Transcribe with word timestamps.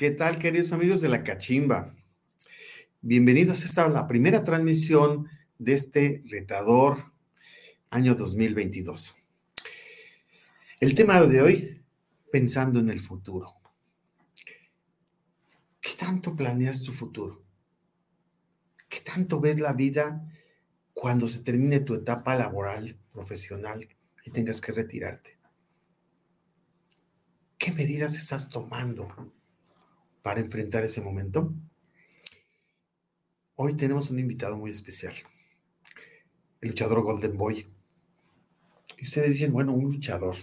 ¿Qué 0.00 0.10
tal, 0.10 0.38
queridos 0.38 0.72
amigos 0.72 1.02
de 1.02 1.10
la 1.10 1.22
Cachimba? 1.22 1.94
Bienvenidos 3.02 3.60
a 3.60 3.66
esta 3.66 3.86
la 3.90 4.06
primera 4.06 4.44
transmisión 4.44 5.28
de 5.58 5.74
este 5.74 6.22
retador 6.24 7.12
año 7.90 8.14
2022. 8.14 9.14
El 10.80 10.94
tema 10.94 11.20
de 11.20 11.42
hoy, 11.42 11.84
pensando 12.32 12.80
en 12.80 12.88
el 12.88 13.00
futuro. 13.00 13.60
¿Qué 15.82 15.90
tanto 15.98 16.34
planeas 16.34 16.82
tu 16.82 16.94
futuro? 16.94 17.44
¿Qué 18.88 19.02
tanto 19.02 19.38
ves 19.38 19.60
la 19.60 19.74
vida 19.74 20.26
cuando 20.94 21.28
se 21.28 21.40
termine 21.40 21.80
tu 21.80 21.94
etapa 21.94 22.34
laboral, 22.36 22.98
profesional 23.12 23.86
y 24.24 24.30
tengas 24.30 24.62
que 24.62 24.72
retirarte? 24.72 25.36
¿Qué 27.58 27.70
medidas 27.70 28.16
estás 28.16 28.48
tomando 28.48 29.34
para 30.22 30.40
enfrentar 30.40 30.84
ese 30.84 31.00
momento? 31.00 31.52
Hoy 33.54 33.76
tenemos 33.76 34.10
un 34.10 34.18
invitado 34.18 34.56
muy 34.56 34.70
especial, 34.70 35.14
el 36.60 36.70
luchador 36.70 37.02
Golden 37.02 37.36
Boy. 37.36 37.66
Y 38.98 39.04
ustedes 39.04 39.30
dicen, 39.30 39.52
bueno, 39.52 39.72
un 39.72 39.84
luchador. 39.84 40.36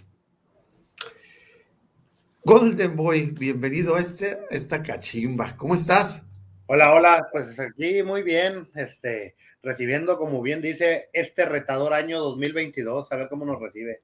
Golden 2.43 2.95
Boy, 2.95 3.31
bienvenido 3.31 3.95
a, 3.95 4.01
este, 4.01 4.37
esta 4.49 4.81
cachimba. 4.81 5.55
¿Cómo 5.57 5.75
estás? 5.75 6.23
Hola, 6.67 6.93
hola, 6.93 7.27
pues 7.31 7.59
aquí 7.59 8.03
muy 8.03 8.23
bien, 8.23 8.69
este, 8.75 9.35
recibiendo, 9.63 10.17
como 10.17 10.41
bien 10.41 10.61
dice, 10.61 11.09
este 11.13 11.45
retador 11.45 11.93
año 11.93 12.19
2022, 12.19 13.11
a 13.11 13.15
ver 13.15 13.29
cómo 13.29 13.45
nos 13.45 13.61
recibe. 13.61 14.01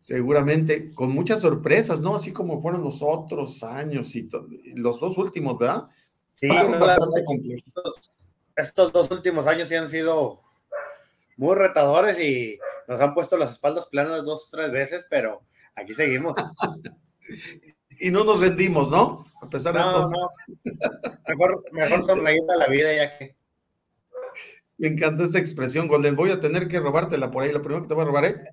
Seguramente, 0.00 0.94
con 0.94 1.10
muchas 1.10 1.42
sorpresas, 1.42 2.00
¿no? 2.00 2.16
Así 2.16 2.32
como 2.32 2.62
fueron 2.62 2.82
los 2.82 3.02
otros 3.02 3.62
años 3.62 4.16
y 4.16 4.30
los 4.74 4.98
dos 4.98 5.18
últimos, 5.18 5.58
¿verdad? 5.58 5.88
Sí, 6.32 6.48
bastante 6.48 7.22
estos, 7.54 8.12
estos 8.56 8.92
dos 8.94 9.10
últimos 9.10 9.46
años 9.46 9.68
sí 9.68 9.74
han 9.74 9.90
sido 9.90 10.40
muy 11.36 11.54
retadores 11.54 12.18
y 12.18 12.58
nos 12.88 12.98
han 12.98 13.12
puesto 13.12 13.36
las 13.36 13.52
espaldas 13.52 13.88
planas 13.88 14.24
dos 14.24 14.46
o 14.46 14.56
tres 14.56 14.72
veces, 14.72 15.06
pero 15.10 15.42
aquí 15.74 15.92
seguimos. 15.92 16.34
y 18.00 18.10
no 18.10 18.24
nos 18.24 18.40
rendimos, 18.40 18.90
¿no? 18.90 19.26
A 19.42 19.50
pesar 19.50 19.74
de 19.74 19.80
todo. 19.80 20.08
No. 20.08 20.30
Mejor, 21.28 21.62
mejor 21.72 22.06
sonreír 22.06 22.40
a 22.50 22.56
la 22.56 22.68
vida 22.68 22.94
ya 22.94 23.18
que. 23.18 23.36
Me 24.78 24.88
encanta 24.88 25.24
esa 25.24 25.38
expresión, 25.38 25.88
Golden. 25.88 26.16
Voy 26.16 26.30
a 26.30 26.40
tener 26.40 26.68
que 26.68 26.80
robártela 26.80 27.30
por 27.30 27.42
ahí. 27.42 27.52
La 27.52 27.60
primera 27.60 27.82
que 27.82 27.88
te 27.88 27.92
voy 27.92 28.04
a 28.04 28.06
robar, 28.06 28.24
¿eh? 28.24 28.44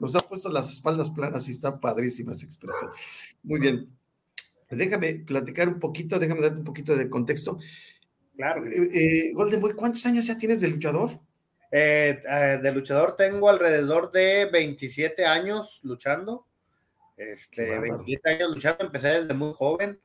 Nos 0.00 0.16
ha 0.16 0.20
puesto 0.20 0.48
las 0.48 0.72
espaldas 0.72 1.10
planas 1.10 1.46
y 1.48 1.52
está 1.52 1.78
padrísima 1.78 2.32
esa 2.32 2.46
expresión. 2.46 2.90
Muy 3.42 3.60
bien. 3.60 3.88
Déjame 4.70 5.14
platicar 5.14 5.68
un 5.68 5.78
poquito, 5.78 6.18
déjame 6.18 6.40
darte 6.40 6.58
un 6.58 6.64
poquito 6.64 6.96
de 6.96 7.10
contexto. 7.10 7.58
Claro. 8.36 8.64
Eh, 8.64 8.88
eh, 8.92 9.32
Golden 9.34 9.60
Boy, 9.60 9.74
¿cuántos 9.74 10.04
años 10.06 10.26
ya 10.26 10.38
tienes 10.38 10.60
de 10.60 10.68
luchador? 10.68 11.20
Eh, 11.70 12.22
de 12.62 12.72
luchador 12.72 13.14
tengo 13.14 13.48
alrededor 13.48 14.10
de 14.10 14.48
27 14.50 15.26
años 15.26 15.80
luchando. 15.82 16.46
Este, 17.16 17.78
27 17.78 18.30
años 18.30 18.50
luchando, 18.54 18.84
empecé 18.86 19.08
desde 19.08 19.34
muy 19.34 19.52
joven. 19.54 20.00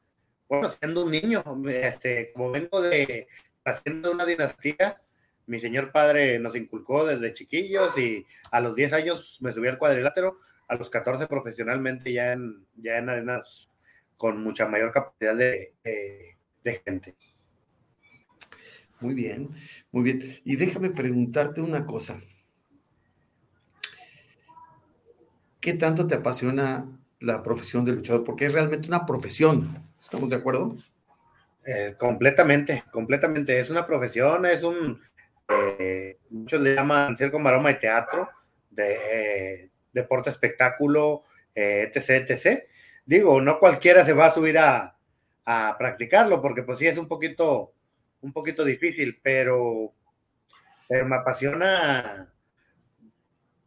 Bueno, 0.49 0.69
siendo 0.69 1.05
un 1.05 1.11
niño, 1.11 1.43
este, 1.69 2.33
como 2.33 2.51
vengo 2.51 2.81
de 2.81 3.27
haciendo 3.63 4.11
una 4.11 4.25
dinastía, 4.25 5.01
mi 5.47 5.59
señor 5.59 5.91
padre 5.91 6.39
nos 6.39 6.55
inculcó 6.55 7.05
desde 7.05 7.33
chiquillos 7.33 7.97
y 7.97 8.25
a 8.51 8.59
los 8.59 8.75
10 8.75 8.93
años 8.93 9.37
me 9.41 9.53
subí 9.53 9.67
al 9.67 9.77
cuadrilátero, 9.77 10.39
a 10.67 10.75
los 10.75 10.89
14 10.89 11.27
profesionalmente 11.27 12.11
ya 12.11 12.33
en, 12.33 12.65
ya 12.75 12.97
en 12.97 13.09
arenas 13.09 13.69
con 14.17 14.41
mucha 14.41 14.67
mayor 14.67 14.91
capacidad 14.91 15.35
de, 15.35 15.73
gente. 16.83 17.15
Muy 18.99 19.13
bien, 19.13 19.49
muy 19.91 20.03
bien. 20.03 20.23
Y 20.43 20.55
déjame 20.55 20.89
preguntarte 20.89 21.61
una 21.61 21.85
cosa. 21.85 22.19
¿Qué 25.59 25.73
tanto 25.73 26.07
te 26.07 26.15
apasiona 26.15 26.87
la 27.19 27.43
profesión 27.43 27.85
de 27.85 27.91
luchador? 27.91 28.23
Porque 28.23 28.45
es 28.45 28.53
realmente 28.53 28.87
una 28.87 29.05
profesión. 29.05 29.83
¿Estamos 30.01 30.29
de 30.29 30.37
acuerdo? 30.37 30.77
Eh, 31.65 31.95
completamente, 31.97 32.83
completamente. 32.91 33.59
Es 33.59 33.69
una 33.69 33.85
profesión, 33.85 34.45
es 34.45 34.63
un, 34.63 34.99
eh, 35.47 36.19
muchos 36.29 36.59
le 36.61 36.75
llaman 36.75 37.15
circo, 37.17 37.39
maroma 37.39 37.71
y 37.71 37.79
teatro, 37.79 38.29
de 38.69 38.97
eh, 39.11 39.69
deporte, 39.93 40.29
espectáculo, 40.29 41.23
eh, 41.53 41.91
etc, 41.93 42.29
etc. 42.29 42.63
Digo, 43.05 43.39
no 43.41 43.59
cualquiera 43.59 44.03
se 44.05 44.13
va 44.13 44.27
a 44.27 44.31
subir 44.31 44.57
a, 44.57 44.97
a, 45.45 45.75
practicarlo, 45.77 46.41
porque 46.41 46.63
pues 46.63 46.79
sí 46.79 46.87
es 46.87 46.97
un 46.97 47.07
poquito, 47.07 47.73
un 48.21 48.33
poquito 48.33 48.63
difícil, 48.63 49.19
pero, 49.21 49.93
me 50.89 51.15
apasiona 51.15 52.31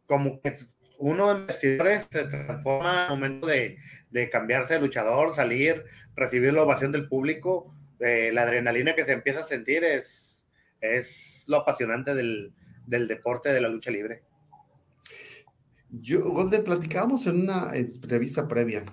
como 0.05 0.41
que 0.41 0.55
uno 0.99 1.31
en 1.31 1.47
vestidores 1.47 2.07
se 2.09 2.23
transforma 2.25 3.05
al 3.05 3.09
momento 3.11 3.47
de, 3.47 3.77
de, 4.09 4.29
cambiarse 4.29 4.75
de 4.75 4.79
luchador, 4.79 5.35
salir, 5.35 5.83
recibir 6.15 6.53
la 6.53 6.63
ovación 6.63 6.91
del 6.91 7.09
público, 7.09 7.73
la 7.99 8.43
adrenalina 8.43 8.95
que 8.95 9.03
se 9.03 9.11
empieza 9.11 9.41
a 9.41 9.47
sentir 9.47 9.83
es, 9.83 10.45
es 10.79 11.38
lo 11.49 11.57
apasionante 11.57 12.13
del, 12.15 12.53
deporte 12.87 13.49
de 13.49 13.59
la 13.59 13.69
lucha 13.69 13.91
libre. 13.91 14.23
Yo, 15.89 16.29
Golden, 16.29 16.63
platicábamos 16.63 17.25
en 17.27 17.41
una 17.41 17.71
entrevista 17.75 18.47
previa. 18.47 18.85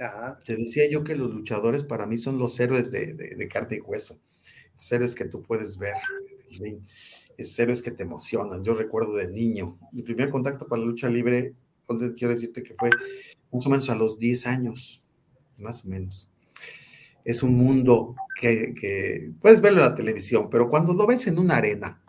Ajá. 0.00 0.38
Te 0.44 0.56
decía 0.56 0.90
yo 0.90 1.04
que 1.04 1.14
los 1.14 1.32
luchadores 1.32 1.84
para 1.84 2.06
mí 2.06 2.18
son 2.18 2.38
los 2.38 2.58
héroes 2.58 2.90
de, 2.90 3.48
carne 3.50 3.76
y 3.76 3.80
hueso. 3.80 4.20
Los 4.72 4.92
héroes 4.92 5.14
que 5.14 5.24
tú 5.26 5.42
puedes 5.42 5.78
ver. 5.78 5.94
Es 7.38 7.58
héroes 7.58 7.80
que 7.80 7.92
te 7.92 8.02
emocionan. 8.02 8.64
Yo 8.64 8.74
recuerdo 8.74 9.14
de 9.14 9.28
niño. 9.28 9.78
Mi 9.92 10.02
primer 10.02 10.30
contacto 10.30 10.66
con 10.66 10.80
la 10.80 10.86
lucha 10.86 11.08
libre, 11.08 11.54
Golden, 11.86 12.14
quiero 12.14 12.34
decirte 12.34 12.62
que 12.64 12.74
fue 12.74 12.90
más 13.52 13.66
o 13.66 13.70
menos 13.70 13.88
a 13.88 13.94
los 13.94 14.18
10 14.18 14.46
años. 14.48 15.02
Más 15.56 15.84
o 15.84 15.88
menos 15.88 16.28
es 17.24 17.42
un 17.42 17.56
mundo 17.56 18.14
que, 18.38 19.32
puedes 19.40 19.60
verlo 19.60 19.82
en 19.82 19.88
la 19.88 19.94
televisión, 19.94 20.48
pero 20.50 20.68
cuando 20.68 20.92
lo 20.92 21.06
ves 21.06 21.26
en 21.26 21.38
una 21.38 21.56
arena, 21.56 22.00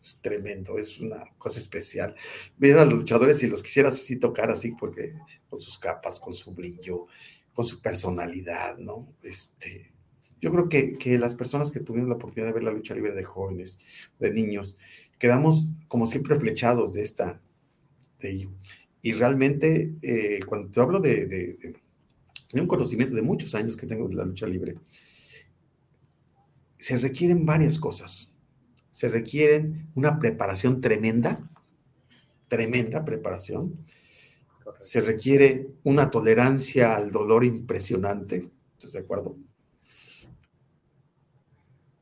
es 0.00 0.18
tremendo, 0.20 0.78
es 0.78 0.98
una 1.00 1.24
cosa 1.36 1.58
especial. 1.58 2.14
Ver 2.56 2.78
a 2.78 2.84
los 2.84 2.94
luchadores 2.94 3.42
y 3.42 3.48
los 3.48 3.62
quisieras 3.62 3.94
así 3.94 4.16
tocar 4.16 4.50
así, 4.50 4.72
porque 4.78 5.14
con 5.48 5.60
sus 5.60 5.78
capas, 5.78 6.20
con 6.20 6.32
su 6.32 6.52
brillo, 6.52 7.06
con 7.52 7.66
su 7.66 7.82
personalidad, 7.82 8.78
¿no? 8.78 9.12
Este, 9.22 9.92
yo 10.40 10.50
creo 10.52 10.68
que, 10.68 10.92
que 10.92 11.18
las 11.18 11.34
personas 11.34 11.70
que 11.70 11.80
tuvimos 11.80 12.08
la 12.08 12.14
oportunidad 12.14 12.46
de 12.46 12.54
ver 12.54 12.62
la 12.62 12.72
lucha 12.72 12.94
libre 12.94 13.12
de 13.12 13.24
jóvenes, 13.24 13.80
de 14.18 14.32
niños, 14.32 14.78
quedamos 15.18 15.72
como 15.88 16.06
siempre 16.06 16.36
flechados 16.36 16.94
de 16.94 17.02
esta, 17.02 17.42
de 18.20 18.30
ello. 18.30 18.52
Y 19.02 19.12
realmente, 19.12 19.94
eh, 20.02 20.40
cuando 20.46 20.70
te 20.70 20.80
hablo 20.80 21.00
de 21.00 21.79
un 22.58 22.66
conocimiento 22.66 23.14
de 23.14 23.22
muchos 23.22 23.54
años 23.54 23.76
que 23.76 23.86
tengo 23.86 24.08
de 24.08 24.16
la 24.16 24.24
lucha 24.24 24.46
libre, 24.46 24.74
se 26.78 26.98
requieren 26.98 27.46
varias 27.46 27.78
cosas. 27.78 28.32
Se 28.90 29.08
requieren 29.08 29.88
una 29.94 30.18
preparación 30.18 30.80
tremenda, 30.80 31.38
tremenda 32.48 33.04
preparación. 33.04 33.86
Se 34.80 35.00
requiere 35.00 35.68
una 35.84 36.10
tolerancia 36.10 36.96
al 36.96 37.10
dolor 37.10 37.44
impresionante, 37.44 38.50
¿estás 38.72 38.92
de 38.92 38.98
acuerdo? 39.00 39.36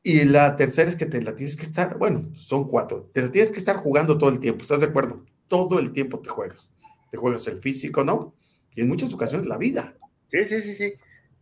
Y 0.01 0.23
la 0.23 0.55
tercera 0.55 0.89
es 0.89 0.95
que 0.95 1.05
te 1.05 1.21
la 1.21 1.35
tienes 1.35 1.55
que 1.55 1.63
estar, 1.63 1.97
bueno, 1.97 2.29
son 2.33 2.67
cuatro, 2.67 3.09
te 3.13 3.21
la 3.21 3.31
tienes 3.31 3.51
que 3.51 3.59
estar 3.59 3.77
jugando 3.77 4.17
todo 4.17 4.29
el 4.29 4.39
tiempo, 4.39 4.63
¿estás 4.63 4.79
de 4.79 4.87
acuerdo? 4.87 5.25
Todo 5.47 5.77
el 5.77 5.91
tiempo 5.91 6.19
te 6.19 6.29
juegas. 6.29 6.71
Te 7.11 7.17
juegas 7.17 7.45
el 7.47 7.59
físico, 7.59 8.03
¿no? 8.03 8.33
Y 8.75 8.81
en 8.81 8.87
muchas 8.87 9.13
ocasiones 9.13 9.47
la 9.47 9.57
vida. 9.57 9.97
Sí, 10.29 10.45
sí, 10.45 10.61
sí, 10.61 10.75
sí. 10.75 10.93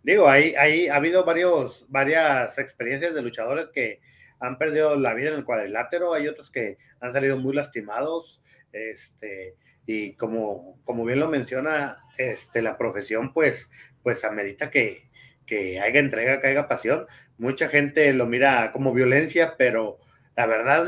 Digo, 0.03 0.29
ahí, 0.29 0.55
ahí 0.57 0.87
ha 0.87 0.95
habido 0.95 1.25
varios, 1.25 1.85
varias 1.89 2.57
experiencias 2.57 3.13
de 3.13 3.21
luchadores 3.21 3.67
que 3.69 3.99
han 4.39 4.57
perdido 4.57 4.95
la 4.95 5.13
vida 5.13 5.29
en 5.29 5.35
el 5.35 5.45
cuadrilátero, 5.45 6.13
hay 6.13 6.27
otros 6.27 6.49
que 6.51 6.77
han 7.01 7.11
salido 7.13 7.37
muy 7.37 7.53
lastimados, 7.53 8.41
este, 8.71 9.55
y 9.85 10.13
como, 10.15 10.79
como 10.85 11.03
bien 11.03 11.19
lo 11.19 11.27
menciona 11.27 11.97
este, 12.17 12.61
la 12.61 12.77
profesión, 12.77 13.33
pues, 13.33 13.69
pues 14.03 14.23
amerita 14.23 14.69
que, 14.69 15.09
que 15.45 15.79
haya 15.81 15.99
entrega, 15.99 16.39
que 16.39 16.47
haya 16.47 16.67
pasión. 16.67 17.05
Mucha 17.37 17.67
gente 17.67 18.13
lo 18.13 18.25
mira 18.25 18.71
como 18.71 18.93
violencia, 18.93 19.55
pero 19.57 19.99
la 20.37 20.45
verdad, 20.45 20.87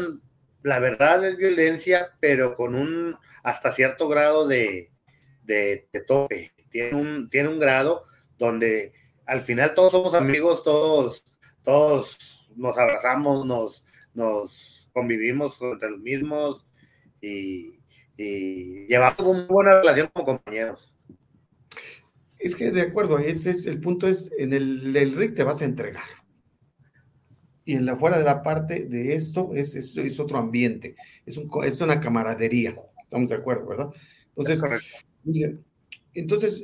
la 0.64 0.80
verdad 0.80 1.26
es 1.26 1.38
violencia, 1.38 2.12
pero 2.22 2.56
con 2.56 2.76
un 2.76 3.18
hasta 3.44 3.72
cierto 3.74 4.08
grado 4.08 4.48
de, 4.48 4.92
de 5.44 5.88
tope 6.08 6.54
tiene 6.70 6.96
un, 6.96 7.30
tiene 7.30 7.50
un 7.50 7.60
grado 7.60 8.06
donde 8.38 8.94
al 9.26 9.42
final 9.42 9.76
todos 9.76 9.92
somos 9.92 10.14
amigos, 10.16 10.64
todos, 10.64 11.24
todos 11.62 12.50
nos 12.56 12.78
abrazamos, 12.78 13.46
nos, 13.46 13.86
nos 14.14 14.90
convivimos 14.92 15.58
entre 15.62 15.92
los 15.92 16.00
mismos 16.00 16.66
y, 17.22 17.78
llevamos 18.18 19.20
una 19.20 19.46
buena 19.46 19.80
relación 19.80 20.10
como 20.12 20.26
compañeros. 20.26 20.94
Es 22.38 22.54
que 22.54 22.70
de 22.72 22.82
acuerdo, 22.82 23.18
ese 23.18 23.52
es 23.52 23.66
el 23.66 23.80
punto, 23.80 24.08
es 24.08 24.32
en 24.38 24.52
el, 24.52 24.96
el 24.96 25.34
te 25.34 25.44
vas 25.44 25.62
a 25.62 25.66
entregar. 25.66 26.04
Y 27.64 27.76
en 27.76 27.86
la 27.86 27.96
fuera 27.96 28.18
de 28.18 28.26
la 28.26 28.44
parte 28.44 28.86
de 28.86 29.14
esto 29.14 29.52
es, 29.54 29.76
es, 29.76 30.20
otro 30.20 30.38
ambiente, 30.38 30.96
es, 31.26 31.38
un, 31.38 31.50
es 31.64 31.80
una 31.80 32.02
camaradería, 32.02 32.76
estamos 33.04 33.30
de 33.30 33.36
acuerdo, 33.38 33.68
¿verdad? 33.68 33.94
Entonces, 34.36 34.62
entonces 36.14 36.64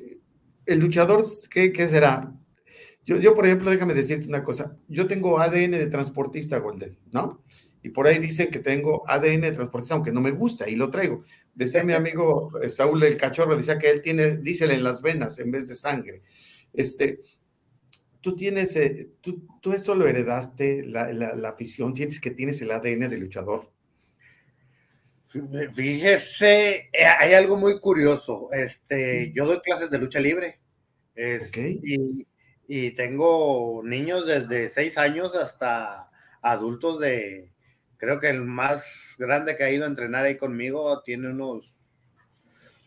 el 0.65 0.79
luchador, 0.79 1.23
¿qué, 1.49 1.87
será? 1.87 2.33
Yo, 3.05 3.17
yo, 3.19 3.35
por 3.35 3.45
ejemplo, 3.45 3.69
déjame 3.69 3.93
decirte 3.93 4.27
una 4.27 4.43
cosa, 4.43 4.77
yo 4.87 5.05
tengo 5.07 5.39
ADN 5.39 5.71
de 5.71 5.87
transportista, 5.87 6.57
Golden, 6.57 6.97
¿no? 7.11 7.43
Y 7.83 7.89
por 7.89 8.07
ahí 8.07 8.17
dicen 8.17 8.49
que 8.49 8.59
tengo 8.59 9.03
ADN 9.07 9.41
de 9.41 9.51
transportista, 9.51 9.93
aunque 9.93 10.11
no 10.11 10.19
me 10.19 10.31
gusta, 10.31 10.67
y 10.67 10.75
lo 10.75 10.89
traigo. 10.89 11.23
Decía 11.53 11.83
mi 11.83 11.93
amigo 11.93 12.51
eh, 12.59 12.67
Saúl 12.67 13.03
el 13.03 13.15
Cachorro, 13.15 13.55
decía 13.55 13.77
que 13.77 13.91
él 13.91 14.01
tiene 14.01 14.37
diésel 14.37 14.71
en 14.71 14.83
las 14.83 15.03
venas 15.03 15.37
en 15.39 15.51
vez 15.51 15.67
de 15.67 15.75
sangre. 15.75 16.23
Este, 16.73 17.21
tú 18.21 18.35
tienes, 18.35 18.75
eh, 18.75 19.11
tú, 19.21 19.47
tú, 19.61 19.71
eso 19.71 19.93
lo 19.93 20.07
heredaste, 20.07 20.83
la, 20.83 21.13
la, 21.13 21.49
afición, 21.49 21.95
sientes 21.95 22.19
que 22.19 22.31
tienes 22.31 22.59
el 22.63 22.71
ADN 22.71 23.07
de 23.07 23.17
luchador. 23.19 23.71
Fíjese, 25.73 26.89
eh, 26.93 27.05
hay 27.19 27.33
algo 27.33 27.57
muy 27.57 27.79
curioso. 27.79 28.49
Este, 28.53 29.31
yo 29.33 29.45
doy 29.45 29.59
clases 29.59 29.89
de 29.89 29.99
lucha 29.99 30.19
libre. 30.19 30.59
y, 31.15 32.27
y, 32.67 32.91
tengo 32.91 33.81
niños 33.83 34.25
desde 34.25 34.69
seis 34.69 34.97
años 34.97 35.35
hasta 35.35 36.09
adultos 36.41 36.99
de, 36.99 37.51
creo 37.97 38.19
que 38.19 38.29
el 38.29 38.41
más 38.41 39.15
grande 39.17 39.55
que 39.55 39.63
ha 39.63 39.71
ido 39.71 39.85
a 39.85 39.87
entrenar 39.87 40.25
ahí 40.25 40.37
conmigo 40.37 41.01
tiene 41.03 41.29
unos, 41.29 41.85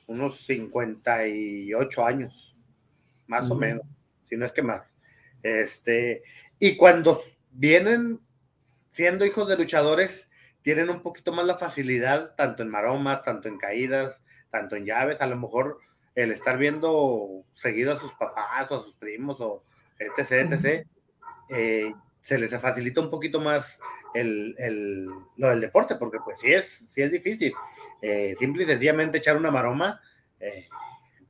unos 0.06 0.40
58 0.46 2.06
años, 2.06 2.54
más 3.26 3.50
o 3.50 3.54
menos, 3.54 3.84
si 4.24 4.36
no 4.36 4.46
es 4.46 4.52
que 4.52 4.62
más. 4.62 4.94
Este, 5.42 6.22
y 6.58 6.76
cuando 6.76 7.22
vienen 7.52 8.20
siendo 8.92 9.24
hijos 9.24 9.48
de 9.48 9.56
luchadores, 9.56 10.27
tienen 10.62 10.90
un 10.90 11.02
poquito 11.02 11.32
más 11.32 11.46
la 11.46 11.58
facilidad, 11.58 12.34
tanto 12.36 12.62
en 12.62 12.70
maromas, 12.70 13.22
tanto 13.22 13.48
en 13.48 13.58
caídas, 13.58 14.20
tanto 14.50 14.76
en 14.76 14.84
llaves, 14.84 15.20
a 15.20 15.26
lo 15.26 15.36
mejor 15.36 15.78
el 16.14 16.32
estar 16.32 16.58
viendo 16.58 17.44
seguido 17.54 17.92
a 17.92 17.98
sus 17.98 18.12
papás 18.14 18.70
o 18.70 18.80
a 18.80 18.84
sus 18.84 18.94
primos 18.94 19.40
o 19.40 19.62
etc, 19.98 20.52
etc, 20.52 20.86
eh, 21.48 21.92
se 22.22 22.38
les 22.38 22.50
facilita 22.60 23.00
un 23.00 23.10
poquito 23.10 23.40
más 23.40 23.78
el, 24.14 25.06
lo 25.36 25.48
del 25.48 25.60
deporte, 25.60 25.96
porque 25.96 26.18
pues 26.24 26.40
sí 26.40 26.52
es, 26.52 26.84
sí 26.88 27.02
es 27.02 27.10
difícil. 27.10 27.52
Eh, 28.02 28.34
simple 28.38 28.64
y 28.64 28.66
sencillamente 28.66 29.18
echar 29.18 29.36
una 29.36 29.50
maroma, 29.50 30.00
eh, 30.40 30.68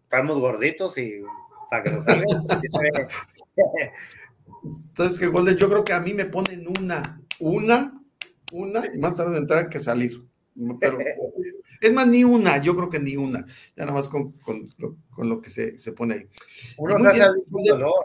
estamos 0.02 0.38
gorditos 0.40 0.96
y 0.98 1.22
para 1.70 1.82
que 1.82 1.90
nos 1.90 2.04
salga. 2.04 2.26
Entonces, 4.62 5.18
que 5.18 5.26
Golden, 5.26 5.56
yo 5.56 5.68
creo 5.68 5.84
que 5.84 5.92
a 5.92 6.00
mí 6.00 6.12
me 6.14 6.24
ponen 6.24 6.66
una, 6.66 7.20
una, 7.38 7.97
una, 8.52 8.82
y 8.92 8.98
más 8.98 9.16
tarde 9.16 9.32
de 9.32 9.38
entrar 9.38 9.68
que 9.68 9.78
salir. 9.78 10.22
Pero, 10.80 10.98
es 11.80 11.92
más, 11.92 12.06
ni 12.06 12.24
una, 12.24 12.60
yo 12.62 12.76
creo 12.76 12.88
que 12.88 12.98
ni 12.98 13.16
una, 13.16 13.44
ya 13.76 13.84
nada 13.84 13.92
más 13.92 14.08
con, 14.08 14.32
con, 14.32 14.68
lo, 15.18 15.40
que 15.40 15.50
se, 15.50 15.78
se, 15.78 15.92
pone 15.92 16.14
ahí. 16.14 16.28
Uno 16.76 16.98
se 16.98 17.08
hace 17.08 17.22
adicto 17.22 17.58
al 17.58 17.64
dolor. 17.64 18.04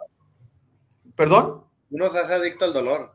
¿Perdón? 1.15 1.63
Uno 1.89 2.09
se 2.09 2.19
hace 2.19 2.33
adicto 2.33 2.65
al 2.65 2.73
dolor. 2.73 3.13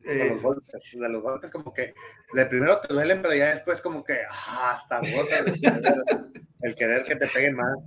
de, 0.00 0.28
los 0.30 0.38
eh. 0.38 0.40
golpes, 0.42 0.82
de 0.92 1.08
los 1.08 1.22
golpes, 1.22 1.50
como 1.50 1.72
que 1.72 1.94
de 2.32 2.46
primero 2.46 2.80
te 2.80 2.92
duelen, 2.92 3.20
pero 3.22 3.34
ya 3.34 3.54
después 3.54 3.80
como 3.80 4.04
que 4.04 4.14
ah, 4.28 4.76
hasta 4.76 4.98
goza 5.00 5.38
el 6.62 6.74
querer 6.74 7.04
que 7.04 7.16
te 7.16 7.26
peguen 7.26 7.56
más. 7.56 7.78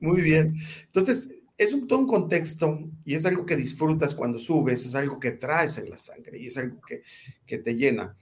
Muy 0.00 0.22
bien. 0.22 0.54
Entonces, 0.86 1.28
es 1.56 1.72
un, 1.72 1.86
todo 1.86 2.00
un 2.00 2.06
contexto 2.06 2.80
y 3.04 3.14
es 3.14 3.26
algo 3.26 3.46
que 3.46 3.56
disfrutas 3.56 4.14
cuando 4.14 4.38
subes, 4.38 4.86
es 4.86 4.94
algo 4.94 5.20
que 5.20 5.32
traes 5.32 5.78
en 5.78 5.90
la 5.90 5.98
sangre 5.98 6.38
y 6.38 6.46
es 6.46 6.56
algo 6.56 6.80
que, 6.80 7.02
que 7.46 7.58
te 7.58 7.74
llena. 7.74 8.16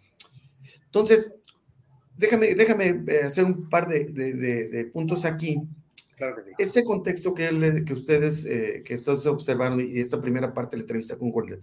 Entonces, 0.84 1.32
déjame, 2.16 2.54
déjame 2.54 3.02
eh, 3.08 3.22
hacer 3.24 3.44
un 3.44 3.68
par 3.68 3.88
de, 3.88 4.04
de, 4.04 4.68
de, 4.68 4.84
puntos 4.86 5.24
aquí. 5.24 5.60
Claro 6.16 6.36
que 6.36 6.42
sí. 6.42 6.50
Ese 6.58 6.84
contexto 6.84 7.34
que, 7.34 7.82
que 7.86 7.94
ustedes 7.94 8.44
eh, 8.44 8.82
que 8.84 8.94
están 8.94 9.16
observando 9.26 9.82
y 9.82 10.00
esta 10.00 10.20
primera 10.20 10.52
parte 10.52 10.76
de 10.76 10.78
la 10.78 10.82
entrevista 10.82 11.16
con 11.16 11.30
Golden 11.30 11.60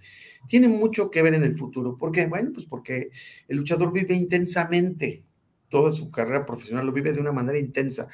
tiene 0.47 0.67
mucho 0.67 1.11
que 1.11 1.21
ver 1.21 1.35
en 1.35 1.43
el 1.43 1.57
futuro. 1.57 1.97
¿Por 1.97 2.11
qué? 2.11 2.25
Bueno, 2.25 2.51
pues 2.53 2.65
porque 2.65 3.11
el 3.47 3.57
luchador 3.57 3.93
vive 3.93 4.15
intensamente 4.15 5.23
toda 5.69 5.91
su 5.91 6.09
carrera 6.09 6.45
profesional, 6.45 6.85
lo 6.85 6.91
vive 6.91 7.13
de 7.13 7.21
una 7.21 7.31
manera 7.31 7.59
intensa, 7.59 8.07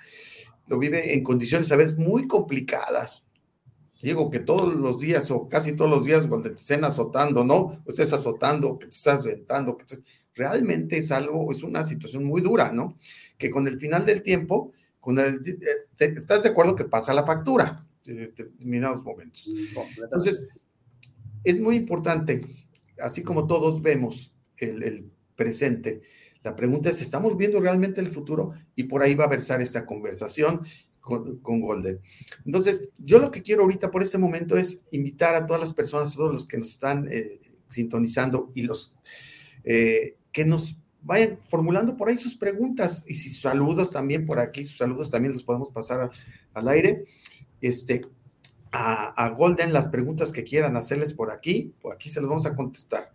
lo 0.68 0.78
vive 0.78 1.16
en 1.16 1.24
condiciones 1.24 1.72
a 1.72 1.78
veces 1.78 1.98
muy 1.98 2.28
complicadas, 2.28 3.25
Digo 4.06 4.30
que 4.30 4.38
todos 4.38 4.72
los 4.76 5.00
días 5.00 5.32
o 5.32 5.50
casi 5.50 5.76
todos 5.76 5.90
los 5.90 6.06
días 6.06 6.28
cuando 6.28 6.50
te 6.50 6.58
estén 6.58 6.84
azotando, 6.84 7.44
¿no? 7.44 7.56
O 7.56 7.84
estés 7.88 8.14
azotando, 8.14 8.78
que 8.78 8.86
te 8.86 8.96
estás 8.96 9.24
reventando, 9.24 9.76
que 9.76 9.84
realmente 10.36 10.98
es 10.98 11.12
algo, 11.12 11.50
es 11.50 11.64
una 11.64 11.84
situación 11.84 12.24
muy 12.24 12.40
dura, 12.44 12.72
¿no? 12.72 13.00
Que 13.36 13.50
con 13.50 13.68
el 13.68 13.80
final 13.80 14.06
del 14.06 14.22
tiempo, 14.22 14.74
con 15.00 15.18
el, 15.18 15.42
estás 15.98 16.44
de 16.44 16.50
acuerdo 16.50 16.76
que 16.76 16.84
pasa 16.84 17.16
la 17.16 17.26
factura 17.26 17.84
en 18.06 18.18
determinados 18.18 19.04
momentos. 19.04 19.50
Entonces, 19.98 20.50
es 21.44 21.60
muy 21.60 21.76
importante, 21.76 22.46
así 23.00 23.24
como 23.24 23.48
todos 23.48 23.82
vemos 23.82 24.36
el, 24.58 24.84
el 24.84 25.12
presente, 25.36 26.04
la 26.44 26.56
pregunta 26.56 26.92
es, 26.92 27.02
¿estamos 27.02 27.36
viendo 27.38 27.60
realmente 27.60 28.02
el 28.02 28.12
futuro? 28.12 28.54
Y 28.76 28.84
por 28.84 29.02
ahí 29.02 29.16
va 29.16 29.24
a 29.24 29.30
versar 29.30 29.64
esta 29.64 29.84
conversación 29.84 30.62
con, 31.06 31.62
Golden. 31.62 32.02
Entonces, 32.46 32.90
yo 32.98 33.20
lo 33.20 33.32
que 33.32 33.44
quiero 33.44 33.62
ahorita 33.62 33.92
por 33.92 34.02
este 34.02 34.18
momento 34.18 34.58
es 34.58 34.82
invitar 34.92 35.36
a 35.36 35.46
todas 35.46 35.62
las 35.62 35.74
personas, 35.74 36.16
todos 36.16 36.34
los 36.34 36.46
que 36.48 36.58
nos 36.58 36.72
están 36.72 37.08
eh, 37.12 37.40
sintonizando 37.70 38.52
y 38.56 38.64
los 38.64 38.96
eh, 39.64 40.16
que 40.32 40.46
nos 40.46 40.80
vayan 41.04 41.40
formulando 41.44 41.96
por 41.96 42.10
ahí 42.10 42.18
sus 42.18 42.36
preguntas 42.36 43.04
y 43.08 43.14
sus 43.14 43.40
saludos 43.40 43.92
también 43.92 44.26
por 44.26 44.40
aquí, 44.40 44.66
sus 44.66 44.80
saludos 44.80 45.12
también 45.12 45.34
los 45.34 45.44
podemos 45.44 45.70
pasar 45.70 46.10
al 46.54 46.68
aire. 46.68 47.06
Este, 47.62 48.06
a, 48.72 49.24
a, 49.24 49.30
Golden 49.30 49.74
las 49.74 49.88
preguntas 49.88 50.32
que 50.32 50.44
quieran 50.44 50.76
hacerles 50.76 51.14
por 51.14 51.30
aquí, 51.32 51.74
por 51.82 51.94
aquí 51.94 52.10
se 52.10 52.20
los 52.20 52.30
vamos 52.30 52.48
a 52.48 52.56
contestar. 52.56 53.14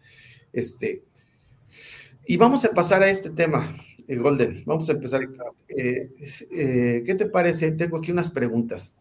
Este, 0.52 1.02
y 2.24 2.36
vamos 2.36 2.64
a 2.64 2.70
pasar 2.70 3.02
a 3.02 3.10
este 3.10 3.30
tema. 3.30 3.74
Golden, 4.18 4.62
vamos 4.66 4.88
a 4.88 4.92
empezar. 4.92 5.22
Eh, 5.68 6.10
eh, 6.50 7.02
¿Qué 7.06 7.14
te 7.14 7.26
parece? 7.26 7.72
Tengo 7.72 7.98
aquí 7.98 8.10
unas 8.10 8.30
preguntas. 8.30 8.94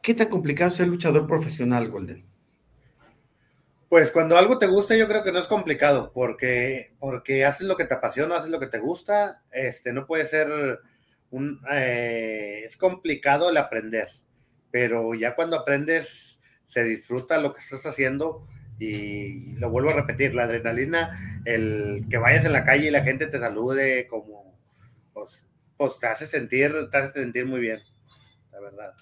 ¿Qué 0.00 0.14
tan 0.14 0.28
complicado 0.28 0.68
es 0.68 0.76
ser 0.76 0.86
luchador 0.86 1.26
profesional, 1.26 1.90
Golden? 1.90 2.24
Pues 3.88 4.10
cuando 4.10 4.36
algo 4.36 4.58
te 4.58 4.66
gusta, 4.66 4.96
yo 4.96 5.08
creo 5.08 5.24
que 5.24 5.32
no 5.32 5.38
es 5.38 5.46
complicado, 5.46 6.12
porque, 6.12 6.92
porque 6.98 7.44
haces 7.44 7.66
lo 7.66 7.76
que 7.76 7.84
te 7.84 7.94
apasiona, 7.94 8.36
haces 8.36 8.50
lo 8.50 8.60
que 8.60 8.66
te 8.66 8.78
gusta, 8.78 9.42
este, 9.50 9.92
no 9.92 10.06
puede 10.06 10.26
ser 10.26 10.48
un, 11.30 11.60
eh, 11.70 12.64
es 12.66 12.76
complicado 12.76 13.50
el 13.50 13.56
aprender, 13.56 14.08
pero 14.70 15.14
ya 15.14 15.34
cuando 15.34 15.56
aprendes, 15.56 16.40
se 16.66 16.82
disfruta 16.82 17.38
lo 17.38 17.54
que 17.54 17.60
estás 17.60 17.86
haciendo 17.86 18.42
y 18.78 19.52
lo 19.56 19.70
vuelvo 19.70 19.90
a 19.90 19.94
repetir, 19.94 20.34
la 20.34 20.44
adrenalina, 20.44 21.42
el 21.44 22.06
que 22.10 22.18
vayas 22.18 22.44
en 22.44 22.52
la 22.52 22.64
calle 22.64 22.88
y 22.88 22.90
la 22.90 23.04
gente 23.04 23.26
te 23.26 23.38
salude 23.38 24.06
como, 24.06 24.58
pues, 25.12 25.44
pues 25.76 25.98
te 25.98 26.06
hace 26.06 26.26
sentir, 26.26 26.72
te 26.90 26.96
hace 26.98 27.20
sentir 27.20 27.46
muy 27.46 27.60
bien, 27.60 27.80
la 28.52 28.60
verdad. 28.60 28.94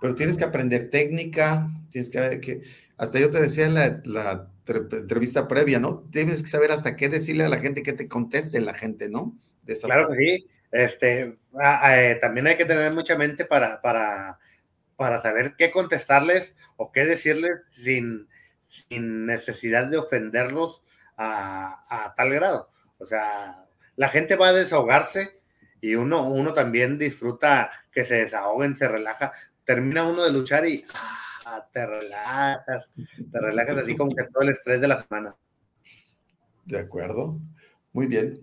Pero 0.00 0.14
tienes 0.14 0.36
que 0.36 0.44
aprender 0.44 0.90
técnica, 0.90 1.70
tienes 1.90 2.10
que, 2.10 2.40
que 2.40 2.62
hasta 2.96 3.18
yo 3.18 3.30
te 3.30 3.40
decía 3.40 3.66
en 3.66 3.74
la, 3.74 4.50
entrevista 4.68 5.46
previa, 5.46 5.78
¿no? 5.78 6.08
Tienes 6.10 6.42
que 6.42 6.48
saber 6.48 6.72
hasta 6.72 6.96
qué 6.96 7.08
decirle 7.08 7.44
a 7.44 7.48
la 7.48 7.60
gente 7.60 7.82
que 7.82 7.92
te 7.92 8.08
conteste 8.08 8.60
la 8.60 8.74
gente, 8.74 9.08
¿no? 9.08 9.36
claro 9.82 10.08
que 10.08 10.16
sí. 10.16 10.48
Este, 10.72 11.32
eh, 11.88 12.18
también 12.20 12.48
hay 12.48 12.56
que 12.56 12.64
tener 12.64 12.92
mucha 12.92 13.16
mente 13.16 13.44
para, 13.44 13.80
para, 13.80 14.38
para 14.96 15.20
saber 15.20 15.54
qué 15.56 15.70
contestarles 15.70 16.54
o 16.76 16.90
qué 16.90 17.06
decirles 17.06 17.60
sin, 17.70 18.28
sin 18.66 19.26
necesidad 19.26 19.86
de 19.86 19.98
ofenderlos 19.98 20.82
a, 21.16 22.14
tal 22.16 22.30
grado. 22.30 22.70
O 22.98 23.06
sea, 23.06 23.54
la 23.96 24.08
gente 24.08 24.36
va 24.36 24.48
a 24.48 24.52
desahogarse 24.52 25.40
y 25.80 25.94
uno, 25.94 26.28
uno 26.28 26.52
también 26.52 26.98
disfruta 26.98 27.70
que 27.92 28.04
se 28.04 28.16
desahoguen, 28.16 28.76
se 28.76 28.88
relaja. 28.88 29.32
Termina 29.64 30.06
uno 30.06 30.22
de 30.22 30.32
luchar 30.32 30.66
y 30.66 30.84
ah, 31.46 31.66
te 31.72 31.86
relajas, 31.86 32.86
te 33.30 33.40
relajas 33.40 33.78
así 33.78 33.96
como 33.96 34.14
que 34.14 34.24
todo 34.24 34.42
el 34.42 34.50
estrés 34.50 34.80
de 34.80 34.88
la 34.88 35.02
semana. 35.02 35.36
De 36.64 36.78
acuerdo, 36.78 37.40
muy 37.92 38.06
bien. 38.06 38.34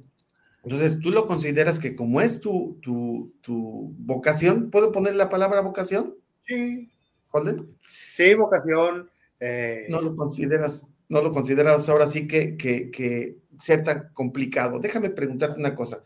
Entonces, 0.63 0.99
¿tú 0.99 1.11
lo 1.11 1.25
consideras 1.25 1.77
que 1.77 1.95
como 1.95 2.21
es 2.21 2.39
tu, 2.39 2.79
tu, 2.81 3.35
tu 3.41 3.93
vocación, 3.97 4.71
¿puedo 4.71 4.93
poner 4.93 5.15
la 5.15 5.27
palabra 5.27 5.59
vocación? 5.59 6.15
Sí. 6.45 6.89
¿Holden? 7.31 7.77
Sí, 8.15 8.33
vocación, 8.35 9.09
eh, 9.45 9.87
no 9.89 9.99
lo 9.99 10.15
consideras, 10.15 10.87
no 11.09 11.21
lo 11.21 11.29
consideras 11.33 11.89
ahora 11.89 12.07
sí 12.07 12.29
que, 12.29 12.55
que, 12.55 13.39
ser 13.59 13.83
tan 13.83 14.09
complicado. 14.13 14.79
Déjame 14.79 15.09
preguntarte 15.09 15.59
una 15.59 15.75
cosa. 15.75 16.01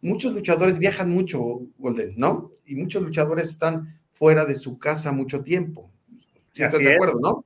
Muchos 0.00 0.34
luchadores 0.34 0.78
viajan 0.78 1.08
mucho, 1.08 1.60
Golden, 1.78 2.14
¿no? 2.16 2.50
Y 2.66 2.74
muchos 2.74 3.02
luchadores 3.02 3.48
están 3.48 4.00
fuera 4.12 4.44
de 4.44 4.56
su 4.56 4.76
casa 4.78 5.12
mucho 5.12 5.42
tiempo. 5.44 5.92
Si 6.52 6.64
estás 6.64 6.80
de 6.80 6.92
acuerdo, 6.92 7.20
¿no? 7.20 7.44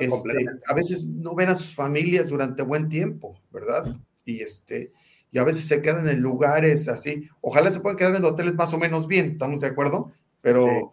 Este, 0.00 0.46
a 0.66 0.74
veces 0.74 1.02
no 1.04 1.34
ven 1.34 1.48
a 1.48 1.54
sus 1.54 1.74
familias 1.74 2.28
durante 2.28 2.62
buen 2.62 2.90
tiempo, 2.90 3.40
¿verdad? 3.50 3.96
Y 4.26 4.40
este, 4.40 4.92
y 5.30 5.38
a 5.38 5.44
veces 5.44 5.66
se 5.66 5.80
quedan 5.80 6.08
en 6.10 6.20
lugares 6.20 6.88
así. 6.88 7.26
Ojalá 7.40 7.70
se 7.70 7.80
puedan 7.80 7.96
quedar 7.96 8.16
en 8.16 8.24
hoteles 8.24 8.54
más 8.54 8.74
o 8.74 8.78
menos 8.78 9.06
bien, 9.06 9.32
¿estamos 9.32 9.62
de 9.62 9.68
acuerdo? 9.68 10.12
Pero 10.42 10.92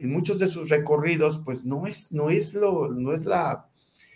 en 0.00 0.10
muchos 0.10 0.38
de 0.38 0.46
sus 0.46 0.68
recorridos, 0.68 1.40
pues 1.44 1.64
no 1.64 1.86
es, 1.86 2.12
no 2.12 2.30
es 2.30 2.54
lo, 2.54 2.88
no 2.88 3.12
es 3.12 3.24
la 3.24 3.66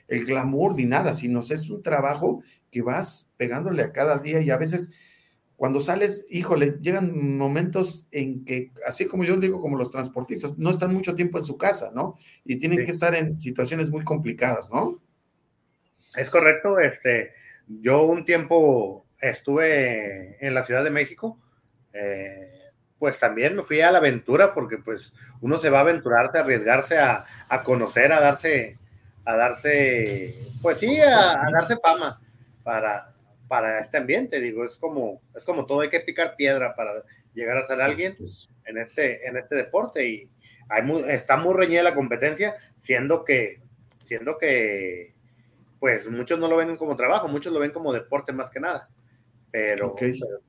el 0.08 0.24
glamour 0.26 0.74
ni 0.74 0.84
nada, 0.84 1.12
sino 1.12 1.40
es 1.40 1.70
un 1.70 1.82
trabajo 1.82 2.42
que 2.70 2.82
vas 2.82 3.30
pegándole 3.36 3.82
a 3.82 3.92
cada 3.92 4.18
día 4.18 4.40
y 4.40 4.50
a 4.50 4.58
veces 4.58 4.90
cuando 5.56 5.80
sales, 5.80 6.26
híjole, 6.28 6.78
llegan 6.80 7.38
momentos 7.38 8.08
en 8.10 8.44
que, 8.44 8.72
así 8.86 9.06
como 9.06 9.24
yo 9.24 9.36
digo, 9.36 9.60
como 9.60 9.78
los 9.78 9.90
transportistas, 9.90 10.58
no 10.58 10.70
están 10.70 10.92
mucho 10.92 11.14
tiempo 11.14 11.38
en 11.38 11.44
su 11.44 11.56
casa, 11.56 11.92
¿no? 11.94 12.18
Y 12.44 12.56
tienen 12.56 12.84
que 12.84 12.90
estar 12.90 13.14
en 13.14 13.40
situaciones 13.40 13.90
muy 13.90 14.02
complicadas, 14.02 14.68
¿no? 14.68 15.00
Es 16.16 16.28
correcto, 16.28 16.80
este, 16.80 17.30
yo 17.68 18.02
un 18.02 18.24
tiempo 18.24 19.06
estuve 19.20 20.44
en 20.44 20.54
la 20.54 20.64
Ciudad 20.64 20.82
de 20.82 20.90
México, 20.90 21.40
eh, 21.92 22.48
pues 23.04 23.18
también 23.18 23.54
me 23.54 23.62
fui 23.62 23.82
a 23.82 23.92
la 23.92 23.98
aventura 23.98 24.54
porque 24.54 24.78
pues 24.78 25.12
uno 25.42 25.58
se 25.58 25.68
va 25.68 25.80
a 25.80 25.82
aventurarse, 25.82 26.38
a 26.38 26.40
arriesgarse 26.40 26.98
a, 26.98 27.26
a 27.50 27.62
conocer, 27.62 28.10
a 28.14 28.18
darse, 28.18 28.78
a 29.26 29.36
darse, 29.36 30.34
pues 30.62 30.78
sí, 30.78 30.98
a, 31.00 31.38
darse 31.52 31.76
fama 31.76 32.18
para, 32.62 33.12
para 33.46 33.80
este 33.80 33.98
ambiente. 33.98 34.40
Digo, 34.40 34.64
es 34.64 34.76
como, 34.76 35.20
es 35.36 35.44
como 35.44 35.66
todo, 35.66 35.82
hay 35.82 35.90
que 35.90 36.00
picar 36.00 36.34
piedra 36.34 36.74
para 36.74 36.92
llegar 37.34 37.58
a 37.58 37.66
ser 37.66 37.82
alguien 37.82 38.16
en 38.64 38.78
este, 38.78 39.28
en 39.28 39.36
este 39.36 39.54
deporte. 39.54 40.08
Y 40.08 40.30
hay 40.70 40.90
está 41.08 41.36
muy 41.36 41.52
reñida 41.52 41.82
la 41.82 41.94
competencia, 41.94 42.56
siendo 42.80 43.22
que, 43.22 43.60
siendo 44.02 44.38
que, 44.38 45.12
pues 45.78 46.08
muchos 46.08 46.38
no 46.38 46.48
lo 46.48 46.56
ven 46.56 46.78
como 46.78 46.96
trabajo, 46.96 47.28
muchos 47.28 47.52
lo 47.52 47.60
ven 47.60 47.70
como 47.70 47.92
deporte 47.92 48.32
más 48.32 48.48
que 48.48 48.60
nada. 48.60 48.88
Pero, 49.50 49.94
pero, 49.94 50.40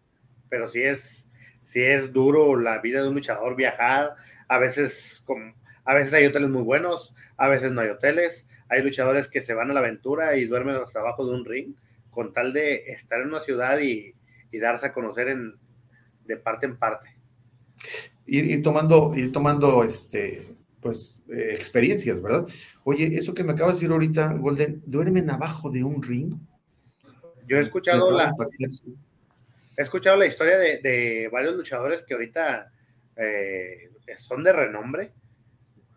pero, 0.48 0.70
sí 0.70 0.84
es, 0.84 1.25
sí 1.66 1.82
es 1.82 2.14
duro 2.14 2.56
la 2.56 2.80
vida 2.80 3.02
de 3.02 3.10
un 3.10 3.16
luchador 3.16 3.58
viajar, 3.58 4.16
a 4.48 4.58
veces 4.58 5.22
como 5.26 5.54
a 5.86 5.94
veces 5.94 6.14
hay 6.14 6.26
hoteles 6.26 6.50
muy 6.50 6.64
buenos, 6.64 7.14
a 7.38 7.48
veces 7.48 7.72
no 7.72 7.82
hay 7.82 7.90
hoteles. 7.90 8.46
Hay 8.68 8.82
luchadores 8.82 9.28
que 9.28 9.44
se 9.44 9.54
van 9.54 9.70
a 9.70 9.74
la 9.74 9.82
aventura 9.82 10.36
y 10.36 10.46
duermen 10.46 10.76
los 10.76 10.92
trabajos 10.92 11.30
de 11.30 11.36
un 11.36 11.46
ring 11.46 11.76
con 12.10 12.34
tal 12.34 12.54
de 12.54 12.86
estar 12.88 13.22
en 13.22 13.28
una 13.28 13.40
ciudad 13.40 13.80
y, 13.80 14.14
darse 14.60 14.86
a 14.86 14.94
conocer 14.94 15.28
en, 15.28 15.54
de 16.24 16.38
parte 16.38 16.66
en 16.66 16.78
parte. 16.78 17.10
Ir, 18.26 18.64
tomando, 18.64 19.14
ir 19.14 19.34
tomando 19.34 19.84
este, 19.84 20.56
pues, 20.80 21.20
eh, 21.28 21.50
experiencias, 21.52 22.22
¿verdad? 22.22 22.48
Oye, 22.86 23.18
eso 23.18 23.34
que 23.34 23.44
me 23.44 23.52
acabas 23.52 23.76
de 23.76 23.80
decir 23.82 23.92
ahorita, 23.92 24.32
Golden, 24.32 24.82
¿duermen 24.86 25.30
abajo 25.30 25.70
de 25.70 25.84
un 25.84 26.02
ring? 26.02 26.36
Yo 27.46 27.58
he 27.58 27.62
escuchado 27.62 28.10
la... 28.12 28.34
He 29.78 29.82
escuchado 29.82 30.16
la 30.16 30.26
historia 30.26 30.58
de, 30.58 31.30
varios 31.32 31.56
luchadores 31.56 32.04
que 32.04 32.14
ahorita 32.14 32.72
eh, 33.18 33.90
son 34.18 34.44
de 34.44 34.54
renombre 34.54 35.12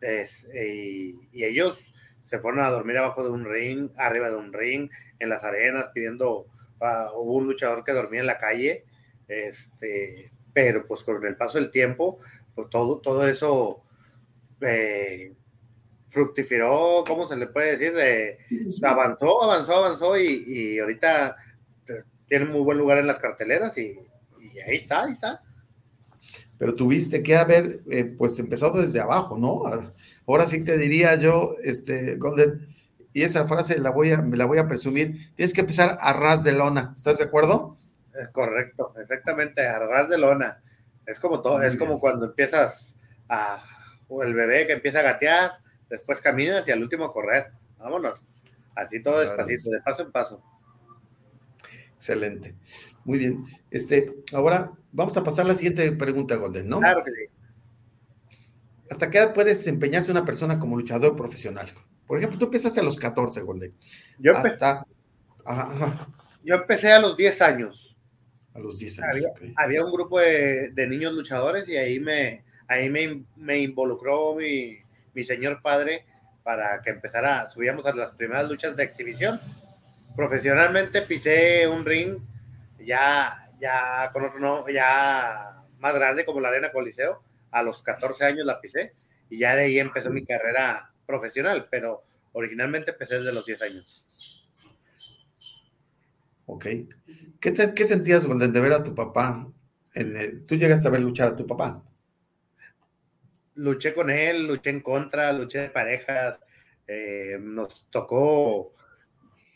y, 0.02 1.44
ellos 1.44 1.78
se 2.24 2.38
fueron 2.38 2.60
a 2.60 2.70
dormir 2.70 2.98
abajo 2.98 3.24
de 3.24 3.30
un 3.30 3.44
ring, 3.44 3.90
arriba 3.96 4.28
de 4.28 4.36
un 4.36 4.52
ring, 4.52 4.90
en 5.18 5.28
las 5.30 5.42
arenas, 5.42 5.86
pidiendo, 5.94 6.46
uh, 6.80 7.16
hubo 7.16 7.36
un 7.36 7.46
luchador 7.46 7.84
que 7.84 7.92
dormía 7.92 8.20
en 8.20 8.26
la 8.26 8.38
calle, 8.38 8.84
este, 9.28 10.30
pero 10.52 10.86
pues 10.86 11.04
con 11.04 11.24
el 11.24 11.36
paso 11.36 11.58
del 11.58 11.70
tiempo, 11.70 12.18
pues 12.54 12.68
todo, 12.68 12.98
todo 13.00 13.26
eso 13.26 13.82
eh, 14.60 15.32
fructificó, 16.10 17.02
¿cómo 17.06 17.26
se 17.26 17.36
le 17.36 17.46
puede 17.46 17.78
decir? 17.78 17.94
Avanzó, 18.84 19.44
avanzó, 19.44 19.76
avanzó 19.76 20.18
y, 20.18 20.44
y 20.46 20.78
ahorita 20.80 21.34
tiene 22.28 22.44
muy 22.46 22.60
buen 22.60 22.78
lugar 22.78 22.98
en 22.98 23.06
las 23.06 23.18
carteleras 23.18 23.76
y, 23.78 23.98
y 24.40 24.60
ahí 24.60 24.76
está, 24.76 25.04
ahí 25.04 25.12
está 25.12 25.42
pero 26.58 26.74
tuviste 26.74 27.22
que 27.22 27.36
haber 27.36 27.80
eh, 27.88 28.04
pues 28.04 28.38
empezado 28.38 28.80
desde 28.80 29.00
abajo, 29.00 29.38
¿no? 29.38 29.62
Ahora 30.26 30.46
sí 30.46 30.64
te 30.64 30.76
diría 30.76 31.14
yo, 31.14 31.54
este, 31.62 32.16
Golden, 32.16 32.66
y 33.12 33.22
esa 33.22 33.46
frase 33.46 33.78
la 33.78 33.90
voy 33.90 34.10
a, 34.10 34.18
me 34.18 34.36
la 34.36 34.44
voy 34.44 34.58
a 34.58 34.66
presumir, 34.66 35.34
tienes 35.34 35.52
que 35.52 35.60
empezar 35.60 35.96
a 36.00 36.12
ras 36.12 36.42
de 36.44 36.52
lona, 36.52 36.92
¿estás 36.96 37.18
de 37.18 37.24
acuerdo? 37.24 37.76
Es 38.12 38.28
correcto, 38.30 38.92
exactamente, 39.00 39.66
a 39.66 39.78
ras 39.78 40.08
de 40.08 40.18
lona. 40.18 40.60
Es 41.06 41.20
como 41.20 41.40
todo, 41.40 41.62
es 41.62 41.76
como 41.76 42.00
cuando 42.00 42.26
empiezas 42.26 42.94
a, 43.28 43.62
o 44.08 44.22
el 44.22 44.34
bebé 44.34 44.66
que 44.66 44.74
empieza 44.74 44.98
a 44.98 45.02
gatear, 45.02 45.52
después 45.88 46.20
caminas 46.20 46.66
y 46.66 46.72
al 46.72 46.82
último 46.82 47.12
correr. 47.12 47.46
Vámonos. 47.78 48.20
Así 48.74 49.02
todo 49.02 49.20
despacito, 49.20 49.70
de 49.70 49.80
paso 49.80 50.02
en 50.02 50.12
paso. 50.12 50.42
Excelente. 51.98 52.54
Muy 53.04 53.18
bien. 53.18 53.44
Este, 53.72 54.14
ahora 54.32 54.70
vamos 54.92 55.16
a 55.16 55.24
pasar 55.24 55.44
a 55.44 55.48
la 55.48 55.54
siguiente 55.54 55.90
pregunta, 55.92 56.36
Golden, 56.36 56.68
¿no? 56.68 56.78
Claro 56.78 57.02
que 57.04 57.10
sí. 57.10 57.24
¿Hasta 58.88 59.10
qué 59.10 59.18
edad 59.18 59.34
puede 59.34 59.50
desempeñarse 59.50 60.12
una 60.12 60.24
persona 60.24 60.58
como 60.60 60.76
luchador 60.76 61.16
profesional? 61.16 61.68
Por 62.06 62.18
ejemplo, 62.18 62.38
tú 62.38 62.46
empezaste 62.46 62.80
a 62.80 62.84
los 62.84 62.96
14, 62.96 63.42
Golden. 63.42 63.74
Yo 64.18 64.32
empecé, 64.32 64.64
Yo 66.44 66.54
empecé 66.54 66.92
a 66.92 67.00
los 67.00 67.16
10 67.16 67.42
años. 67.42 67.96
A 68.54 68.60
los 68.60 68.78
10 68.78 69.00
años. 69.00 69.26
Había, 69.56 69.84
un 69.84 69.92
grupo 69.92 70.20
de, 70.20 70.86
niños 70.88 71.12
luchadores 71.12 71.68
y 71.68 71.76
ahí 71.76 71.98
me, 71.98 72.44
ahí 72.68 72.88
me, 72.88 73.58
involucró 73.58 74.36
mi, 74.36 74.78
mi 75.14 75.24
señor 75.24 75.60
padre 75.60 76.06
para 76.44 76.80
que 76.80 76.90
empezara, 76.90 77.48
subíamos 77.48 77.84
a 77.86 77.92
las 77.92 78.12
primeras 78.12 78.48
luchas 78.48 78.76
de 78.76 78.84
exhibición. 78.84 79.40
Profesionalmente 80.18 81.02
pisé 81.02 81.68
un 81.68 81.84
ring 81.84 82.18
ya, 82.84 83.52
ya 83.60 84.10
con 84.12 84.24
otro 84.24 84.40
no, 84.40 84.68
ya 84.68 85.62
más 85.78 85.94
grande 85.94 86.24
como 86.24 86.40
la 86.40 86.48
Arena 86.48 86.72
Coliseo, 86.72 87.22
a 87.52 87.62
los 87.62 87.82
14 87.82 88.24
años 88.24 88.44
la 88.44 88.60
pisé 88.60 88.94
y 89.30 89.38
ya 89.38 89.54
de 89.54 89.66
ahí 89.66 89.78
empezó 89.78 90.10
mi 90.10 90.24
carrera 90.24 90.92
profesional, 91.06 91.68
pero 91.70 92.02
originalmente 92.32 92.90
empecé 92.90 93.20
desde 93.20 93.32
los 93.32 93.46
10 93.46 93.62
años. 93.62 94.04
Ok. 96.46 96.66
¿Qué, 97.38 97.52
te, 97.52 97.72
qué 97.72 97.84
sentías, 97.84 98.26
de 98.28 98.60
ver 98.60 98.72
a 98.72 98.82
tu 98.82 98.96
papá? 98.96 99.46
En 99.94 100.44
¿Tú 100.46 100.56
llegaste 100.56 100.88
a 100.88 100.90
ver 100.90 101.00
luchar 101.00 101.28
a 101.28 101.36
tu 101.36 101.46
papá? 101.46 101.80
Luché 103.54 103.94
con 103.94 104.10
él, 104.10 104.48
luché 104.48 104.70
en 104.70 104.80
contra, 104.80 105.32
luché 105.32 105.60
de 105.60 105.70
parejas. 105.70 106.40
Eh, 106.88 107.38
nos 107.40 107.86
tocó. 107.88 108.72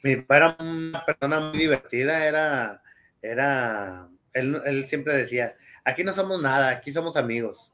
Mi 0.02 0.16
papá 0.16 0.36
era 0.36 0.56
una 0.60 1.04
persona 1.04 1.40
muy 1.40 1.58
divertida, 1.58 2.26
era 2.26 2.82
era, 3.22 4.08
él, 4.32 4.84
siempre 4.88 5.14
decía, 5.16 5.54
aquí 5.84 6.02
no 6.02 6.12
somos 6.12 6.42
nada, 6.42 6.70
aquí 6.70 6.92
somos 6.92 7.16
amigos. 7.16 7.72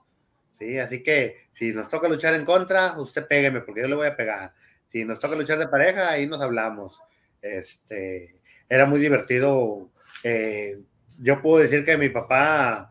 Sí, 0.58 0.78
así 0.78 1.02
que 1.02 1.48
si 1.52 1.72
nos 1.72 1.88
toca 1.88 2.08
luchar 2.08 2.34
en 2.34 2.44
contra, 2.44 3.00
usted 3.00 3.26
pégueme 3.26 3.62
porque 3.62 3.80
yo 3.80 3.88
le 3.88 3.94
voy 3.94 4.08
a 4.08 4.16
pegar. 4.16 4.52
Si 4.90 5.04
nos 5.04 5.18
toca 5.18 5.36
luchar 5.36 5.58
de 5.58 5.68
pareja, 5.68 6.10
ahí 6.10 6.26
nos 6.26 6.40
hablamos. 6.40 7.00
Este, 7.40 8.40
era 8.68 8.84
muy 8.84 9.00
divertido. 9.00 9.90
Eh, 10.22 10.78
yo 11.20 11.40
puedo 11.40 11.62
decir 11.62 11.84
que 11.84 11.96
mi 11.96 12.10
papá 12.10 12.90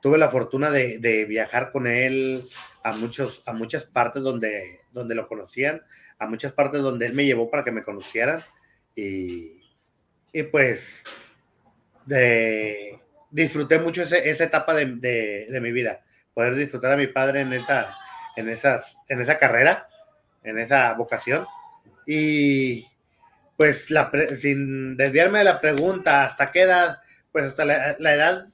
tuve 0.00 0.18
la 0.18 0.28
fortuna 0.28 0.70
de, 0.70 1.24
viajar 1.28 1.72
con 1.72 1.86
él 1.86 2.48
a, 2.84 2.92
muchos, 2.92 3.42
a 3.46 3.52
muchas 3.52 3.84
partes 3.84 4.22
donde, 4.22 4.80
donde 4.92 5.14
lo 5.14 5.26
conocían, 5.26 5.82
a 6.18 6.26
muchas 6.26 6.52
partes 6.52 6.82
donde 6.82 7.06
él 7.06 7.14
me 7.14 7.24
llevó 7.24 7.50
para 7.50 7.64
que 7.64 7.72
me 7.72 7.82
conocieran. 7.82 8.42
Y, 8.94 9.60
y 10.32 10.42
pues 10.42 11.04
disfruté 13.30 13.78
mucho 13.78 14.02
esa 14.02 14.44
etapa 14.44 14.74
de, 14.74 15.58
mi 15.60 15.72
vida, 15.72 16.02
poder 16.34 16.54
disfrutar 16.54 16.92
a 16.92 16.96
mi 16.96 17.06
padre 17.06 17.40
en 17.40 17.52
esa, 17.52 17.96
en, 18.36 18.48
esas, 18.48 18.96
en 19.08 19.20
esa 19.20 19.38
carrera, 19.38 19.88
en 20.42 20.58
esa 20.58 20.92
vocación. 20.94 21.46
Y 22.06 22.86
pues 23.56 23.88
sin 24.40 24.96
desviarme 24.96 25.40
de 25.40 25.44
la 25.44 25.60
pregunta, 25.60 26.24
¿hasta 26.24 26.50
qué 26.50 26.62
edad? 26.62 26.98
Pues 27.30 27.44
hasta 27.44 27.64
la, 27.64 28.14
edad, 28.14 28.46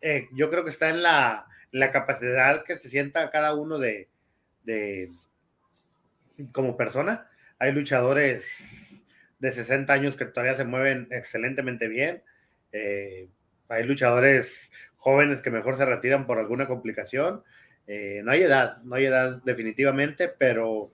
eh, 0.00 0.28
yo 0.32 0.50
creo 0.50 0.64
que 0.64 0.70
está 0.70 0.88
en 0.88 1.02
la, 1.02 1.46
la, 1.70 1.92
capacidad 1.92 2.64
que 2.64 2.78
se 2.78 2.90
sienta 2.90 3.30
cada 3.30 3.54
uno 3.54 3.78
de, 3.78 4.08
de 4.64 5.10
como 6.52 6.76
persona. 6.76 7.28
Hay 7.58 7.72
luchadores 7.72 8.85
de 9.38 9.52
60 9.52 9.92
años 9.92 10.16
que 10.16 10.24
todavía 10.24 10.56
se 10.56 10.64
mueven 10.64 11.08
excelentemente 11.10 11.88
bien 11.88 12.22
eh, 12.72 13.28
hay 13.68 13.84
luchadores 13.84 14.70
jóvenes 14.96 15.40
que 15.40 15.50
mejor 15.50 15.76
se 15.76 15.86
retiran 15.86 16.26
por 16.26 16.38
alguna 16.38 16.66
complicación. 16.66 17.42
Eh, 17.86 18.20
no 18.24 18.32
hay 18.32 18.42
edad, 18.42 18.78
no 18.82 18.96
hay 18.96 19.06
edad 19.06 19.40
definitivamente, 19.44 20.28
pero, 20.28 20.90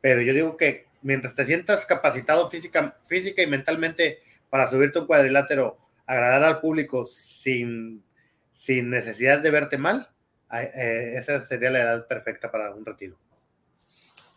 pero 0.00 0.22
yo 0.22 0.32
digo 0.32 0.56
que 0.56 0.86
mientras 1.02 1.34
te 1.34 1.44
sientas 1.44 1.84
capacitado 1.84 2.48
física, 2.48 2.96
física 3.04 3.42
y 3.42 3.46
mentalmente 3.46 4.20
para 4.48 4.68
subirte 4.68 5.00
un 5.00 5.06
cuadrilátero, 5.06 5.76
agradar 6.06 6.44
al 6.44 6.60
público 6.60 7.06
sin, 7.06 8.02
sin 8.54 8.90
necesidad 8.90 9.40
de 9.40 9.50
verte 9.50 9.76
mal, 9.76 10.08
eh, 10.52 11.14
esa 11.16 11.44
sería 11.44 11.70
la 11.70 11.80
edad 11.80 12.06
perfecta 12.06 12.50
para 12.50 12.74
un 12.74 12.86
retiro. 12.86 13.18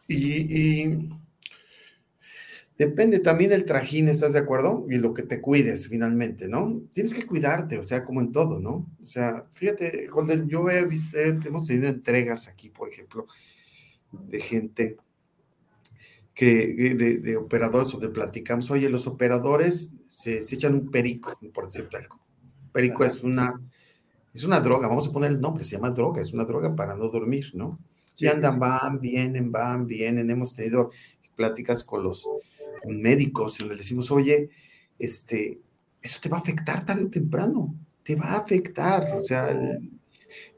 Y, 0.08 1.10
depende 2.80 3.20
también 3.20 3.50
del 3.50 3.66
trajín, 3.66 4.08
¿estás 4.08 4.32
de 4.32 4.40
acuerdo? 4.40 4.86
Y 4.90 4.98
lo 5.00 5.14
que 5.14 5.24
te 5.24 5.42
cuides 5.42 5.90
finalmente, 5.90 6.48
¿no? 6.48 6.82
Tienes 6.94 7.14
que 7.14 7.26
cuidarte, 7.26 7.78
o 7.78 7.84
sea, 7.84 8.06
como 8.06 8.22
en 8.22 8.32
todo, 8.32 8.58
¿no? 8.58 8.90
O 9.04 9.06
sea, 9.06 9.46
fíjate, 9.52 10.08
Golden, 10.08 10.48
yo 10.48 10.70
he 10.70 10.86
visto, 10.86 11.20
hemos 11.20 11.68
tenido 11.68 11.90
entregas 11.90 12.48
aquí, 12.48 12.70
por 12.70 12.88
ejemplo, 12.88 13.26
de 14.14 14.40
gente 14.40 14.98
que, 16.34 17.20
de, 17.22 17.36
operadores 17.36 17.92
donde 17.92 18.08
platicamos, 18.08 18.72
oye, 18.72 18.90
los 18.90 19.08
operadores 19.08 19.92
se, 20.10 20.38
echan 20.38 20.74
un 20.74 20.90
perico, 20.90 21.38
por 21.54 21.66
decirte 21.66 21.98
algo. 21.98 22.18
Perico 22.72 23.04
es 23.04 23.22
una, 23.24 23.60
es 24.34 24.46
una 24.46 24.62
droga, 24.62 24.88
vamos 24.88 25.10
a 25.10 25.12
poner 25.12 25.32
el 25.32 25.42
nombre, 25.42 25.66
se 25.66 25.76
llama 25.76 25.92
droga, 25.92 26.22
es 26.22 26.32
una 26.32 26.46
droga 26.46 26.74
para 26.78 26.96
no 26.96 27.10
dormir, 27.10 27.52
¿no? 27.56 27.78
Y 28.18 28.28
andan, 28.28 28.58
van, 28.58 29.02
vienen, 29.02 29.52
van, 29.52 29.86
vienen. 29.86 30.30
Hemos 30.30 30.54
tenido 30.54 30.92
pláticas 31.36 31.86
con 31.86 32.04
los 32.04 32.26
médicos 32.88 33.60
y 33.60 33.66
les 33.66 33.78
decimos, 33.78 34.12
oye, 34.12 34.50
este, 34.98 35.60
eso 36.02 36.20
te 36.22 36.30
va 36.30 36.38
a 36.38 36.42
afectar 36.42 36.86
tarde 36.86 37.06
o 37.06 37.10
temprano, 37.10 37.76
te 38.04 38.16
va 38.16 38.34
a 38.34 38.38
afectar. 38.38 39.16
O 39.16 39.20
sea, 39.20 39.58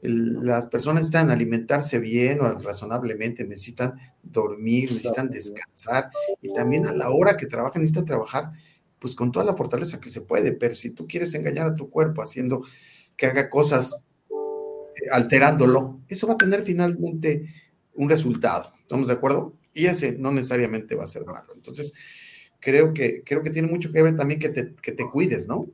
las 0.02 0.66
personas 0.66 1.02
necesitan 1.02 1.30
alimentarse 1.30 1.98
bien 1.98 2.40
o 2.40 2.58
razonablemente, 2.58 3.44
necesitan 3.44 3.94
dormir, 4.22 4.92
necesitan 4.92 5.30
descansar 5.30 6.10
y 6.40 6.52
también 6.52 6.86
a 6.86 6.92
la 6.92 7.10
hora 7.10 7.36
que 7.36 7.46
trabajan 7.46 7.82
necesitan 7.82 8.04
trabajar 8.04 8.52
pues 8.98 9.16
con 9.16 9.32
toda 9.32 9.44
la 9.44 9.56
fortaleza 9.56 10.00
que 10.00 10.10
se 10.10 10.20
puede, 10.20 10.52
pero 10.52 10.74
si 10.76 10.90
tú 10.90 11.08
quieres 11.08 11.34
engañar 11.34 11.66
a 11.66 11.74
tu 11.74 11.90
cuerpo 11.90 12.22
haciendo 12.22 12.64
que 13.16 13.26
haga 13.26 13.50
cosas 13.50 14.04
alterándolo, 15.10 16.00
eso 16.08 16.28
va 16.28 16.34
a 16.34 16.38
tener 16.38 16.62
finalmente 16.62 17.52
un 17.94 18.08
resultado. 18.08 18.72
¿Estamos 18.80 19.08
de 19.08 19.14
acuerdo? 19.14 19.54
Y 19.74 19.86
ese 19.86 20.12
no 20.12 20.32
necesariamente 20.32 20.94
va 20.94 21.04
a 21.04 21.08
ser 21.08 21.24
malo. 21.24 21.52
Entonces, 21.54 21.94
creo 22.60 22.92
que, 22.92 23.22
creo 23.24 23.42
que 23.42 23.50
tiene 23.50 23.68
mucho 23.68 23.92
que 23.92 24.02
ver 24.02 24.16
también 24.16 24.40
que 24.40 24.48
te, 24.48 24.74
que 24.80 24.92
te 24.92 25.08
cuides, 25.08 25.46
¿no? 25.46 25.68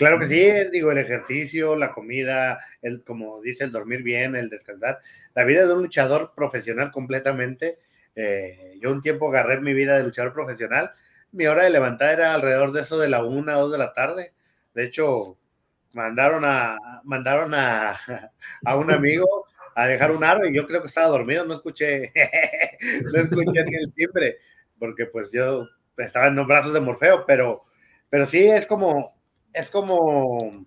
Claro 0.00 0.18
que 0.18 0.28
sí, 0.28 0.70
digo, 0.72 0.90
el 0.90 0.96
ejercicio, 0.96 1.76
la 1.76 1.92
comida, 1.92 2.58
el, 2.80 3.04
como 3.04 3.42
dice, 3.42 3.64
el 3.64 3.70
dormir 3.70 4.02
bien, 4.02 4.34
el 4.34 4.48
descansar. 4.48 4.98
La 5.34 5.44
vida 5.44 5.66
de 5.66 5.74
un 5.74 5.82
luchador 5.82 6.32
profesional 6.34 6.90
completamente. 6.90 7.78
Eh, 8.16 8.78
yo 8.80 8.92
un 8.92 9.02
tiempo 9.02 9.28
agarré 9.28 9.60
mi 9.60 9.74
vida 9.74 9.98
de 9.98 10.04
luchador 10.04 10.32
profesional. 10.32 10.90
Mi 11.32 11.46
hora 11.46 11.64
de 11.64 11.70
levantar 11.70 12.14
era 12.14 12.32
alrededor 12.32 12.72
de 12.72 12.80
eso 12.80 12.98
de 12.98 13.10
la 13.10 13.22
una 13.22 13.58
o 13.58 13.64
dos 13.64 13.72
de 13.72 13.76
la 13.78 13.92
tarde. 13.92 14.32
De 14.72 14.84
hecho, 14.84 15.36
mandaron 15.92 16.46
a, 16.46 16.78
mandaron 17.04 17.52
a, 17.52 17.98
a 18.64 18.76
un 18.76 18.90
amigo 18.90 19.49
a 19.80 19.86
dejar 19.86 20.10
un 20.10 20.22
aro 20.22 20.46
y 20.46 20.54
yo 20.54 20.66
creo 20.66 20.82
que 20.82 20.88
estaba 20.88 21.08
dormido, 21.08 21.44
no 21.44 21.54
escuché, 21.54 22.12
no 23.12 23.20
escuché 23.20 23.64
ni 23.64 23.76
el 23.76 23.92
timbre, 23.94 24.38
porque 24.78 25.06
pues 25.06 25.30
yo 25.32 25.66
estaba 25.96 26.28
en 26.28 26.36
los 26.36 26.46
brazos 26.46 26.72
de 26.72 26.80
Morfeo, 26.80 27.24
pero, 27.26 27.64
pero 28.08 28.26
sí 28.26 28.46
es 28.46 28.66
como, 28.66 29.16
es 29.52 29.68
como, 29.68 30.66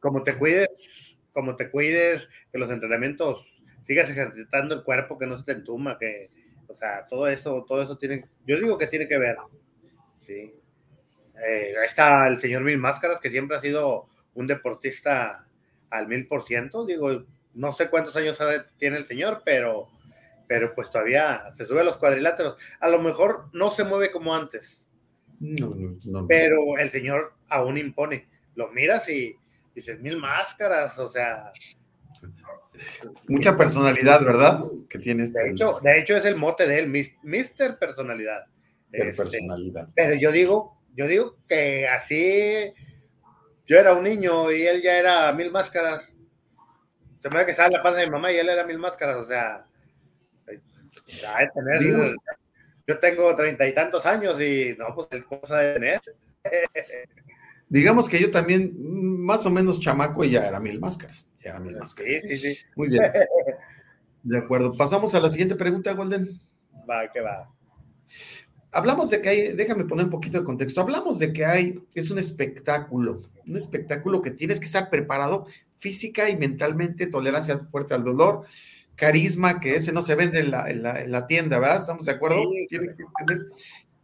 como 0.00 0.22
te 0.22 0.36
cuides, 0.36 1.18
como 1.32 1.56
te 1.56 1.70
cuides, 1.70 2.28
que 2.50 2.58
los 2.58 2.70
entrenamientos 2.70 3.62
sigas 3.84 4.10
ejercitando 4.10 4.74
el 4.74 4.82
cuerpo, 4.82 5.18
que 5.18 5.26
no 5.26 5.36
se 5.36 5.44
te 5.44 5.52
entuma, 5.52 5.98
que, 5.98 6.30
o 6.68 6.74
sea, 6.74 7.04
todo 7.06 7.28
eso, 7.28 7.64
todo 7.68 7.82
eso 7.82 7.98
tiene, 7.98 8.24
yo 8.46 8.56
digo 8.56 8.78
que 8.78 8.86
tiene 8.86 9.08
que 9.08 9.18
ver, 9.18 9.36
sí. 10.18 10.52
Eh, 11.46 11.74
está 11.84 12.28
el 12.28 12.38
señor 12.38 12.62
Mil 12.62 12.78
Máscaras, 12.78 13.20
que 13.20 13.30
siempre 13.30 13.56
ha 13.56 13.60
sido 13.60 14.06
un 14.34 14.46
deportista 14.46 15.46
al 15.90 16.08
mil 16.08 16.26
por 16.26 16.42
ciento. 16.42 16.84
Digo, 16.84 17.24
no 17.54 17.72
sé 17.72 17.88
cuántos 17.88 18.16
años 18.16 18.38
tiene 18.78 18.96
el 18.96 19.06
señor, 19.06 19.42
pero, 19.44 19.88
pero 20.46 20.74
pues 20.74 20.90
todavía 20.90 21.52
se 21.56 21.66
sube 21.66 21.80
a 21.80 21.84
los 21.84 21.96
cuadriláteros. 21.96 22.56
A 22.80 22.88
lo 22.88 23.00
mejor 23.00 23.48
no 23.52 23.70
se 23.70 23.84
mueve 23.84 24.10
como 24.10 24.34
antes. 24.34 24.84
No, 25.40 25.74
no, 26.04 26.26
Pero 26.26 26.78
el 26.78 26.88
señor 26.90 27.34
aún 27.48 27.76
impone. 27.76 28.28
Lo 28.54 28.70
miras 28.70 29.08
y 29.08 29.36
dices, 29.74 30.00
mil 30.00 30.16
máscaras, 30.16 30.98
o 30.98 31.08
sea. 31.08 31.52
Mucha 33.28 33.56
personalidad, 33.56 34.24
¿verdad? 34.24 34.62
Que 34.88 34.98
tiene 34.98 35.24
este... 35.24 35.42
de, 35.42 35.50
hecho, 35.50 35.80
de 35.82 35.98
hecho, 35.98 36.16
es 36.16 36.24
el 36.24 36.36
mote 36.36 36.66
de 36.66 36.78
él, 36.78 36.88
Mister 37.22 37.78
Personalidad. 37.78 38.46
Este, 38.92 39.14
personalidad. 39.14 39.88
Pero 39.96 40.14
yo 40.14 40.30
digo, 40.30 40.78
yo 40.94 41.06
digo 41.06 41.36
que 41.48 41.88
así 41.88 42.72
yo 43.66 43.78
era 43.78 43.94
un 43.94 44.04
niño 44.04 44.50
y 44.52 44.66
él 44.66 44.82
ya 44.82 44.98
era 44.98 45.32
mil 45.32 45.50
máscaras. 45.50 46.14
Se 47.22 47.30
me 47.30 47.38
ve 47.38 47.44
que 47.44 47.52
estaba 47.52 47.68
en 47.68 47.74
la 47.74 47.82
panza 47.84 48.00
de 48.00 48.06
mi 48.06 48.12
mamá 48.12 48.32
y 48.32 48.36
él 48.36 48.48
era 48.48 48.66
mil 48.66 48.80
máscaras, 48.80 49.16
o 49.16 49.26
sea. 49.28 49.64
yo 52.84 52.98
tengo 52.98 53.36
treinta 53.36 53.68
y 53.68 53.72
tantos 53.72 54.04
años 54.06 54.40
y 54.40 54.74
no, 54.76 54.92
pues 54.92 55.06
el 55.12 55.24
cosa 55.24 55.58
de 55.58 55.74
tener. 55.74 56.02
Digamos 57.68 58.08
que 58.08 58.20
yo 58.20 58.28
también, 58.28 58.72
más 58.76 59.46
o 59.46 59.50
menos 59.50 59.78
chamaco, 59.78 60.24
y 60.24 60.30
ya 60.30 60.48
era 60.48 60.58
mil 60.58 60.80
máscaras. 60.80 61.28
Ya 61.38 61.50
era 61.50 61.60
mil 61.60 61.76
máscaras. 61.76 62.12
Sí, 62.22 62.36
sí, 62.36 62.54
sí. 62.54 62.64
Muy 62.74 62.88
bien. 62.88 63.02
De 64.24 64.38
acuerdo. 64.38 64.76
Pasamos 64.76 65.14
a 65.14 65.20
la 65.20 65.30
siguiente 65.30 65.54
pregunta, 65.54 65.92
Golden. 65.92 66.28
Va, 66.90 67.10
que 67.10 67.20
va 67.20 67.48
hablamos 68.72 69.10
de 69.10 69.20
que 69.20 69.28
hay, 69.28 69.52
déjame 69.52 69.84
poner 69.84 70.06
un 70.06 70.10
poquito 70.10 70.38
de 70.38 70.44
contexto, 70.44 70.80
hablamos 70.80 71.18
de 71.18 71.32
que 71.32 71.44
hay, 71.44 71.84
es 71.94 72.10
un 72.10 72.18
espectáculo, 72.18 73.20
un 73.46 73.56
espectáculo 73.56 74.22
que 74.22 74.30
tienes 74.30 74.58
que 74.58 74.66
estar 74.66 74.90
preparado 74.90 75.46
física 75.82 76.30
y 76.30 76.36
mentalmente, 76.36 77.08
tolerancia 77.08 77.58
fuerte 77.58 77.92
al 77.92 78.04
dolor, 78.04 78.46
carisma, 78.94 79.58
que 79.58 79.74
ese 79.74 79.90
no 79.90 80.00
se 80.00 80.14
vende 80.14 80.38
en 80.38 80.52
la, 80.52 81.26
tienda, 81.26 81.58
¿verdad? 81.58 81.76
¿Estamos 81.76 82.04
de 82.04 82.12
acuerdo? 82.12 82.40
Tiene 82.68 82.94
que 82.94 83.04
tener, 83.26 83.48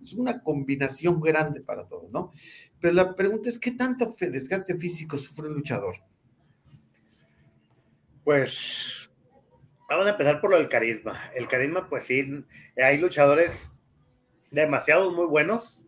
es 0.03 0.14
una 0.14 0.43
combinación 0.43 1.21
grande 1.21 1.61
para 1.61 1.87
todo, 1.87 2.09
¿no? 2.12 2.33
Pero 2.81 2.95
la 2.95 3.14
pregunta 3.14 3.49
es, 3.49 3.61
¿qué 3.61 3.71
tanto 3.71 4.12
desgaste 4.19 4.77
físico 4.77 5.17
sufre 5.19 5.47
un 5.47 5.55
luchador? 5.55 5.95
Pues 8.25 9.09
vamos 9.88 10.07
a 10.07 10.11
empezar 10.11 10.41
por 10.41 10.51
lo 10.51 10.59
del 10.59 10.69
carisma. 10.69 11.31
El 11.33 11.47
carisma, 11.47 11.88
pues 11.88 12.05
sí, 12.05 12.45
hay 12.77 12.99
luchadores 12.99 13.71
demasiados 14.51 15.14
muy 15.14 15.27
buenos, 15.27 15.81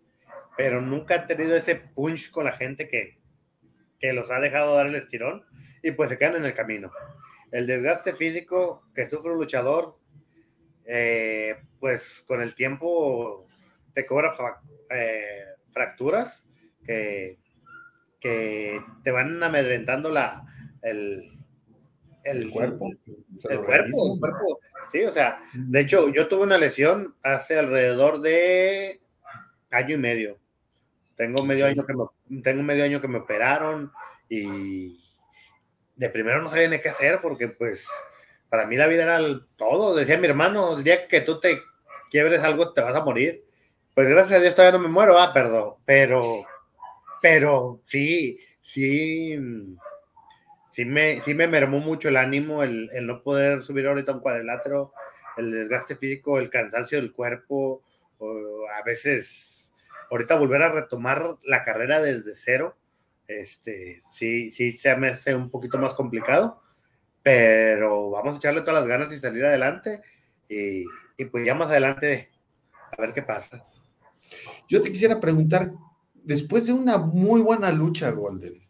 pero 0.57 0.81
nunca 0.81 1.17
han 1.17 1.27
tenido 1.27 1.57
ese 1.57 1.75
punch 1.75 2.31
con 2.31 2.45
la 2.45 2.53
gente 2.53 2.89
que, 2.89 3.19
que 3.99 4.13
los 4.13 4.31
ha 4.31 4.39
dejado 4.39 4.77
dar 4.77 4.87
el 4.87 4.95
estirón 4.95 5.45
y 5.83 5.93
pues 5.93 6.11
se 6.11 6.19
quedan 6.19 6.37
en 6.37 6.45
el 6.45 6.55
camino. 6.55 6.91
El 7.51 7.67
desgaste 7.67 8.15
físico 8.15 8.85
que 8.95 9.07
sufre 9.07 9.33
un 9.33 9.39
luchador, 9.39 9.99
eh, 10.85 11.57
pues 11.79 12.25
con 12.27 12.41
el 12.41 12.55
tiempo 12.55 13.47
te 13.93 14.07
cobra 14.07 14.35
eh, 14.91 15.45
fracturas 15.73 16.47
que, 16.85 17.39
que 18.21 18.81
te 19.03 19.11
van 19.11 19.43
amedrentando 19.43 20.11
la, 20.11 20.45
el, 20.83 21.41
el, 22.25 22.51
cuerpo. 22.51 22.91
El, 23.49 23.65
cuerpo, 23.65 24.15
el 24.15 24.21
cuerpo. 24.21 24.61
Sí, 24.93 25.03
o 25.03 25.13
sea, 25.13 25.39
de 25.55 25.81
hecho, 25.81 26.09
yo 26.13 26.29
tuve 26.29 26.43
una 26.43 26.59
lesión 26.59 27.15
hace 27.23 27.59
alrededor 27.59 28.21
de 28.21 29.01
año 29.71 29.95
y 29.95 29.99
medio. 29.99 30.39
Tengo 31.17 31.45
medio 31.45 31.67
año 31.67 31.85
que 31.85 31.95
me, 31.95 32.43
tengo 32.43 32.63
medio 32.63 32.85
año 32.85 33.01
que 33.01 33.09
me 33.09 33.19
operaron 33.19 33.93
y 34.29 35.00
de 36.01 36.09
primero 36.09 36.41
no 36.41 36.49
sabía 36.49 36.67
ni 36.67 36.79
qué 36.79 36.89
hacer 36.89 37.21
porque 37.21 37.49
pues 37.49 37.87
para 38.49 38.67
mí 38.67 38.75
la 38.75 38.87
vida 38.87 39.03
era 39.03 39.21
todo. 39.57 39.95
Decía 39.95 40.17
mi 40.17 40.27
hermano, 40.27 40.79
el 40.79 40.83
día 40.83 41.07
que 41.07 41.21
tú 41.21 41.39
te 41.39 41.61
quiebres 42.11 42.41
algo 42.41 42.73
te 42.73 42.81
vas 42.81 42.97
a 42.97 43.05
morir. 43.05 43.45
Pues 43.95 44.09
gracias 44.09 44.39
a 44.39 44.43
Dios 44.43 44.55
todavía 44.55 44.79
no 44.79 44.85
me 44.85 44.89
muero, 44.89 45.19
ah, 45.19 45.31
perdón, 45.35 45.75
pero, 45.85 46.47
pero 47.21 47.83
sí, 47.85 48.41
sí, 48.63 49.37
sí 50.71 50.85
me, 50.87 51.21
sí 51.21 51.35
me 51.35 51.47
mermó 51.47 51.81
mucho 51.81 52.09
el 52.09 52.17
ánimo 52.17 52.63
el, 52.63 52.89
el, 52.95 53.07
no 53.07 53.23
poder 53.23 53.63
subir 53.63 53.87
ahorita 53.87 54.13
un 54.13 54.21
cuadrilátero, 54.21 54.95
el 55.37 55.51
desgaste 55.51 55.97
físico, 55.97 56.39
el 56.39 56.49
cansancio 56.49 56.99
del 56.99 57.13
cuerpo, 57.13 57.83
o 58.19 58.67
a 58.75 58.83
veces 58.85 59.71
ahorita 60.11 60.37
volver 60.37 60.63
a 60.63 60.73
retomar 60.73 61.37
la 61.43 61.63
carrera 61.63 62.01
desde 62.01 62.35
cero, 62.35 62.77
este, 63.39 64.03
sí, 64.11 64.51
sí 64.51 64.73
se 64.73 64.97
me 64.97 65.09
hace 65.09 65.35
un 65.35 65.51
poquito 65.51 65.79
más 65.79 65.95
complicado, 65.95 66.63
pero 67.23 68.11
vamos 68.11 68.35
a 68.35 68.37
echarle 68.37 68.63
todas 68.63 68.81
las 68.81 68.89
ganas 68.89 69.13
y 69.13 69.21
salir 69.21 69.45
adelante 69.45 70.03
y, 70.49 70.85
y 71.17 71.25
pues 71.27 71.45
ya 71.45 71.55
más 71.55 71.69
adelante 71.69 72.31
a 72.97 73.01
ver 73.01 73.13
qué 73.13 73.23
pasa. 73.23 73.65
Yo 74.69 74.81
te 74.81 74.91
quisiera 74.91 75.21
preguntar, 75.21 75.73
después 76.15 76.67
de 76.67 76.73
una 76.73 76.99
muy 76.99 77.41
buena 77.41 77.73
lucha, 77.73 78.11
Golden, 78.11 78.61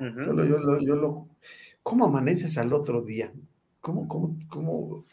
yo, 0.00 0.32
lo, 0.32 1.28
¿Cómo 1.82 2.04
amaneces 2.04 2.56
al 2.58 2.72
otro 2.72 3.02
día? 3.02 3.32
¿Cómo, 3.80 4.06
cómo, 4.06 4.38
cómo? 4.48 5.04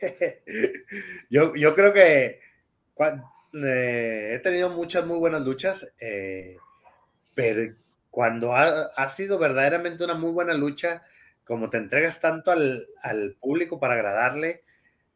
yo, 1.30 1.54
yo 1.54 1.74
creo 1.74 1.92
que 1.92 2.40
eh, 3.64 4.34
he 4.34 4.38
tenido 4.40 4.70
muchas 4.70 5.06
muy 5.06 5.18
buenas 5.18 5.42
luchas, 5.42 5.88
eh, 5.98 6.56
pero 7.36 7.76
cuando 8.10 8.56
ha, 8.56 9.08
sido 9.10 9.38
verdaderamente 9.38 10.02
una 10.02 10.14
muy 10.14 10.32
buena 10.32 10.54
lucha, 10.54 11.04
como 11.44 11.70
te 11.70 11.76
entregas 11.76 12.18
tanto 12.18 12.50
al, 12.50 13.36
público 13.38 13.78
para 13.78 13.94
agradarle, 13.94 14.64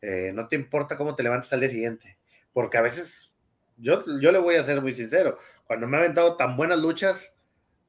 eh, 0.02 0.30
no 0.32 0.46
te 0.46 0.54
importa 0.54 0.96
cómo 0.96 1.16
te 1.16 1.24
levantas 1.24 1.52
al 1.52 1.60
día 1.60 1.70
siguiente, 1.70 2.18
porque 2.52 2.78
a 2.78 2.82
veces, 2.82 3.32
yo, 3.78 4.04
yo 4.20 4.30
le 4.30 4.38
voy 4.38 4.56
a 4.56 4.64
ser 4.64 4.80
muy 4.82 4.94
sincero, 4.94 5.38
cuando 5.64 5.88
me 5.88 5.96
ha 5.96 6.00
aventado 6.00 6.36
tan 6.36 6.56
buenas 6.56 6.78
luchas, 6.78 7.32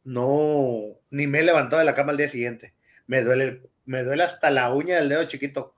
no, 0.04 0.98
ni 1.10 1.28
me 1.28 1.42
he 1.42 1.44
levantado 1.44 1.80
de 1.82 1.86
la 1.86 1.94
cama 1.94 2.12
al 2.12 2.18
día 2.18 2.30
siguiente, 2.30 2.74
me 3.06 3.22
duele, 3.22 3.62
me 3.86 4.04
duele 4.04 4.24
hasta 4.24 4.50
la 4.50 4.74
uña 4.74 4.96
del 4.96 5.10
dedo 5.10 5.26
chiquito 5.26 5.76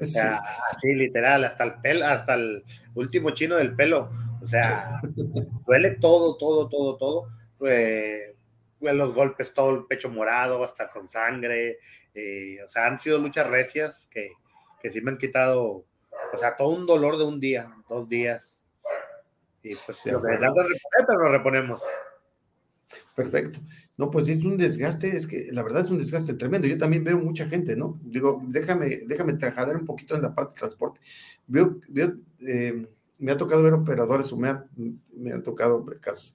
o 0.00 0.04
sea, 0.04 0.42
así 0.74 0.94
literal, 0.94 1.44
hasta 1.44 1.64
el 1.64 1.74
pelo, 1.74 2.06
hasta 2.06 2.34
el 2.34 2.64
último 2.94 3.30
chino 3.30 3.56
del 3.56 3.74
pelo. 3.74 4.10
O 4.40 4.46
sea, 4.46 5.00
duele 5.66 5.92
todo, 5.92 6.36
todo, 6.36 6.68
todo, 6.68 6.96
todo. 6.96 7.28
Eh, 7.66 8.34
los 8.80 9.14
golpes, 9.14 9.54
todo 9.54 9.70
el 9.76 9.84
pecho 9.86 10.10
morado, 10.10 10.64
hasta 10.64 10.90
con 10.90 11.08
sangre. 11.08 11.78
Eh, 12.14 12.58
o 12.64 12.68
sea, 12.68 12.86
han 12.86 12.98
sido 12.98 13.18
luchas 13.18 13.46
recias 13.46 14.08
que, 14.10 14.32
que 14.80 14.90
sí 14.90 15.00
me 15.00 15.12
han 15.12 15.18
quitado, 15.18 15.84
o 16.32 16.38
sea, 16.38 16.56
todo 16.56 16.70
un 16.70 16.86
dolor 16.86 17.16
de 17.18 17.24
un 17.24 17.40
día, 17.40 17.66
dos 17.88 18.08
días. 18.08 18.60
Y 19.62 19.76
pues 19.76 20.04
lo 20.06 20.20
que 20.20 20.32
reponer, 20.32 20.66
pero 21.06 21.18
lo 21.18 21.30
reponemos. 21.30 21.82
Perfecto. 23.14 23.60
No, 23.96 24.10
pues 24.10 24.28
es 24.28 24.44
un 24.44 24.56
desgaste, 24.56 25.14
es 25.14 25.26
que 25.26 25.48
la 25.52 25.62
verdad 25.62 25.84
es 25.84 25.90
un 25.90 25.98
desgaste 25.98 26.34
tremendo. 26.34 26.66
Yo 26.66 26.78
también 26.78 27.04
veo 27.04 27.18
mucha 27.18 27.48
gente, 27.48 27.76
¿no? 27.76 28.00
Digo, 28.02 28.42
déjame, 28.46 29.00
déjame 29.06 29.34
trabajar 29.34 29.76
un 29.76 29.84
poquito 29.84 30.16
en 30.16 30.22
la 30.22 30.34
parte 30.34 30.54
de 30.54 30.58
transporte. 30.58 31.00
Veo, 31.46 31.78
veo 31.88 32.14
eh, 32.40 32.88
me 33.22 33.32
ha 33.32 33.36
tocado 33.36 33.62
ver 33.62 33.72
operadores 33.72 34.32
o 34.32 34.36
me, 34.36 34.52
me 35.16 35.32
han 35.32 35.42
tocado 35.42 35.86
casos. 36.00 36.34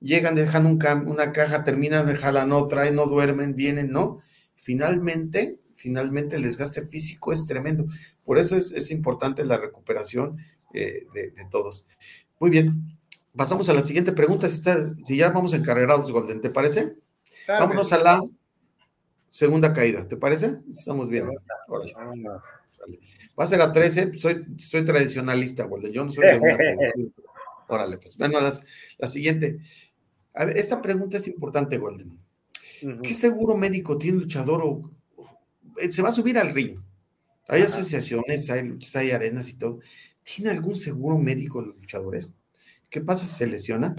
Llegan, 0.00 0.36
dejan 0.36 0.66
un 0.66 0.78
una 1.06 1.32
caja, 1.32 1.64
terminan, 1.64 2.06
dejan 2.06 2.48
no 2.48 2.68
traen, 2.68 2.94
no 2.94 3.06
duermen, 3.06 3.56
vienen, 3.56 3.90
¿no? 3.90 4.20
Finalmente, 4.54 5.58
finalmente 5.74 6.36
el 6.36 6.42
desgaste 6.42 6.86
físico 6.86 7.32
es 7.32 7.46
tremendo. 7.46 7.86
Por 8.24 8.38
eso 8.38 8.56
es, 8.56 8.90
importante 8.92 9.44
la 9.44 9.58
recuperación 9.58 10.38
eh, 10.72 11.06
de, 11.12 11.32
de 11.32 11.44
todos. 11.50 11.88
Muy 12.38 12.50
bien, 12.50 12.96
pasamos 13.36 13.68
a 13.68 13.74
la 13.74 13.84
siguiente 13.84 14.12
pregunta, 14.12 14.48
si, 14.48 15.16
ya 15.16 15.30
vamos 15.30 15.54
encarregados, 15.54 16.12
Golden, 16.12 16.40
¿te 16.40 16.50
parece? 16.50 16.94
Vámonos 17.48 17.92
a 17.92 17.98
la 17.98 18.22
segunda 19.28 19.72
caída, 19.72 20.06
¿te 20.06 20.16
parece? 20.16 20.54
Estamos 20.70 21.08
bien. 21.08 21.28
Va 23.38 23.44
a 23.44 23.46
ser 23.46 23.60
a 23.60 23.72
13, 23.72 24.16
soy, 24.16 24.44
soy 24.58 24.84
tradicionalista, 24.84 25.64
Golden, 25.64 25.92
yo 25.92 26.04
no 26.04 26.10
soy 26.10 26.26
de 26.26 26.38
una 26.38 26.56
Órale, 27.68 27.98
pues 27.98 28.16
bueno, 28.16 28.38
la 28.40 29.08
siguiente. 29.08 29.58
A 30.34 30.46
ver, 30.46 30.56
esta 30.56 30.80
pregunta 30.80 31.18
es 31.18 31.28
importante, 31.28 31.76
Golden. 31.76 32.18
¿Qué 33.02 33.14
seguro 33.14 33.56
médico 33.56 33.98
tiene 33.98 34.20
luchador 34.20 34.62
o, 34.62 34.90
eh, 35.78 35.90
se 35.90 36.02
va 36.02 36.08
a 36.10 36.12
subir 36.12 36.38
al 36.38 36.54
ring? 36.54 36.78
Hay 37.48 37.62
asociaciones, 37.62 38.48
hay 38.50 38.62
luchas, 38.62 38.96
hay 38.96 39.10
arenas 39.10 39.48
y 39.50 39.58
todo. 39.58 39.80
¿Tiene 40.22 40.50
algún 40.50 40.76
seguro 40.76 41.18
médico 41.18 41.60
los 41.60 41.76
luchadores? 41.76 42.36
¿Qué 42.90 43.00
pasa 43.00 43.24
si 43.24 43.34
se 43.34 43.46
lesiona? 43.46 43.96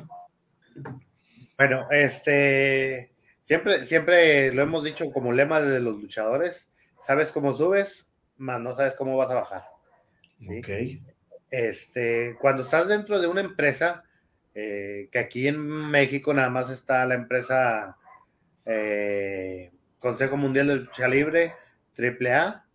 Bueno, 1.58 1.88
este, 1.92 3.12
siempre, 3.42 3.86
siempre 3.86 4.54
lo 4.54 4.62
hemos 4.62 4.84
dicho 4.84 5.12
como 5.12 5.34
lema 5.34 5.60
de 5.60 5.80
los 5.80 6.00
luchadores, 6.00 6.68
sabes 7.06 7.32
cómo 7.32 7.56
subes, 7.56 8.08
más 8.40 8.60
no 8.60 8.76
sabes 8.76 8.94
cómo 8.96 9.18
vas 9.18 9.30
a 9.32 9.36
bajar. 9.36 9.64
Ok. 10.42 10.70
Este, 11.52 12.36
cuando 12.40 12.64
estás 12.64 12.88
dentro 12.88 13.20
de 13.20 13.28
una 13.28 13.42
empresa, 13.42 14.04
eh, 14.54 15.10
que 15.12 15.20
aquí 15.20 15.48
en 15.48 15.60
México 15.60 16.34
nada 16.34 16.50
más 16.50 16.70
está 16.70 17.06
la 17.06 17.16
empresa 17.16 17.98
eh, 18.66 19.72
Consejo 20.00 20.38
Mundial 20.38 20.68
de 20.68 20.76
Lucha 20.76 21.08
Libre, 21.08 21.54
AAA, 21.98 22.66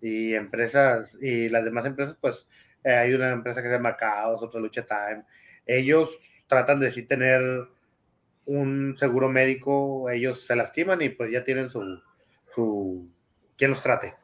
y 0.00 0.34
empresas, 0.34 1.16
y 1.20 1.48
las 1.48 1.64
demás 1.64 1.86
empresas, 1.86 2.16
pues 2.20 2.46
eh, 2.82 2.92
hay 2.92 3.14
una 3.14 3.30
empresa 3.30 3.62
que 3.62 3.68
se 3.68 3.74
llama 3.74 3.96
Chaos, 3.96 4.42
otra 4.42 4.60
Lucha 4.60 4.84
Time, 4.86 5.24
ellos 5.66 6.18
tratan 6.46 6.80
de 6.80 6.92
sí 6.92 7.04
tener 7.04 7.42
un 8.46 8.96
seguro 8.98 9.30
médico, 9.30 10.10
ellos 10.10 10.44
se 10.46 10.56
lastiman 10.56 11.00
y 11.00 11.08
pues 11.08 11.30
ya 11.30 11.42
tienen 11.44 11.70
su, 11.70 12.02
su 12.54 13.10
quien 13.56 13.70
los 13.70 13.80
trate. 13.80 14.14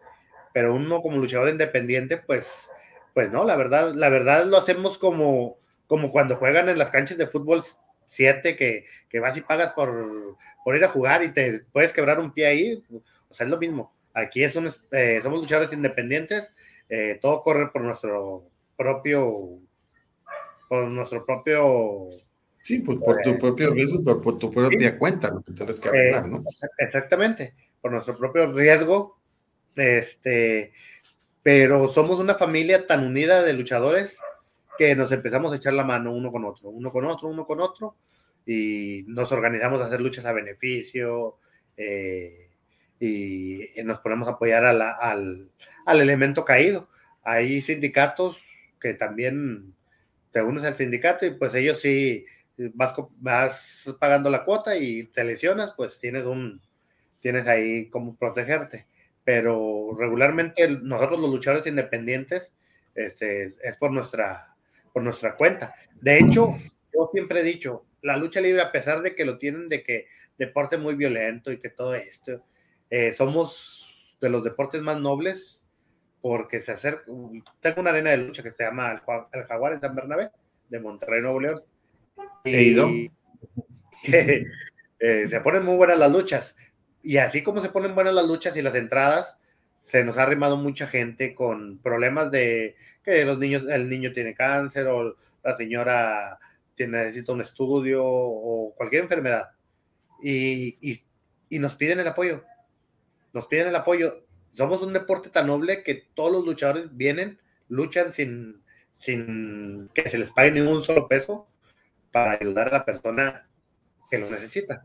Pero 0.53 0.75
uno 0.75 1.01
como 1.01 1.19
luchador 1.19 1.49
independiente, 1.49 2.17
pues, 2.17 2.71
pues 3.15 3.31
no, 3.31 3.45
la 3.45 3.57
verdad, 3.57 3.95
la 3.95 4.09
verdad 4.09 4.45
lo 4.47 4.57
hacemos 4.57 4.99
como, 4.99 5.59
como 5.87 6.11
cuando 6.11 6.37
juegan 6.37 6.69
en 6.69 6.79
las 6.79 6.91
canchas 6.91 7.19
de 7.19 7.27
fútbol 7.27 7.65
7, 8.07 8.57
que, 8.57 8.85
que, 9.09 9.21
vas 9.21 9.37
y 9.37 9.43
pagas 9.43 9.73
por, 9.73 10.37
por, 10.65 10.77
ir 10.77 10.85
a 10.85 10.89
jugar 10.89 11.23
y 11.23 11.33
te 11.33 11.61
puedes 11.73 11.93
quebrar 11.93 12.19
un 12.19 12.33
pie 12.33 12.47
ahí, 12.47 12.83
o 13.29 13.35
sea, 13.35 13.45
es 13.45 13.51
lo 13.51 13.59
mismo. 13.59 13.95
Aquí 14.13 14.43
es 14.43 14.59
eh, 14.91 15.21
somos 15.23 15.41
luchadores 15.41 15.73
independientes, 15.73 16.51
eh, 16.89 17.19
todo 17.21 17.41
corre 17.41 17.69
por 17.69 17.83
nuestro 17.83 18.51
propio 18.77 19.61
por 20.71 20.87
nuestro 20.87 21.27
propio... 21.27 22.11
Sí, 22.61 22.79
pues 22.79 22.99
por 22.99 23.21
tu 23.23 23.31
eh, 23.31 23.39
propio 23.41 23.75
riesgo, 23.75 24.05
por, 24.05 24.21
por 24.21 24.39
tu 24.39 24.53
propia 24.53 24.97
cuenta, 24.97 25.29
lo 25.29 25.43
que 25.43 25.53
tienes 25.53 25.81
que 25.81 25.89
arreglar, 25.89 26.29
¿no? 26.29 26.45
Exactamente, 26.79 27.55
por 27.81 27.91
nuestro 27.91 28.17
propio 28.17 28.53
riesgo, 28.53 29.20
este, 29.77 30.73
pero 31.43 31.89
somos 31.89 32.19
una 32.19 32.35
familia 32.35 32.87
tan 32.87 33.07
unida 33.07 33.43
de 33.43 33.53
luchadores 33.53 34.19
que 34.79 34.95
nos 34.95 35.13
empezamos 35.13 35.53
a 35.53 35.57
echar 35.57 35.75
la 35.75 35.85
mano 35.85 36.13
uno 36.13 36.33
con 36.33 36.45
otro, 36.45 36.71
uno 36.71 36.91
con 36.91 37.05
otro, 37.05 37.29
uno 37.29 37.47
con 37.47 37.61
otro, 37.61 37.97
y 38.47 39.05
nos 39.07 39.31
organizamos 39.33 39.81
a 39.81 39.87
hacer 39.87 40.01
luchas 40.01 40.25
a 40.25 40.33
beneficio, 40.33 41.37
eh, 41.77 42.51
y, 43.01 43.71
nos 43.85 43.99
ponemos 44.01 44.29
a 44.29 44.33
apoyar 44.33 44.65
al, 44.65 44.83
al, 44.83 46.01
elemento 46.01 46.45
caído. 46.45 46.89
Hay 47.23 47.61
sindicatos 47.63 48.45
que 48.81 48.95
también 48.95 49.75
te 50.33 50.43
unes 50.43 50.65
al 50.65 50.77
sindicato 50.77 51.27
y 51.27 51.31
pues 51.31 51.55
ellos 51.55 51.81
sí, 51.81 52.25
vas, 52.75 52.95
vas 53.19 53.95
pagando 53.99 54.31
la 54.31 54.45
cuota 54.45 54.77
y 54.77 55.05
te 55.05 55.25
lesionas, 55.25 55.73
pues 55.77 55.99
tienes 55.99 56.25
un, 56.25 56.61
tienes 57.21 57.47
ahí 57.47 57.89
como 57.89 58.17
protegerte. 58.17 58.87
Pero 59.25 59.95
regularmente 59.99 60.69
nosotros 60.69 61.21
los 61.21 61.31
luchadores 61.31 61.67
independientes 61.67 62.51
este, 62.95 63.55
es 63.63 63.77
por 63.79 63.93
nuestra, 63.93 64.57
por 64.93 65.03
nuestra 65.03 65.37
cuenta. 65.37 65.75
De 66.01 66.19
hecho, 66.19 66.57
yo 66.93 67.09
siempre 67.13 67.41
he 67.41 67.45
dicho, 67.45 67.85
la 68.03 68.17
lucha 68.17 68.41
libre, 68.41 68.63
a 68.63 68.73
pesar 68.73 69.03
de 69.03 69.15
que 69.15 69.25
lo 69.25 69.39
tienen 69.39 69.69
de 69.69 69.83
que 69.83 70.07
deporte 70.39 70.79
muy 70.79 70.95
violento 70.95 71.53
y 71.53 71.59
que 71.59 71.69
todo 71.69 71.95
esto, 71.95 72.45
eh, 72.89 73.13
somos 73.13 74.17
de 74.21 74.31
los 74.31 74.43
deportes 74.43 74.81
más 74.83 74.99
nobles 74.99 75.63
porque 76.21 76.61
se 76.61 76.73
acerca, 76.73 77.05
tengo 77.61 77.81
una 77.81 77.91
arena 77.91 78.11
de 78.11 78.19
lucha 78.19 78.43
que 78.43 78.51
se 78.51 78.65
llama 78.65 78.93
el, 78.93 79.45
Jaguar 79.45 79.73
en 79.73 79.81
San 79.81 79.95
Bernabé, 79.95 80.31
de 80.69 80.81
Monterrey, 80.81 81.23
Nuevo 81.23 81.41
León. 81.41 81.63
Y, 82.45 83.11
eh, 84.13 84.45
se 85.29 85.41
ponen 85.41 85.65
muy 85.65 85.77
buenas 85.77 85.99
las 85.99 86.13
luchas. 86.13 86.57
Y 87.03 87.17
así 87.17 87.43
como 87.43 87.61
se 87.63 87.71
ponen 87.71 87.95
buenas 87.95 88.15
las 88.15 88.27
luchas 88.27 88.57
y 88.57 88.63
las 88.63 88.75
entradas, 88.75 89.37
se 89.85 90.05
nos 90.05 90.19
ha 90.19 90.23
arrimado 90.23 90.57
mucha 90.57 90.87
gente 90.87 91.35
con 91.35 91.79
problemas 91.79 92.31
de 92.31 92.77
que 93.03 93.25
los 93.25 93.39
niños, 93.39 93.65
el 93.69 93.89
niño 93.89 94.13
tiene 94.13 94.35
cáncer 94.35 94.87
o 94.87 95.17
la 95.43 95.57
señora 95.57 96.39
tiene, 96.75 96.99
necesita 96.99 97.33
un 97.33 97.41
estudio 97.41 98.03
o 98.05 98.75
cualquier 98.77 99.03
enfermedad. 99.03 99.51
Y, 100.23 100.77
y, 100.81 101.59
nos 101.59 101.75
piden 101.75 102.01
el 102.01 102.09
apoyo. 102.09 102.45
Nos 103.33 103.47
piden 103.47 103.69
el 103.69 103.77
apoyo 103.77 104.25
somos 104.53 104.83
un 104.83 104.93
deporte 104.93 105.31
tan 105.31 105.47
noble 105.47 105.83
que 105.83 105.95
todos 106.15 106.33
los 106.33 106.45
luchadores 106.45 106.89
vienen, 106.93 107.39
luchan 107.69 108.13
sin, 108.13 108.63
sin 108.93 109.89
que 109.95 110.09
se 110.09 110.19
les 110.19 110.31
pague 110.31 110.51
ni 110.53 110.61
un 110.61 110.83
solo 110.83 111.09
peso 111.09 111.49
para 112.13 112.33
ayudar 112.33 112.69
a 112.69 112.79
la 112.79 112.85
persona 112.85 113.49
que 114.11 114.19
lo 114.19 114.29
necesita. 114.29 114.85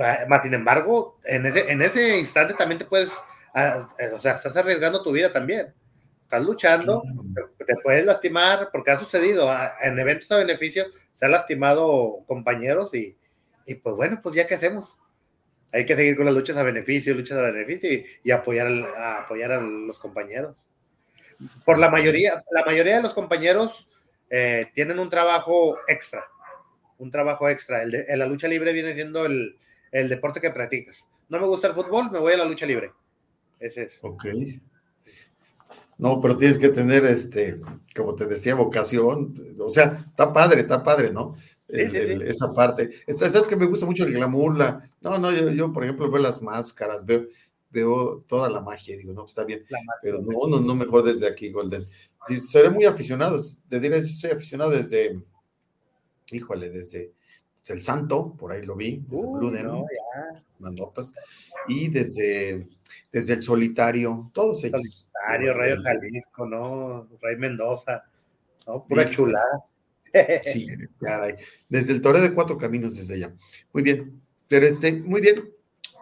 Ah, 0.00 0.24
más 0.28 0.42
sin 0.42 0.54
embargo, 0.54 1.18
en 1.24 1.46
ese, 1.46 1.70
en 1.70 1.82
ese 1.82 2.18
instante 2.18 2.54
también 2.54 2.78
te 2.78 2.84
puedes, 2.84 3.10
ah, 3.54 3.88
eh, 3.98 4.10
o 4.14 4.18
sea, 4.18 4.34
estás 4.34 4.56
arriesgando 4.56 5.02
tu 5.02 5.12
vida 5.12 5.32
también. 5.32 5.74
Estás 6.22 6.44
luchando, 6.44 7.02
te 7.66 7.74
puedes 7.82 8.04
lastimar, 8.04 8.70
porque 8.72 8.90
ha 8.90 8.98
sucedido 8.98 9.50
ah, 9.50 9.74
en 9.82 9.98
eventos 9.98 10.30
a 10.32 10.36
beneficio, 10.36 10.86
se 11.14 11.24
han 11.24 11.32
lastimado 11.32 12.24
compañeros 12.26 12.92
y, 12.94 13.16
y 13.66 13.74
pues 13.76 13.94
bueno, 13.96 14.20
pues 14.22 14.34
ya 14.34 14.46
qué 14.46 14.54
hacemos 14.54 14.98
hay 15.74 15.84
que 15.84 15.96
seguir 15.96 16.16
con 16.16 16.24
las 16.24 16.34
luchas 16.34 16.56
a 16.56 16.62
beneficio, 16.62 17.14
luchas 17.14 17.36
a 17.36 17.50
beneficio 17.50 17.90
y, 18.22 18.30
apoyar, 18.30 18.68
a 18.96 19.22
apoyar 19.22 19.50
a 19.50 19.60
los 19.60 19.98
compañeros. 19.98 20.54
Por 21.64 21.80
la 21.80 21.90
mayoría, 21.90 22.44
la 22.52 22.64
mayoría 22.64 22.96
de 22.96 23.02
los 23.02 23.12
compañeros 23.12 23.88
eh, 24.30 24.70
tienen 24.72 25.00
un 25.00 25.10
trabajo 25.10 25.76
extra, 25.88 26.24
un 26.98 27.10
trabajo 27.10 27.48
extra. 27.48 27.82
El 27.82 27.90
de, 27.90 28.16
la 28.16 28.26
lucha 28.26 28.48
libre 28.48 28.72
viene 28.72 28.94
siendo 28.94 29.26
el, 29.26 29.58
el, 29.92 30.08
deporte 30.08 30.40
que 30.40 30.50
practicas. 30.50 31.06
No 31.28 31.40
me 31.40 31.46
gusta 31.46 31.68
el 31.68 31.74
fútbol, 31.74 32.10
me 32.10 32.18
voy 32.18 32.32
a 32.32 32.38
la 32.38 32.44
lucha 32.44 32.66
libre. 32.66 32.92
Ese 33.58 33.84
es. 33.84 33.98
Ok. 34.02 34.26
No, 35.96 36.20
pero 36.20 36.36
tienes 36.36 36.58
que 36.58 36.70
tener, 36.70 37.04
este, 37.04 37.60
como 37.94 38.14
te 38.14 38.26
decía, 38.26 38.54
vocación. 38.54 39.34
O 39.58 39.68
sea, 39.68 40.04
está 40.08 40.32
padre, 40.32 40.62
está 40.62 40.82
padre, 40.82 41.12
¿no? 41.12 41.34
esa 41.66 42.52
parte. 42.52 42.90
Sabes 43.08 43.48
que 43.48 43.56
me 43.56 43.66
gusta 43.66 43.86
mucho 43.86 44.04
el 44.04 44.12
glamour. 44.12 44.56
La, 44.56 44.82
no, 45.00 45.18
no, 45.18 45.32
yo, 45.32 45.72
por 45.72 45.84
ejemplo, 45.84 46.10
veo 46.10 46.22
las 46.22 46.42
máscaras, 46.42 47.04
veo, 47.04 47.26
veo 47.70 48.24
toda 48.28 48.48
la 48.48 48.60
magia. 48.60 48.96
Digo, 48.96 49.12
no, 49.12 49.22
pues, 49.22 49.30
está 49.32 49.44
bien. 49.44 49.64
Pero 50.02 50.20
no, 50.20 50.48
no, 50.48 50.60
no 50.60 50.74
mejor 50.74 51.04
desde 51.04 51.26
aquí, 51.26 51.50
Golden. 51.50 51.86
Sí, 52.26 52.36
seré 52.38 52.70
muy 52.70 52.84
aficionado. 52.84 53.40
Te 53.68 53.80
diré, 53.80 54.06
soy 54.06 54.32
aficionado 54.32 54.70
desde, 54.70 55.20
híjole, 56.30 56.70
desde 56.70 57.12
el 57.68 57.82
Santo, 57.82 58.34
por 58.36 58.52
ahí 58.52 58.64
lo 58.64 58.76
vi, 58.76 59.02
desde 59.08 59.26
Blue 59.26 59.50
Demon, 59.50 59.84
notas, 60.58 61.12
y 61.68 61.88
desde, 61.88 62.68
desde 63.10 63.34
el 63.34 63.42
Solitario, 63.42 64.30
todos 64.34 64.64
ellos. 64.64 65.08
Solitario, 65.12 65.54
Rayo 65.54 65.82
Jalisco, 65.82 66.46
¿no? 66.46 67.08
Ray 67.22 67.36
Mendoza, 67.36 68.04
¿no? 68.66 68.84
Pura 68.84 69.08
chulada. 69.10 69.64
Sí, 70.44 70.68
caray. 71.00 71.36
Desde 71.68 71.92
el 71.92 72.02
Torre 72.02 72.20
de 72.20 72.34
Cuatro 72.34 72.58
Caminos, 72.58 72.96
desde 72.96 73.14
allá. 73.14 73.34
Muy 73.72 73.82
bien, 73.82 74.20
pero 74.48 74.66
este, 74.66 74.92
muy 74.92 75.20
bien. 75.20 75.50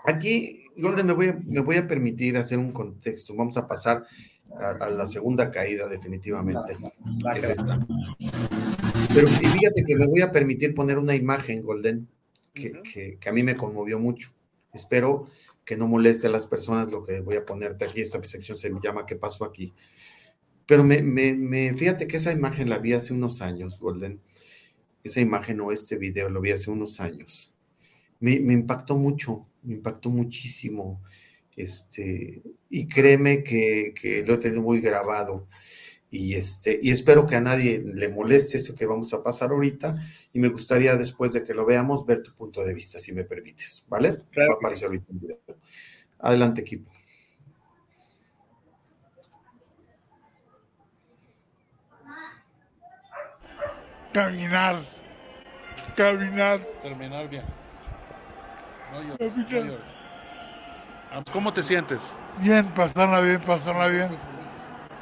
Aquí, 0.05 0.65
Golden, 0.77 1.07
me 1.07 1.13
voy 1.13 1.29
a, 1.29 1.41
me 1.45 1.61
voy 1.61 1.77
a 1.77 1.87
permitir 1.87 2.37
hacer 2.37 2.59
un 2.59 2.73
contexto. 2.73 3.37
Vamos 3.37 3.57
a 3.57 3.67
pasar 3.67 4.05
a, 4.59 4.91
la 4.91 5.07
segunda 5.07 5.51
caída, 5.51 5.87
definitivamente. 5.89 6.77
es 7.37 7.45
esta. 7.45 7.87
Pero 9.15 9.29
fíjate 9.29 9.85
que 9.85 9.95
me 9.95 10.07
voy 10.07 10.23
a 10.23 10.33
permitir 10.33 10.75
poner 10.75 10.97
una 10.97 11.15
imagen, 11.15 11.61
Golden, 11.61 12.09
que, 12.55 13.19
a 13.27 13.33
mí 13.33 13.43
me 13.43 13.57
conmovió 13.57 13.99
mucho. 13.99 14.31
Espero 14.73 15.27
que 15.67 15.77
no 15.77 15.87
moleste 15.87 16.29
a 16.29 16.31
las 16.31 16.47
personas 16.47 16.91
lo 16.91 17.03
que 17.03 17.21
voy 17.21 17.37
a 17.37 17.45
ponerte 17.45 17.85
aquí. 17.85 18.01
Esta 18.01 18.23
sección 18.25 18.57
se 18.57 18.73
llama 18.83 19.05
¿Qué 19.05 19.17
pasó 19.17 19.45
aquí? 19.45 19.75
Pero 20.65 20.83
me, 20.83 21.03
me, 21.03 21.75
fíjate 21.75 22.07
que 22.07 22.17
esa 22.17 22.33
imagen 22.33 22.71
la 22.71 22.79
vi 22.79 22.95
hace 22.95 23.13
unos 23.13 23.43
años, 23.43 23.81
Golden. 23.81 24.19
Esa 25.05 25.21
imagen 25.21 25.61
o 25.61 25.73
este 25.73 25.97
video 25.97 26.31
lo 26.31 26.41
vi 26.41 26.53
hace 26.53 26.71
unos 26.71 26.99
años. 26.99 27.55
Me, 28.19 28.41
me 28.41 28.55
impactó 28.55 28.97
mucho, 28.97 29.47
me 29.63 29.75
impactó 29.75 30.09
muchísimo. 30.09 31.03
Este, 31.55 32.43
y 32.71 32.87
créeme 32.87 33.45
que, 33.45 33.93
que 34.01 34.25
lo 34.25 34.35
he 34.35 34.39
tenido 34.39 34.63
muy 34.63 34.81
grabado 34.81 35.47
y, 36.13 36.35
este, 36.35 36.79
y 36.83 36.91
espero 36.91 37.27
que 37.27 37.37
a 37.37 37.41
nadie 37.41 37.83
le 37.83 38.11
moleste 38.11 38.59
esto 38.59 38.75
que 38.75 38.85
vamos 38.85 39.15
a 39.15 39.23
pasar 39.23 39.51
ahorita 39.51 39.97
y 40.35 40.39
me 40.39 40.49
gustaría 40.49 40.95
después 40.95 41.33
de 41.33 41.43
que 41.43 41.55
lo 41.55 41.65
veamos 41.65 42.05
ver 42.05 42.23
tu 42.23 42.35
punto 42.35 42.63
de 42.63 42.75
vista, 42.75 42.99
si 42.99 43.13
me 43.13 43.25
permites, 43.25 43.87
¿vale? 43.89 44.11
Va 44.39 44.53
a 44.53 44.57
aparecer 44.57 44.89
ahorita 44.89 45.07
un 45.11 45.21
video. 45.21 45.39
Adelante, 46.19 46.61
equipo. 46.61 46.93
Caminar, 54.13 54.85
caminar. 55.97 56.61
Terminar 56.83 57.31
bien. 57.31 57.45
¿Cómo 61.33 61.55
te 61.55 61.63
sientes? 61.63 62.03
Bien, 62.39 62.67
pasarla 62.75 63.21
bien, 63.23 63.41
pasarla 63.41 63.89
bien 63.89 64.32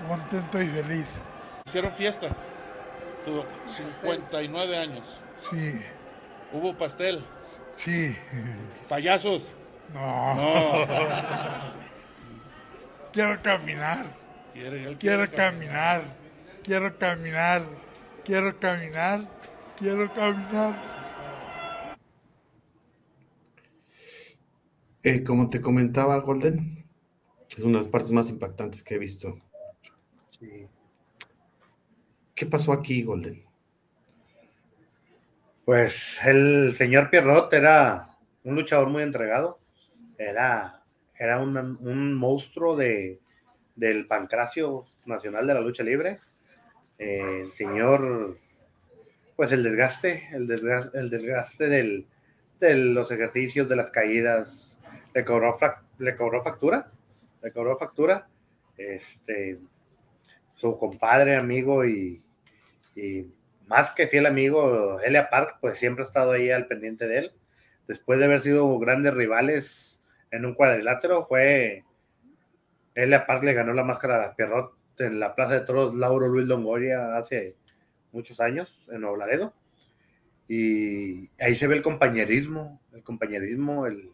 contento 0.08 0.60
y 0.60 0.68
feliz. 0.68 1.06
Hicieron 1.66 1.92
fiesta. 1.92 2.28
Tuvo 3.24 3.46
59 3.68 4.76
años. 4.76 5.04
Sí. 5.50 5.80
¿Hubo 6.52 6.76
pastel? 6.76 7.24
Sí. 7.76 8.16
¿Payasos? 8.88 9.54
No. 9.92 10.34
quiero 13.12 13.40
caminar. 13.42 14.06
quiero 14.98 15.30
caminar. 15.30 16.02
Quiero 16.62 16.98
caminar. 16.98 17.62
Quiero 18.24 18.58
caminar. 18.58 19.20
Quiero 19.78 20.12
caminar. 20.12 21.00
Eh, 25.02 25.24
como 25.24 25.48
te 25.48 25.60
comentaba, 25.60 26.18
Golden, 26.18 26.84
es 27.56 27.64
una 27.64 27.78
de 27.78 27.84
las 27.84 27.88
partes 27.88 28.12
más 28.12 28.28
impactantes 28.28 28.82
que 28.82 28.96
he 28.96 28.98
visto 28.98 29.40
¿Qué 32.35 32.46
pasó 32.46 32.72
aquí, 32.72 33.03
Golden? 33.03 33.44
Pues 35.64 36.18
el 36.24 36.74
señor 36.76 37.11
Pierrot 37.11 37.53
era 37.53 38.16
un 38.44 38.55
luchador 38.55 38.88
muy 38.88 39.03
entregado. 39.03 39.59
Era, 40.16 40.83
era 41.14 41.40
un, 41.40 42.14
monstruo 42.14 42.76
de, 42.76 43.20
del 43.76 44.07
pancracio 44.07 44.87
nacional 45.05 45.46
de 45.46 45.55
la 45.55 45.61
lucha 45.61 45.83
libre. 45.83 46.20
el 46.98 47.50
señor, 47.50 48.35
pues 49.37 49.53
el 49.53 49.62
desgaste, 49.62 50.29
el 50.33 50.46
desgaste, 50.46 50.98
el 50.98 51.11
desgaste 51.11 51.68
del, 51.68 52.07
de 52.59 52.74
los 52.76 53.11
ejercicios, 53.11 53.68
de 53.68 53.76
las 53.76 53.90
caídas, 53.90 54.79
le 55.14 55.24
cobró, 55.24 55.57
le 55.98 56.16
cobró 56.16 56.42
factura, 56.42 56.90
le 57.42 57.53
cobró 57.53 57.76
factura. 57.76 58.29
Este, 58.76 59.59
su 60.60 60.76
compadre, 60.76 61.36
amigo 61.36 61.84
y, 61.84 62.22
más 63.66 63.92
que 63.92 64.08
fiel 64.08 64.26
amigo, 64.26 65.00
Elia 65.00 65.30
Park, 65.30 65.58
pues 65.60 65.78
siempre 65.78 66.04
ha 66.04 66.08
estado 66.08 66.32
ahí 66.32 66.50
al 66.50 66.66
pendiente 66.66 67.06
de 67.06 67.18
él. 67.18 67.32
Después 67.86 68.18
de 68.18 68.26
haber 68.26 68.40
sido 68.40 68.78
grandes 68.78 69.14
rivales 69.14 70.02
en 70.30 70.44
un 70.44 70.54
cuadrilátero, 70.54 71.24
fue 71.24 71.84
Elia 72.94 73.26
Park 73.26 73.44
le 73.44 73.54
ganó 73.54 73.72
la 73.72 73.84
máscara 73.84 74.26
a 74.26 74.36
Pierrot 74.36 74.74
en 74.98 75.18
la 75.18 75.34
Plaza 75.34 75.54
de 75.54 75.60
Toros 75.60 75.94
Lauro 75.94 76.28
Luis 76.28 76.46
Longoria 76.46 77.16
hace 77.16 77.56
muchos 78.12 78.38
años 78.40 78.86
en 78.90 79.00
Nuevo 79.00 79.16
Laredo. 79.16 79.54
Y 80.46 81.30
ahí 81.40 81.54
se 81.54 81.68
ve 81.68 81.76
el 81.76 81.82
compañerismo, 81.82 82.82
el 82.92 83.02
compañerismo 83.02 83.86
el, 83.86 84.10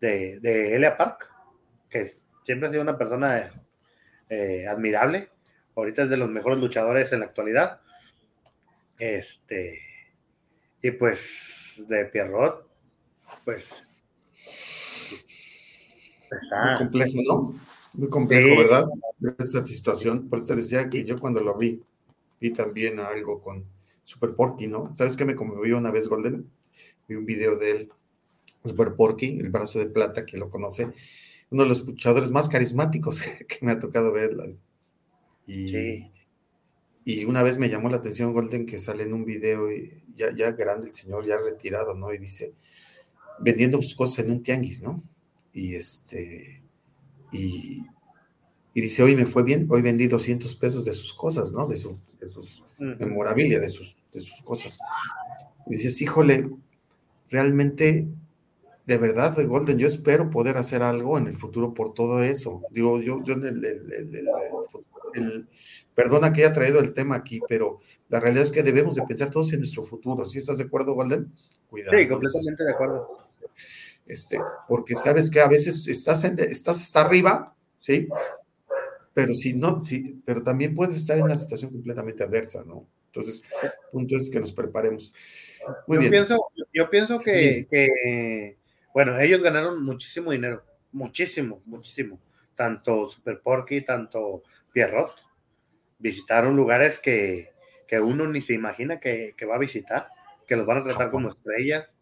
de, 0.00 0.38
de 0.40 0.76
Elia 0.76 0.96
Park, 0.96 1.28
que 1.90 2.16
siempre 2.44 2.68
ha 2.68 2.70
sido 2.70 2.82
una 2.82 2.96
persona 2.96 3.50
eh, 4.28 4.66
admirable 4.66 5.31
Ahorita 5.76 6.02
es 6.02 6.10
de 6.10 6.16
los 6.16 6.28
mejores 6.28 6.58
luchadores 6.58 7.12
en 7.12 7.20
la 7.20 7.26
actualidad. 7.26 7.80
Este. 8.98 9.80
Y 10.82 10.90
pues 10.92 11.82
de 11.88 12.04
Pierrot, 12.06 12.68
pues. 13.44 13.84
Muy 16.30 16.76
complejo, 16.78 17.18
¿no? 17.26 17.60
Muy 17.94 18.08
complejo, 18.08 18.56
¿verdad? 18.56 18.86
Esa 19.38 19.66
situación. 19.66 20.28
Por 20.28 20.38
eso 20.38 20.56
decía 20.56 20.88
que 20.88 21.04
yo 21.04 21.18
cuando 21.18 21.40
lo 21.40 21.56
vi, 21.56 21.82
vi 22.40 22.52
también 22.52 23.00
algo 23.00 23.40
con 23.40 23.64
Super 24.02 24.34
Porky, 24.34 24.66
¿no? 24.66 24.94
¿Sabes 24.96 25.16
qué 25.16 25.24
me 25.24 25.36
conmovió 25.36 25.78
una 25.78 25.90
vez, 25.90 26.08
Golden? 26.08 26.50
Vi 27.08 27.14
un 27.14 27.26
video 27.26 27.56
de 27.56 27.70
él, 27.70 27.92
Super 28.64 28.94
Porky, 28.94 29.38
el 29.38 29.50
brazo 29.50 29.78
de 29.78 29.86
plata, 29.86 30.24
que 30.24 30.38
lo 30.38 30.50
conoce, 30.50 30.90
uno 31.50 31.64
de 31.64 31.68
los 31.68 31.86
luchadores 31.86 32.30
más 32.30 32.48
carismáticos 32.48 33.22
que 33.48 33.64
me 33.64 33.72
ha 33.72 33.78
tocado 33.78 34.12
ver 34.12 34.36
y, 35.46 36.10
y 37.04 37.24
una 37.24 37.42
vez 37.42 37.58
me 37.58 37.68
llamó 37.68 37.88
la 37.88 37.96
atención 37.96 38.32
Golden 38.32 38.66
que 38.66 38.78
sale 38.78 39.04
en 39.04 39.12
un 39.12 39.24
video, 39.24 39.72
y 39.72 40.02
ya, 40.16 40.34
ya 40.34 40.52
grande 40.52 40.88
el 40.88 40.94
señor, 40.94 41.24
ya 41.26 41.38
retirado, 41.38 41.94
¿no? 41.94 42.12
Y 42.12 42.18
dice, 42.18 42.54
vendiendo 43.40 43.80
sus 43.82 43.94
cosas 43.94 44.24
en 44.24 44.32
un 44.32 44.42
tianguis, 44.42 44.82
¿no? 44.82 45.02
Y 45.52 45.74
este, 45.74 46.62
y, 47.32 47.82
y 48.74 48.80
dice, 48.80 49.02
hoy 49.02 49.16
me 49.16 49.26
fue 49.26 49.42
bien, 49.42 49.66
hoy 49.70 49.82
vendí 49.82 50.06
200 50.06 50.54
pesos 50.56 50.84
de 50.84 50.92
sus 50.92 51.12
cosas, 51.12 51.52
¿no? 51.52 51.66
De, 51.66 51.76
su, 51.76 51.98
de 52.20 52.28
sus 52.28 52.64
memorabilia, 52.78 53.58
de 53.58 53.68
sus, 53.68 53.96
de 54.12 54.20
sus 54.20 54.42
cosas. 54.42 54.78
Y 55.66 55.76
dices, 55.76 56.00
híjole, 56.00 56.48
realmente, 57.30 58.06
de 58.86 58.98
verdad, 58.98 59.36
Golden, 59.46 59.78
yo 59.78 59.86
espero 59.86 60.30
poder 60.30 60.56
hacer 60.56 60.82
algo 60.82 61.18
en 61.18 61.26
el 61.26 61.36
futuro 61.36 61.74
por 61.74 61.94
todo 61.94 62.22
eso. 62.22 62.62
Digo, 62.70 63.00
yo, 63.00 63.22
yo 63.24 63.34
en 63.34 63.44
el, 63.46 63.64
el, 63.64 64.28
perdona 65.94 66.32
que 66.32 66.44
haya 66.44 66.52
traído 66.52 66.80
el 66.80 66.94
tema 66.94 67.16
aquí, 67.16 67.40
pero 67.48 67.80
la 68.08 68.20
realidad 68.20 68.44
es 68.44 68.52
que 68.52 68.62
debemos 68.62 68.94
de 68.94 69.02
pensar 69.02 69.30
todos 69.30 69.52
en 69.52 69.60
nuestro 69.60 69.82
futuro. 69.82 70.24
¿Sí 70.24 70.38
estás 70.38 70.58
de 70.58 70.64
acuerdo, 70.64 70.94
Walden? 70.94 71.32
Cuidado. 71.68 71.96
Sí, 71.96 72.08
completamente 72.08 72.64
de 72.64 72.70
acuerdo. 72.70 73.28
Este, 74.06 74.38
porque 74.68 74.94
sabes 74.94 75.30
que 75.30 75.40
a 75.40 75.48
veces 75.48 75.86
estás, 75.86 76.24
estás 76.24 76.80
hasta 76.80 77.00
arriba, 77.02 77.54
¿sí? 77.78 78.08
Pero 79.14 79.34
si 79.34 79.52
no, 79.52 79.82
sí, 79.82 80.22
pero 80.24 80.42
también 80.42 80.74
puedes 80.74 80.96
estar 80.96 81.16
en 81.18 81.24
una 81.24 81.36
situación 81.36 81.70
completamente 81.70 82.24
adversa, 82.24 82.64
¿no? 82.64 82.86
Entonces, 83.06 83.42
el 83.62 83.70
punto 83.90 84.16
es 84.16 84.30
que 84.30 84.40
nos 84.40 84.52
preparemos. 84.52 85.12
Muy 85.86 85.96
yo 85.96 86.00
bien. 86.00 86.10
Pienso, 86.12 86.38
yo 86.72 86.88
pienso 86.88 87.20
que, 87.20 87.66
que, 87.68 88.56
bueno, 88.94 89.18
ellos 89.18 89.42
ganaron 89.42 89.84
muchísimo 89.84 90.32
dinero, 90.32 90.64
muchísimo, 90.92 91.62
muchísimo 91.66 92.18
tanto 92.62 93.08
Super 93.08 93.40
Porky, 93.40 93.80
tanto 93.80 94.44
Pierrot, 94.72 95.12
visitaron 95.98 96.54
lugares 96.54 97.00
que, 97.00 97.50
uno 98.00 98.28
ni 98.28 98.40
se 98.40 98.54
imagina 98.54 99.00
que, 99.00 99.34
va 99.50 99.56
a 99.56 99.58
visitar, 99.58 100.06
que 100.46 100.54
los 100.54 100.64
van 100.64 100.78
a 100.78 100.84
tratar 100.84 101.10
como 101.10 101.30
estrellas, 101.30 101.92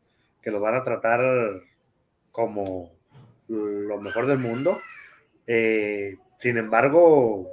que 0.43 0.51
los 0.51 0.61
van 0.61 0.75
a 0.75 0.83
tratar 0.83 1.63
como 2.31 2.93
lo 3.49 4.01
mejor 4.03 4.27
del 4.27 4.37
mundo. 4.37 4.79
Eh, 5.47 6.19
sin 6.37 6.59
embargo, 6.59 7.49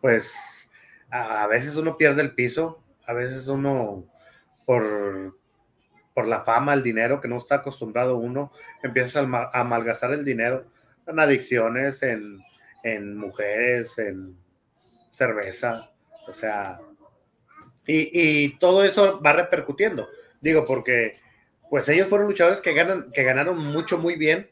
pues 0.00 0.68
a, 1.08 1.46
veces 1.46 1.76
uno 1.76 1.96
pierde 1.96 2.22
el 2.22 2.34
piso, 2.34 2.82
a 3.06 3.12
veces 3.12 3.46
uno 3.46 4.10
por, 4.66 5.38
por 6.12 6.26
la 6.26 6.40
fama, 6.40 6.74
el 6.74 6.82
dinero 6.82 7.20
que 7.20 7.28
no 7.28 7.38
está 7.38 7.56
acostumbrado 7.56 8.16
uno, 8.16 8.50
empieza 8.82 9.20
a, 9.20 9.62
malgastar 9.62 10.10
el 10.10 10.24
dinero 10.24 10.66
en 11.08 11.20
adicciones, 11.20 12.02
en, 12.02 12.40
en 12.82 13.16
mujeres, 13.16 13.98
en 13.98 14.36
cerveza, 15.12 15.90
o 16.26 16.32
sea, 16.32 16.78
y, 17.86 18.10
y, 18.12 18.58
todo 18.58 18.84
eso 18.84 19.20
va 19.20 19.32
repercutiendo. 19.32 20.08
Digo, 20.40 20.64
porque 20.64 21.18
pues 21.70 21.88
ellos 21.88 22.08
fueron 22.08 22.28
luchadores 22.28 22.60
que, 22.60 22.74
ganan, 22.74 23.10
que 23.12 23.22
ganaron 23.22 23.58
mucho, 23.58 23.98
muy 23.98 24.16
bien, 24.16 24.50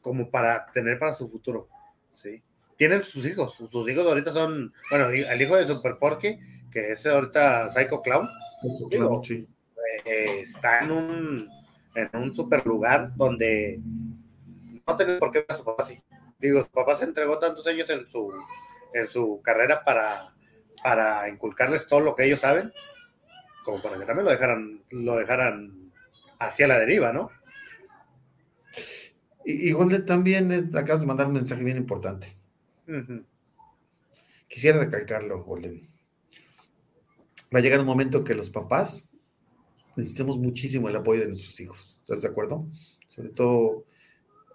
como 0.00 0.30
para 0.30 0.66
tener 0.72 0.98
para 0.98 1.14
su 1.14 1.28
futuro. 1.28 1.68
¿sí? 2.14 2.42
Tienen 2.76 3.02
sus 3.02 3.26
hijos, 3.26 3.54
sus 3.54 3.88
hijos 3.88 4.06
ahorita 4.06 4.32
son, 4.32 4.72
bueno, 4.90 5.08
el 5.08 5.42
hijo 5.42 5.56
de 5.56 5.66
Super 5.66 5.96
Porky, 5.98 6.38
que 6.70 6.92
es 6.92 7.06
ahorita 7.06 7.70
Psycho 7.70 8.02
Clown, 8.02 8.28
eh, 10.04 10.40
está 10.40 10.80
en 10.80 10.90
un, 10.90 11.48
en 11.94 12.10
un 12.14 12.34
super 12.34 12.64
lugar 12.66 13.14
donde 13.14 13.80
no 14.86 14.96
tiene 14.96 15.16
por 15.16 15.30
qué 15.30 15.40
ver 15.40 15.46
a 15.50 15.54
su 15.54 15.64
papá 15.64 15.82
así. 15.82 16.02
Digo, 16.38 16.60
su 16.60 16.70
papá 16.70 16.96
se 16.96 17.04
entregó 17.04 17.38
tantos 17.38 17.66
años 17.66 17.88
en 17.90 18.08
su, 18.08 18.32
en 18.94 19.08
su 19.08 19.40
carrera 19.42 19.84
para, 19.84 20.34
para 20.82 21.28
inculcarles 21.28 21.86
todo 21.86 22.00
lo 22.00 22.16
que 22.16 22.24
ellos 22.24 22.40
saben, 22.40 22.72
como 23.64 23.80
para 23.80 23.98
que 23.98 24.04
también 24.04 24.24
lo 24.24 24.32
dejaran, 24.32 24.82
lo 24.90 25.16
dejaran 25.16 25.92
hacia 26.38 26.66
la 26.66 26.78
deriva, 26.78 27.12
¿no? 27.12 27.30
Y, 29.44 29.72
Golden 29.72 30.04
también 30.04 30.52
eh, 30.52 30.78
acabas 30.78 31.00
de 31.00 31.06
mandar 31.06 31.26
un 31.26 31.32
mensaje 31.34 31.64
bien 31.64 31.76
importante. 31.76 32.36
Quisiera 34.48 34.78
recalcarlo, 34.78 35.42
Golden. 35.44 35.88
Va 37.54 37.58
a 37.58 37.62
llegar 37.62 37.80
un 37.80 37.86
momento 37.86 38.24
que 38.24 38.34
los 38.34 38.50
papás 38.50 39.08
necesitemos 39.96 40.38
muchísimo 40.38 40.88
el 40.88 40.96
apoyo 40.96 41.20
de 41.20 41.28
nuestros 41.28 41.58
hijos. 41.60 41.98
¿Estás 42.00 42.22
de 42.22 42.28
acuerdo? 42.28 42.66
Sobre 43.08 43.30
todo, 43.30 43.84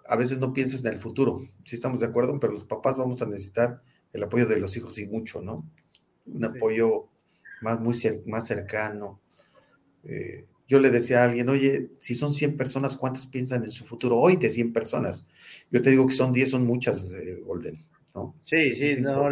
a 0.08 0.16
veces 0.16 0.38
no 0.38 0.52
piensas 0.52 0.84
en 0.84 0.94
el 0.94 0.98
futuro. 0.98 1.46
Sí 1.64 1.76
estamos 1.76 2.00
de 2.00 2.06
acuerdo, 2.06 2.40
pero 2.40 2.52
los 2.52 2.64
papás 2.64 2.96
vamos 2.96 3.20
a 3.20 3.26
necesitar 3.26 3.82
el 4.12 4.22
apoyo 4.22 4.46
de 4.46 4.56
los 4.56 4.76
hijos 4.76 4.98
y 4.98 5.06
mucho, 5.06 5.42
¿no? 5.42 5.68
Un 6.26 6.44
apoyo 6.44 7.08
más, 7.60 7.78
muy 7.78 7.94
más 8.26 8.46
cercano. 8.46 9.20
Eh, 10.04 10.46
yo 10.66 10.80
le 10.80 10.90
decía 10.90 11.22
a 11.22 11.24
alguien, 11.24 11.48
oye, 11.50 11.90
si 11.98 12.14
son 12.14 12.32
100 12.32 12.56
personas, 12.56 12.96
¿cuántas 12.96 13.26
piensan 13.26 13.64
en 13.64 13.70
su 13.70 13.84
futuro 13.84 14.18
hoy 14.18 14.36
de 14.36 14.48
100 14.48 14.72
personas? 14.72 15.26
Yo 15.70 15.82
te 15.82 15.90
digo 15.90 16.06
que 16.06 16.14
son 16.14 16.32
10, 16.32 16.50
son 16.50 16.66
muchas, 16.66 17.12
eh, 17.12 17.42
Golden, 17.44 17.78
¿no? 18.14 18.34
Sí, 18.44 18.74
sí, 18.74 19.02
no, 19.02 19.30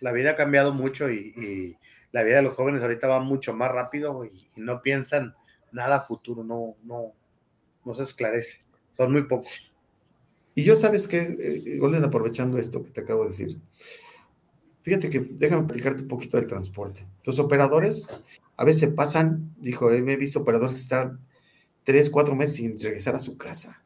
la, 0.00 0.12
vida 0.12 0.30
ha 0.30 0.36
cambiado 0.36 0.72
mucho 0.72 1.10
y, 1.10 1.76
la 2.12 2.22
vida 2.22 2.36
de 2.36 2.42
los 2.42 2.54
jóvenes 2.54 2.80
ahorita 2.82 3.08
va 3.08 3.20
mucho 3.20 3.54
más 3.54 3.70
rápido 3.70 4.24
y, 4.24 4.46
no 4.56 4.80
piensan 4.80 5.34
nada 5.72 6.00
futuro, 6.00 6.42
no, 6.42 6.76
no, 6.84 7.12
no 7.84 7.94
se 7.94 8.02
esclarece, 8.02 8.64
son 8.96 9.12
muy 9.12 9.24
pocos. 9.24 9.73
Y 10.54 10.62
yo 10.62 10.76
sabes 10.76 11.08
que, 11.08 11.18
eh, 11.18 11.78
Golden, 11.78 12.04
aprovechando 12.04 12.58
esto 12.58 12.82
que 12.82 12.90
te 12.90 13.00
acabo 13.00 13.24
de 13.24 13.30
decir, 13.30 13.58
fíjate 14.82 15.10
que 15.10 15.20
déjame 15.20 15.62
explicarte 15.62 16.02
un 16.02 16.08
poquito 16.08 16.36
del 16.36 16.46
transporte. 16.46 17.06
Los 17.24 17.38
operadores 17.38 18.08
a 18.56 18.64
veces 18.64 18.92
pasan, 18.92 19.54
dijo, 19.58 19.90
he 19.90 20.16
visto 20.16 20.40
operadores 20.40 20.74
que 20.74 20.80
están 20.80 21.20
tres, 21.82 22.10
cuatro 22.10 22.34
meses 22.34 22.56
sin 22.56 22.78
regresar 22.78 23.14
a 23.14 23.18
su 23.18 23.36
casa. 23.36 23.82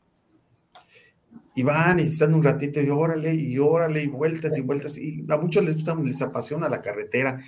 Y 1.55 1.63
van 1.65 1.99
y 1.99 2.03
están 2.03 2.35
un 2.35 2.45
ratito 2.45 2.81
y 2.81 2.89
órale, 2.89 3.35
y 3.35 3.59
órale, 3.59 4.03
y 4.03 4.07
vueltas 4.07 4.57
y 4.59 4.61
vueltas. 4.61 4.97
Y 4.99 5.25
a 5.29 5.37
muchos 5.39 5.65
les 5.65 5.75
gusta, 5.75 5.95
les 5.97 6.23
apasiona 6.23 6.69
la 6.69 6.81
carretera, 6.81 7.41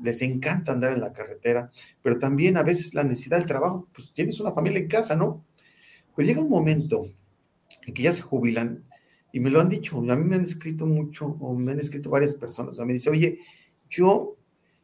les 0.00 0.22
encanta 0.22 0.72
andar 0.72 0.92
en 0.92 1.00
la 1.00 1.12
carretera, 1.12 1.70
pero 2.02 2.18
también 2.18 2.56
a 2.56 2.62
veces 2.62 2.94
la 2.94 3.02
necesidad 3.02 3.38
del 3.38 3.46
trabajo, 3.46 3.88
pues 3.92 4.12
tienes 4.12 4.38
una 4.40 4.52
familia 4.52 4.78
en 4.78 4.88
casa, 4.88 5.16
¿no? 5.16 5.44
Pero 6.14 6.28
llega 6.28 6.42
un 6.42 6.50
momento 6.50 7.06
en 7.06 7.14
que 7.92 8.02
ya 8.02 8.12
se 8.12 8.22
jubilan, 8.22 8.84
y 9.32 9.40
me 9.40 9.50
lo 9.50 9.60
han 9.60 9.68
dicho, 9.68 9.98
a 9.98 10.16
mí 10.16 10.24
me 10.24 10.36
han 10.36 10.42
escrito 10.42 10.86
mucho, 10.86 11.26
o 11.26 11.54
me 11.54 11.72
han 11.72 11.80
escrito 11.80 12.10
varias 12.10 12.34
personas, 12.34 12.78
me 12.80 12.92
dice, 12.92 13.10
oye, 13.10 13.38
yo 13.88 14.36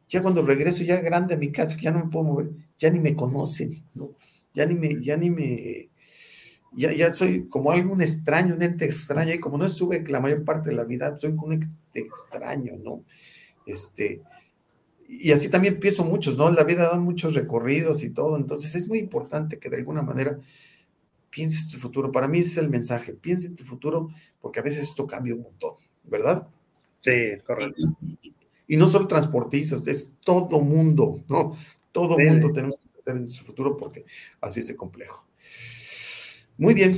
ya 0.08 0.20
cuando 0.20 0.42
regreso 0.42 0.84
ya 0.84 1.00
grande 1.00 1.34
a 1.34 1.38
mi 1.38 1.50
casa, 1.50 1.76
que 1.76 1.84
ya 1.84 1.90
no 1.90 2.04
me 2.04 2.10
puedo 2.10 2.26
mover, 2.26 2.50
ya 2.78 2.90
ni 2.90 3.00
me 3.00 3.16
conocen, 3.16 3.72
¿no? 3.94 4.14
Ya 4.52 4.66
ni 4.66 4.74
me, 4.74 5.00
ya 5.00 5.16
ni 5.16 5.30
me, 5.30 5.88
ya, 6.72 6.92
ya 6.92 7.12
soy 7.14 7.48
como 7.48 7.70
algún 7.70 8.02
extraño, 8.02 8.54
un 8.54 8.62
ente 8.62 8.84
extraño, 8.84 9.32
y 9.32 9.40
como 9.40 9.56
no 9.56 9.64
estuve 9.64 10.04
la 10.06 10.20
mayor 10.20 10.44
parte 10.44 10.68
de 10.68 10.76
la 10.76 10.84
vida, 10.84 11.16
soy 11.16 11.30
un 11.30 11.54
ente 11.54 11.70
extraño, 11.94 12.74
¿no? 12.76 13.04
Este, 13.64 14.20
y 15.08 15.32
así 15.32 15.48
también 15.48 15.80
pienso 15.80 16.04
muchos, 16.04 16.36
¿no? 16.36 16.50
La 16.50 16.64
vida 16.64 16.88
da 16.90 16.98
muchos 16.98 17.34
recorridos 17.34 18.04
y 18.04 18.10
todo, 18.10 18.36
entonces 18.36 18.74
es 18.74 18.88
muy 18.88 18.98
importante 18.98 19.58
que 19.58 19.70
de 19.70 19.76
alguna 19.76 20.02
manera 20.02 20.38
pienses 21.32 21.70
tu 21.70 21.78
futuro. 21.78 22.12
Para 22.12 22.28
mí 22.28 22.38
ese 22.38 22.50
es 22.50 22.56
el 22.58 22.68
mensaje, 22.68 23.14
piensa 23.14 23.48
en 23.48 23.56
tu 23.56 23.64
futuro, 23.64 24.10
porque 24.40 24.60
a 24.60 24.62
veces 24.62 24.84
esto 24.84 25.06
cambia 25.06 25.34
un 25.34 25.42
montón, 25.42 25.74
¿verdad? 26.04 26.46
Sí, 27.00 27.32
correcto. 27.44 27.82
Y 28.68 28.76
no 28.76 28.86
solo 28.86 29.08
transportistas, 29.08 29.88
es 29.88 30.10
todo 30.22 30.60
mundo, 30.60 31.24
¿no? 31.28 31.56
Todo 31.90 32.16
mundo 32.18 32.52
tenemos 32.52 32.78
que 32.78 32.88
pensar 32.88 33.16
en 33.16 33.30
su 33.30 33.44
futuro 33.44 33.76
porque 33.76 34.04
así 34.40 34.60
es 34.60 34.68
de 34.68 34.76
complejo. 34.76 35.26
Muy 36.58 36.74
bien. 36.74 36.96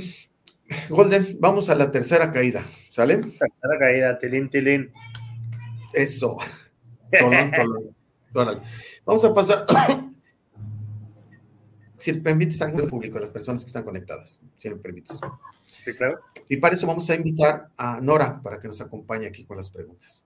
Golden, 0.89 1.37
vamos 1.39 1.69
a 1.69 1.75
la 1.75 1.91
tercera 1.91 2.31
caída, 2.31 2.65
¿sale? 2.89 3.17
Tercera 3.17 3.79
caída, 3.79 4.19
tilín, 4.19 4.49
tilín. 4.49 4.91
Eso. 5.93 6.37
Vamos 9.05 9.23
a 9.23 9.33
pasar. 9.33 9.65
Si 11.97 12.13
me 12.13 12.21
permites, 12.21 12.61
al 12.61 12.73
público, 12.73 13.17
a 13.17 13.21
las 13.21 13.29
personas 13.29 13.61
que 13.63 13.67
están 13.67 13.83
conectadas, 13.83 14.41
si 14.57 14.69
me 14.69 14.75
permites. 14.77 15.19
Sí, 15.65 15.93
claro. 15.93 16.19
Y 16.49 16.57
para 16.57 16.75
eso 16.75 16.87
vamos 16.87 17.09
a 17.09 17.15
invitar 17.15 17.69
a 17.77 17.99
Nora 18.01 18.39
para 18.41 18.59
que 18.59 18.67
nos 18.67 18.81
acompañe 18.81 19.27
aquí 19.27 19.45
con 19.45 19.57
las 19.57 19.69
preguntas. 19.69 20.23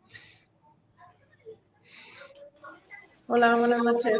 Hola, 3.27 3.55
buenas 3.55 3.83
noches. 3.83 4.19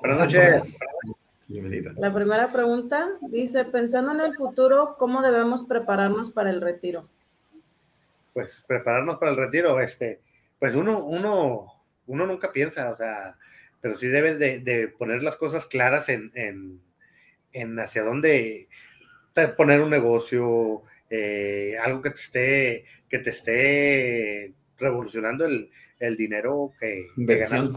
Buenas 0.00 0.18
noches. 0.18 0.76
Bienvenida. 1.48 1.92
La 1.96 2.12
primera 2.12 2.50
pregunta 2.50 3.10
dice, 3.20 3.64
pensando 3.64 4.12
en 4.12 4.20
el 4.20 4.34
futuro, 4.34 4.96
¿cómo 4.98 5.22
debemos 5.22 5.64
prepararnos 5.64 6.32
para 6.32 6.50
el 6.50 6.60
retiro? 6.60 7.08
Pues 8.34 8.64
prepararnos 8.66 9.18
para 9.18 9.30
el 9.30 9.36
retiro, 9.36 9.78
este, 9.78 10.20
pues 10.58 10.74
uno, 10.74 11.04
uno, 11.04 11.72
uno 12.08 12.26
nunca 12.26 12.50
piensa, 12.52 12.90
o 12.90 12.96
sea, 12.96 13.38
pero 13.86 13.98
sí 13.98 14.08
debes 14.08 14.36
de, 14.40 14.88
poner 14.98 15.22
las 15.22 15.36
cosas 15.36 15.64
claras 15.66 16.08
en, 16.08 16.32
en, 17.52 17.78
hacia 17.78 18.02
dónde 18.02 18.66
poner 19.56 19.80
un 19.80 19.90
negocio, 19.90 20.82
eh, 21.08 21.76
algo 21.80 22.02
que 22.02 22.10
te 22.10 22.20
esté, 22.20 22.84
que 23.08 23.20
te 23.20 23.30
esté 23.30 24.54
revolucionando 24.76 25.44
el, 25.44 25.70
el 26.00 26.16
dinero 26.16 26.72
que, 26.80 27.06
ganas 27.16 27.70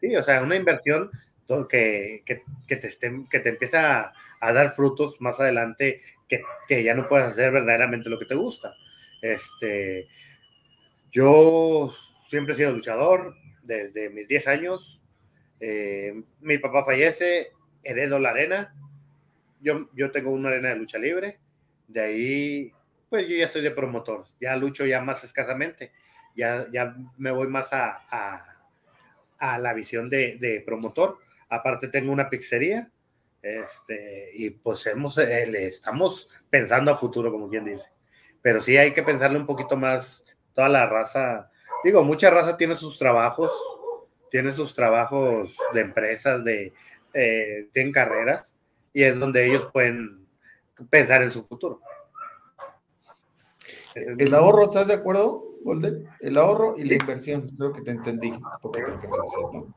Sí, 0.00 0.16
o 0.16 0.24
sea, 0.24 0.42
una 0.42 0.56
inversión 0.56 1.08
que, 1.70 2.24
que, 2.26 2.76
te, 2.76 2.88
esté, 2.88 3.12
que 3.30 3.38
te 3.38 3.50
empieza 3.50 4.12
a, 4.40 4.52
dar 4.52 4.74
frutos 4.74 5.20
más 5.20 5.38
adelante 5.38 6.00
que, 6.26 6.42
que, 6.66 6.82
ya 6.82 6.96
no 6.96 7.06
puedas 7.06 7.30
hacer 7.30 7.52
verdaderamente 7.52 8.10
lo 8.10 8.18
que 8.18 8.26
te 8.26 8.34
gusta. 8.34 8.74
Este, 9.20 10.08
yo 11.12 11.94
siempre 12.28 12.54
he 12.54 12.56
sido 12.56 12.72
luchador 12.72 13.36
desde 13.62 14.10
mis 14.10 14.26
10 14.26 14.48
años. 14.48 15.01
Eh, 15.64 16.22
mi 16.40 16.58
papá 16.58 16.84
fallece, 16.84 17.52
heredo 17.82 18.18
la 18.18 18.30
arena. 18.30 18.74
Yo, 19.60 19.88
yo 19.94 20.10
tengo 20.10 20.32
una 20.32 20.48
arena 20.48 20.70
de 20.70 20.76
lucha 20.76 20.98
libre. 20.98 21.38
De 21.86 22.00
ahí, 22.02 22.72
pues 23.08 23.28
yo 23.28 23.36
ya 23.36 23.46
estoy 23.46 23.62
de 23.62 23.70
promotor. 23.70 24.26
Ya 24.40 24.56
lucho 24.56 24.84
ya 24.84 25.00
más 25.00 25.22
escasamente 25.22 25.92
ya, 26.34 26.66
ya 26.72 26.94
me 27.16 27.30
voy 27.30 27.48
más 27.48 27.72
a, 27.72 28.02
a, 29.38 29.58
la 29.58 29.74
visión 29.74 30.08
de, 30.08 30.62
promotor. 30.64 31.18
Aparte 31.48 31.88
tengo 31.88 32.12
una 32.12 32.30
pizzería 32.30 32.90
este, 33.42 34.30
y 34.34 34.50
pues 34.50 34.86
hemos, 34.86 35.18
eh, 35.18 35.66
estamos 35.66 36.28
pensando 36.48 36.92
a 36.92 36.96
futuro, 36.96 37.30
como 37.30 37.48
quien 37.48 37.64
dice. 37.64 37.86
Pero 38.40 38.60
sí 38.60 38.76
hay 38.76 38.92
que 38.92 39.02
pensarle 39.02 39.38
un 39.38 39.46
poquito 39.46 39.76
más 39.76 40.24
toda 40.54 40.68
la 40.68 40.86
raza. 40.86 41.50
Digo, 41.84 42.02
mucha 42.02 42.30
raza 42.30 42.56
tiene 42.56 42.76
sus 42.76 42.98
trabajos, 42.98 43.50
tiene 44.32 44.52
sus 44.54 44.74
trabajos 44.74 45.54
de 45.74 45.80
empresas, 45.82 46.42
de, 46.42 46.72
eh, 47.12 47.68
tienen 47.72 47.92
carreras 47.92 48.52
y 48.94 49.02
es 49.02 49.18
donde 49.18 49.44
ellos 49.46 49.68
pueden 49.72 50.26
pensar 50.88 51.22
en 51.22 51.30
su 51.30 51.44
futuro. 51.44 51.80
¿El 53.94 54.34
ahorro, 54.34 54.64
estás 54.64 54.86
de 54.86 54.94
acuerdo? 54.94 55.44
Golden, 55.62 56.08
el 56.20 56.38
ahorro 56.38 56.74
y 56.78 56.84
la 56.84 56.94
inversión, 56.94 57.46
creo 57.46 57.74
que 57.74 57.82
te 57.82 57.90
entendí. 57.90 58.32
Porque 58.62 58.82
creo 58.82 58.98
que 58.98 59.06
me 59.06 59.16
dices, 59.22 59.42
¿no? 59.52 59.74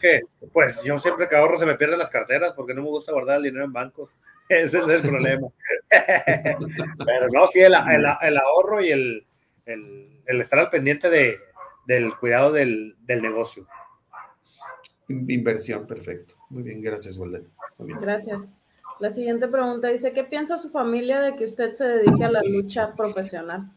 Que, 0.00 0.20
pues 0.52 0.82
yo 0.84 0.98
siempre 1.00 1.28
que 1.28 1.36
ahorro 1.36 1.58
se 1.58 1.66
me 1.66 1.74
pierden 1.74 1.98
las 1.98 2.10
carteras 2.10 2.54
porque 2.54 2.74
no 2.74 2.82
me 2.82 2.88
gusta 2.88 3.12
guardar 3.12 3.38
el 3.38 3.42
dinero 3.42 3.64
en 3.64 3.72
bancos. 3.72 4.10
Ese 4.48 4.78
es 4.78 4.88
el 4.88 5.02
problema. 5.02 5.48
Pero 5.90 7.28
no, 7.32 7.46
sí, 7.48 7.60
el, 7.60 7.74
el, 7.74 8.38
ahorro 8.38 8.80
y 8.80 8.90
el, 8.90 9.26
el, 9.66 10.40
estar 10.40 10.60
al 10.60 10.70
pendiente 10.70 11.10
de, 11.10 11.38
del 11.86 12.16
cuidado 12.16 12.52
del, 12.52 12.96
del 13.00 13.20
negocio. 13.20 13.66
Inversión, 15.10 15.86
perfecto. 15.86 16.34
Muy 16.50 16.62
bien, 16.62 16.80
gracias, 16.80 17.18
Walden. 17.18 17.48
Gracias. 17.78 18.52
La 19.00 19.10
siguiente 19.10 19.48
pregunta 19.48 19.88
dice, 19.88 20.12
¿qué 20.12 20.24
piensa 20.24 20.56
su 20.56 20.70
familia 20.70 21.20
de 21.20 21.34
que 21.34 21.44
usted 21.44 21.72
se 21.72 21.84
dedique 21.84 22.24
a 22.24 22.30
la 22.30 22.42
lucha 22.42 22.94
profesional? 22.94 23.70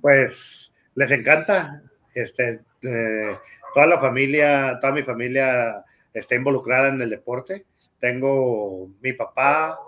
Pues 0.00 0.72
les 0.94 1.10
encanta. 1.10 1.82
Este, 2.14 2.60
eh, 2.82 3.36
toda 3.74 3.86
la 3.86 3.98
familia, 3.98 4.78
toda 4.80 4.92
mi 4.92 5.02
familia 5.02 5.84
está 6.12 6.36
involucrada 6.36 6.88
en 6.88 7.02
el 7.02 7.10
deporte. 7.10 7.66
Tengo 7.98 8.90
mi 9.00 9.14
papá, 9.14 9.78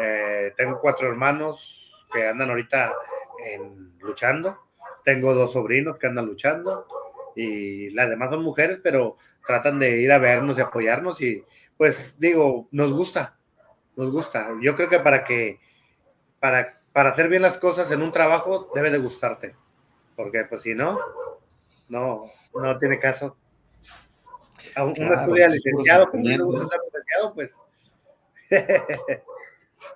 eh, 0.00 0.52
tengo 0.56 0.78
cuatro 0.80 1.08
hermanos 1.08 2.06
que 2.12 2.26
andan 2.26 2.50
ahorita 2.50 2.92
en, 3.46 3.98
luchando. 4.00 4.58
Tengo 5.04 5.32
dos 5.32 5.52
sobrinos 5.52 5.98
que 5.98 6.08
andan 6.08 6.26
luchando 6.26 6.86
y 7.36 7.90
las 7.90 8.08
demás 8.10 8.30
son 8.30 8.42
mujeres, 8.42 8.80
pero 8.82 9.16
tratan 9.46 9.78
de 9.78 10.00
ir 10.00 10.12
a 10.12 10.18
vernos 10.18 10.58
y 10.58 10.60
apoyarnos 10.60 11.20
y 11.20 11.44
pues 11.76 12.16
digo, 12.18 12.68
nos 12.70 12.92
gusta, 12.92 13.38
nos 13.96 14.12
gusta. 14.12 14.50
Yo 14.60 14.76
creo 14.76 14.88
que 14.88 15.00
para 15.00 15.24
que, 15.24 15.58
para, 16.38 16.74
para 16.92 17.10
hacer 17.10 17.28
bien 17.28 17.42
las 17.42 17.58
cosas 17.58 17.90
en 17.90 18.02
un 18.02 18.12
trabajo 18.12 18.70
debe 18.74 18.90
de 18.90 18.98
gustarte, 18.98 19.56
porque 20.14 20.44
pues 20.44 20.62
si 20.62 20.74
no, 20.74 20.98
no, 21.88 22.24
no 22.54 22.78
tiene 22.78 22.98
caso. 22.98 23.36
A 24.76 24.84
un 24.84 24.92
licenciado, 24.92 26.10
pues. 27.34 27.50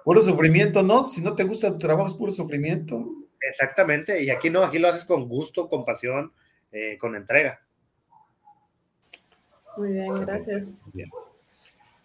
puro 0.05 0.23
sufrimiento, 0.23 0.83
¿no? 0.83 1.05
Si 1.05 1.21
no 1.21 1.35
te 1.35 1.45
gusta 1.45 1.71
tu 1.71 1.79
trabajo 1.79 2.09
es 2.09 2.15
puro 2.15 2.33
sufrimiento. 2.33 3.05
Exactamente, 3.41 4.23
y 4.23 4.31
aquí 4.31 4.49
no, 4.49 4.63
aquí 4.63 4.79
lo 4.79 4.89
haces 4.89 5.05
con 5.05 5.29
gusto, 5.29 5.69
con 5.69 5.85
pasión, 5.85 6.33
eh, 6.75 6.99
con 6.99 7.15
entrega. 7.15 7.61
Muy 9.77 9.93
bien, 9.93 10.09
gracias. 10.27 10.77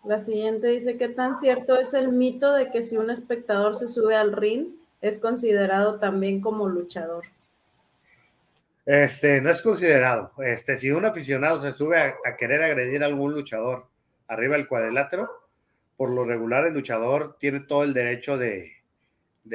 La 0.06 0.20
siguiente 0.20 0.68
dice, 0.68 0.98
¿qué 0.98 1.10
tan 1.10 1.40
cierto 1.40 1.78
es 1.78 1.94
el 1.94 2.10
mito 2.10 2.54
de 2.54 2.72
que 2.72 2.84
si 2.84 2.96
un 2.96 3.10
espectador 3.10 3.76
se 3.76 3.90
sube 3.90 4.16
al 4.16 4.32
ring 4.32 4.68
es 5.02 5.20
considerado 5.20 6.00
también 6.00 6.40
como 6.40 6.70
luchador? 6.70 7.26
Este, 8.86 9.42
no 9.42 9.50
es 9.50 9.62
considerado. 9.62 10.32
Este, 10.38 10.78
si 10.78 10.92
un 10.92 11.06
aficionado 11.06 11.62
se 11.62 11.74
sube 11.74 12.00
a, 12.00 12.38
querer 12.38 12.64
agredir 12.64 13.04
a 13.04 13.08
algún 13.08 13.34
luchador 13.34 13.88
arriba 14.28 14.56
del 14.56 14.68
cuadrilátero, 14.68 15.30
por 15.98 16.12
lo 16.12 16.26
regular 16.26 16.66
el 16.66 16.74
luchador 16.74 17.38
tiene 17.40 17.60
todo 17.60 17.84
el 17.84 17.94
derecho 17.94 18.38
de, 18.38 18.72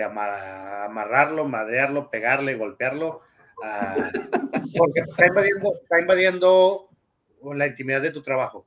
amarrarlo, 0.04 1.46
madrearlo, 1.46 2.10
pegarle, 2.10 2.56
golpearlo, 2.56 3.22
ah, 3.62 4.10
porque 4.76 5.00
está 5.00 5.26
invadiendo, 5.26 5.74
está 5.82 6.00
invadiendo 6.00 6.88
la 7.52 7.66
intimidad 7.66 8.00
de 8.00 8.10
tu 8.10 8.22
trabajo, 8.22 8.66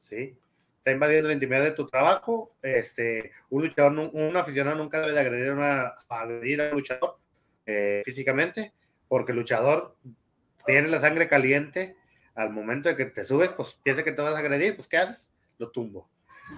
¿sí? 0.00 0.36
Está 0.78 0.92
invadiendo 0.92 1.28
la 1.28 1.34
intimidad 1.34 1.62
de 1.62 1.72
tu 1.72 1.86
trabajo. 1.86 2.54
Este, 2.62 3.32
un 3.50 3.62
luchador, 3.62 4.10
un 4.12 4.36
aficionado 4.36 4.76
nunca 4.76 5.00
debe 5.00 5.12
de 5.12 5.20
agredir, 5.20 5.52
una, 5.52 5.94
agredir 6.08 6.62
a 6.62 6.70
un 6.70 6.76
luchador 6.76 7.18
eh, 7.66 8.02
físicamente, 8.04 8.72
porque 9.08 9.32
el 9.32 9.38
luchador 9.38 9.96
tiene 10.66 10.88
la 10.88 11.00
sangre 11.00 11.28
caliente. 11.28 11.96
Al 12.34 12.50
momento 12.50 12.88
de 12.88 12.96
que 12.96 13.06
te 13.06 13.24
subes, 13.24 13.52
pues 13.52 13.76
piensa 13.82 14.04
que 14.04 14.12
te 14.12 14.22
vas 14.22 14.34
a 14.34 14.38
agredir, 14.38 14.76
pues 14.76 14.88
¿qué 14.88 14.96
haces? 14.96 15.28
Lo 15.58 15.70
tumbo. 15.70 16.08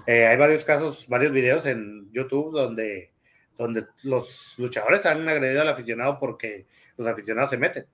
Eh, 0.06 0.26
hay 0.26 0.36
varios 0.36 0.64
casos, 0.64 1.06
varios 1.08 1.32
videos 1.32 1.66
en 1.66 2.10
YouTube 2.12 2.52
donde, 2.52 3.11
donde 3.56 3.86
los 4.02 4.54
luchadores 4.58 5.04
han 5.06 5.28
agredido 5.28 5.62
al 5.62 5.68
aficionado 5.68 6.18
porque 6.18 6.66
los 6.96 7.06
aficionados 7.06 7.50
se 7.50 7.58
meten. 7.58 7.86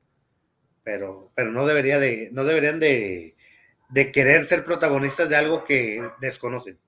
Pero, 0.85 1.31
pero 1.35 1.51
no, 1.51 1.67
debería 1.67 1.99
de, 1.99 2.31
no 2.33 2.45
deberían 2.45 2.81
de, 2.81 3.35
de 3.91 4.13
querer 4.13 4.47
ser 4.47 4.65
protagonistas 4.65 5.29
de 5.29 5.37
algo 5.37 5.65
que 5.65 6.03
desconocen. 6.21 6.79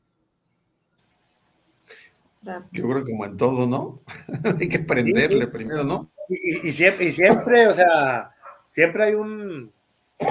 Yo 2.73 2.89
creo 2.89 3.05
que 3.05 3.12
como 3.12 3.27
en 3.27 3.37
todo, 3.37 3.66
¿no? 3.66 4.03
hay 4.59 4.68
que 4.68 4.79
aprenderle 4.79 5.47
primero, 5.47 5.85
¿no? 5.85 6.11
Y, 6.29 6.73
siempre, 6.73 7.07
y 7.07 7.12
siempre, 7.12 7.66
o 7.66 7.75
sea, 7.75 8.31
siempre 8.68 9.05
hay 9.05 9.14
un, 9.14 9.73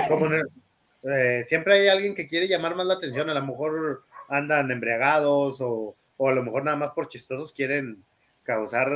como 0.07 0.27
eh, 1.03 1.43
siempre 1.45 1.75
hay 1.75 1.87
alguien 1.89 2.15
que 2.15 2.27
quiere 2.27 2.47
llamar 2.47 2.75
más 2.75 2.85
la 2.85 2.95
atención, 2.95 3.29
a 3.29 3.33
lo 3.33 3.45
mejor 3.45 4.03
andan 4.29 4.71
embriagados 4.71 5.57
o, 5.59 5.95
o, 6.17 6.29
a 6.29 6.33
lo 6.33 6.41
mejor 6.41 6.63
nada 6.63 6.77
más 6.77 6.91
por 6.91 7.09
chistosos 7.09 7.51
quieren 7.53 8.03
causar 8.49 8.89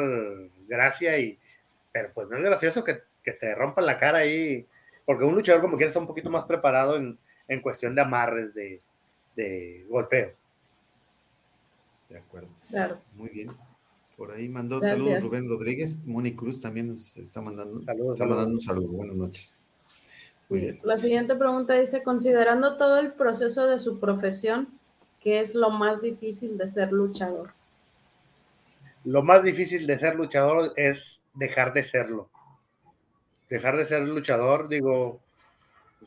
gracia 0.68 1.20
y, 1.20 1.38
pero 1.91 2.12
pues 2.12 2.28
no 2.28 2.38
es 2.38 2.43
gracioso 2.43 2.84
que, 2.84 3.01
que 3.22 3.34
te 3.34 3.54
rompan 3.54 3.86
la 3.86 3.99
cara 3.99 4.20
ahí, 4.20 4.66
porque 5.06 5.26
un 5.26 5.36
luchador 5.36 5.62
como 5.62 5.78
quiere 5.78 5.89
está 5.89 5.99
un 5.99 6.08
poquito 6.08 6.32
más 6.32 6.45
preparado 6.45 6.95
en, 6.95 7.20
en 7.47 7.62
cuestión 7.62 7.93
de 7.93 8.01
amarres, 8.01 8.51
de, 8.56 8.82
de 9.36 9.86
golpeo. 9.88 10.32
De 12.10 12.18
acuerdo. 12.18 12.49
Claro. 12.68 12.99
Muy 13.14 13.30
bien. 13.30 13.51
Por 14.18 14.32
ahí 14.32 14.49
mandó 14.49 14.82
saludos 14.82 15.22
Rubén 15.22 15.47
Rodríguez. 15.47 16.04
Moni 16.04 16.36
Cruz 16.36 16.60
también 16.60 16.88
nos 16.88 17.16
está 17.18 17.39
mandando, 17.39 17.84
saludos, 17.84 18.14
está 18.14 18.26
mandando 18.26 18.56
un 18.56 18.62
saludo. 18.62 18.91
Buenas 18.93 19.16
noches. 19.16 19.60
Muy 20.49 20.62
bien. 20.62 20.80
La 20.84 20.97
siguiente 20.97 21.36
pregunta 21.36 21.76
dice, 21.76 22.01
considerando 22.01 22.76
todo 22.78 22.97
el 22.97 23.14
proceso 23.14 23.68
de 23.68 23.78
su 23.78 23.99
profesión, 23.99 24.70
¿qué 25.20 25.41
es 25.41 25.54
lo 25.54 25.70
más 25.70 26.01
difícil 26.01 26.58
de 26.58 26.66
ser 26.66 26.91
luchador? 26.91 27.54
Lo 29.06 29.22
más 29.22 29.43
difícil 29.43 29.86
de 29.86 29.99
ser 29.99 30.16
luchador 30.16 30.74
es 30.78 31.22
dejar 31.34 31.74
de 31.74 31.84
serlo. 31.84 32.30
Dejar 33.49 33.78
de 33.78 33.86
ser 33.86 34.01
luchador, 34.04 34.70
digo, 34.70 35.22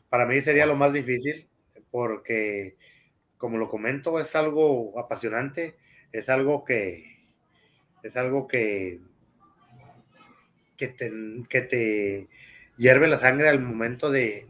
para 0.09 0.27
mí 0.27 0.41
sería 0.41 0.67
lo 0.67 0.77
más 0.77 0.93
difícil 0.93 1.47
porque, 1.91 2.77
como 3.39 3.59
lo 3.59 3.69
comento, 3.69 4.19
es 4.19 4.35
algo 4.35 4.99
apasionante, 4.99 5.77
es 6.13 6.29
algo 6.29 6.65
que, 6.65 7.27
es 8.03 8.17
algo 8.17 8.47
que, 8.49 9.01
que, 10.77 10.89
te, 10.89 11.13
que 11.49 11.61
te 11.61 12.29
hierve 12.77 13.09
la 13.09 13.19
sangre 13.19 13.49
al 13.49 13.61
momento 13.61 14.11
de, 14.11 14.47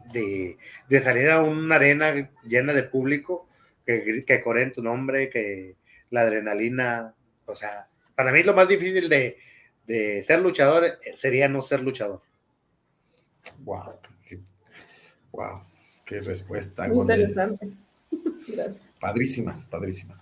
salir 1.03 1.29
a 1.29 1.41
una 1.41 1.75
arena 1.75 2.31
llena 2.43 2.73
de 2.73 2.83
público 2.83 3.47
que, 3.85 4.23
que 4.25 4.41
corren 4.41 4.71
tu 4.71 4.81
nombre, 4.81 5.29
que 5.29 5.75
la 6.09 6.21
adrenalina, 6.21 7.13
o 7.45 7.55
sea, 7.55 7.89
para 8.17 8.31
mí 8.31 8.41
lo 8.41 8.55
más 8.55 8.67
difícil 8.67 9.07
de, 9.07 9.37
de 9.85 10.23
ser 10.23 10.41
luchador 10.41 10.97
sería 11.15 11.47
no 11.47 11.61
ser 11.61 11.83
luchador. 11.83 12.21
Wow, 13.59 13.93
Wow, 15.31 15.61
qué 16.03 16.17
respuesta. 16.19 16.87
Interesante. 16.87 17.69
Gracias. 18.47 18.95
Padrísima, 18.99 19.63
padrísima. 19.69 20.19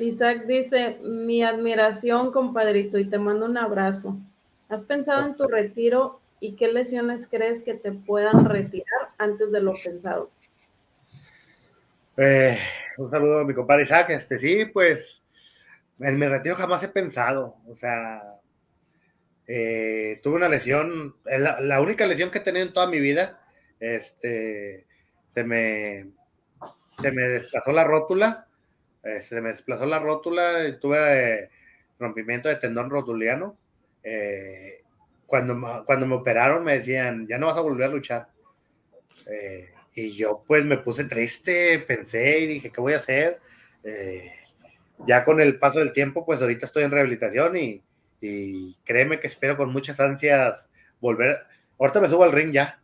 Isaac 0.00 0.46
dice, 0.46 0.98
mi 1.02 1.44
admiración, 1.44 2.32
compadrito, 2.32 2.98
y 2.98 3.04
te 3.04 3.18
mando 3.18 3.46
un 3.46 3.56
abrazo. 3.56 4.16
¿Has 4.68 4.82
pensado 4.82 5.26
en 5.26 5.36
tu 5.36 5.46
retiro 5.46 6.20
y 6.40 6.56
qué 6.56 6.72
lesiones 6.72 7.28
crees 7.28 7.62
que 7.62 7.74
te 7.74 7.92
puedan 7.92 8.44
retirar 8.46 9.10
antes 9.16 9.52
de 9.52 9.60
lo 9.60 9.74
pensado? 9.74 10.30
Eh, 12.16 12.58
un 12.96 13.08
saludo 13.08 13.38
a 13.38 13.44
mi 13.44 13.54
compadre 13.54 13.84
Isaac. 13.84 14.10
Este, 14.10 14.40
sí, 14.40 14.64
pues 14.64 15.17
en 16.00 16.18
mi 16.18 16.26
retiro 16.26 16.54
jamás 16.54 16.82
he 16.82 16.88
pensado. 16.88 17.56
O 17.66 17.76
sea, 17.76 18.22
eh, 19.46 20.20
tuve 20.22 20.36
una 20.36 20.48
lesión, 20.48 21.16
la, 21.24 21.60
la, 21.60 21.80
única 21.80 22.06
lesión 22.06 22.30
que 22.30 22.38
he 22.38 22.42
tenido 22.42 22.66
en 22.66 22.72
toda 22.72 22.86
mi 22.86 23.00
vida 23.00 23.40
este, 23.80 24.86
se 25.34 25.44
me, 25.44 26.10
se 27.00 27.12
me 27.12 27.28
desplazó 27.28 27.72
la 27.72 27.84
rótula, 27.84 28.46
eh, 29.02 29.20
se 29.22 29.40
me 29.40 29.50
desplazó 29.50 29.86
la 29.86 29.98
rótula, 29.98 30.66
y 30.66 30.78
tuve 30.78 31.44
eh, 31.44 31.50
rompimiento 31.98 32.48
de 32.48 32.56
tendón 32.56 32.90
rotuliano. 32.90 33.56
Eh, 34.02 34.82
cuando, 35.26 35.84
cuando 35.84 36.06
me 36.06 36.14
operaron 36.14 36.64
me 36.64 36.78
decían, 36.78 37.26
ya 37.28 37.38
no 37.38 37.46
vas 37.46 37.58
a 37.58 37.62
volver 37.62 37.86
a 37.86 37.92
luchar. 37.92 38.28
y 39.94 40.12
yo 40.16 40.44
pues 40.46 40.64
me 40.64 40.78
puse 40.78 41.04
triste, 41.04 41.78
pensé 41.80 42.38
y 42.40 42.46
dije, 42.46 42.70
¿qué 42.70 42.80
voy 42.80 42.94
a 42.94 42.98
hacer? 42.98 43.40
Ya 45.06 45.24
con 45.24 45.40
el 45.40 45.58
paso 45.58 45.80
del 45.80 45.92
tiempo, 45.92 46.24
pues 46.24 46.40
ahorita 46.40 46.66
estoy 46.66 46.84
en 46.84 46.90
rehabilitación 46.90 47.56
y, 47.56 47.82
y 48.20 48.74
créeme 48.84 49.20
que 49.20 49.26
espero 49.26 49.56
con 49.56 49.70
muchas 49.72 50.00
ansias 50.00 50.68
volver. 51.00 51.38
Ahorita 51.78 52.00
me 52.00 52.08
subo 52.08 52.24
al 52.24 52.32
ring 52.32 52.52
ya, 52.52 52.80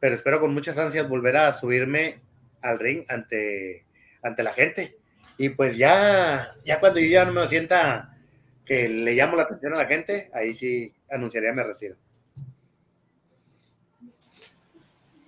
pero 0.00 0.14
espero 0.14 0.40
con 0.40 0.54
muchas 0.54 0.78
ansias 0.78 1.08
volver 1.08 1.36
a 1.36 1.52
subirme 1.58 2.20
al 2.62 2.78
ring 2.78 3.04
ante, 3.08 3.84
ante 4.22 4.42
la 4.42 4.52
gente. 4.52 4.96
Y 5.38 5.50
pues 5.50 5.76
ya, 5.76 6.54
ya 6.64 6.80
cuando 6.80 7.00
yo 7.00 7.06
ya 7.06 7.24
no 7.24 7.32
me 7.32 7.48
sienta 7.48 8.16
que 8.64 8.88
le 8.88 9.14
llamo 9.14 9.36
la 9.36 9.42
atención 9.42 9.74
a 9.74 9.78
la 9.78 9.86
gente, 9.86 10.30
ahí 10.32 10.54
sí 10.54 10.94
anunciaría 11.10 11.52
mi 11.52 11.62
retiro. 11.62 11.96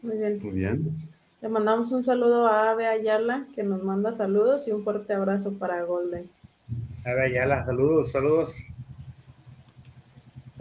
Muy 0.02 0.18
bien. 0.18 0.38
Muy 0.42 0.52
bien. 0.52 1.13
Le 1.44 1.50
mandamos 1.50 1.92
un 1.92 2.02
saludo 2.02 2.46
a 2.46 2.70
Ave 2.70 2.86
Ayala, 2.86 3.46
que 3.54 3.62
nos 3.62 3.82
manda 3.82 4.12
saludos 4.12 4.66
y 4.66 4.72
un 4.72 4.82
fuerte 4.82 5.12
abrazo 5.12 5.52
para 5.58 5.84
Golden. 5.84 6.30
Ave 7.04 7.26
Ayala, 7.26 7.66
saludos, 7.66 8.12
saludos. 8.12 8.54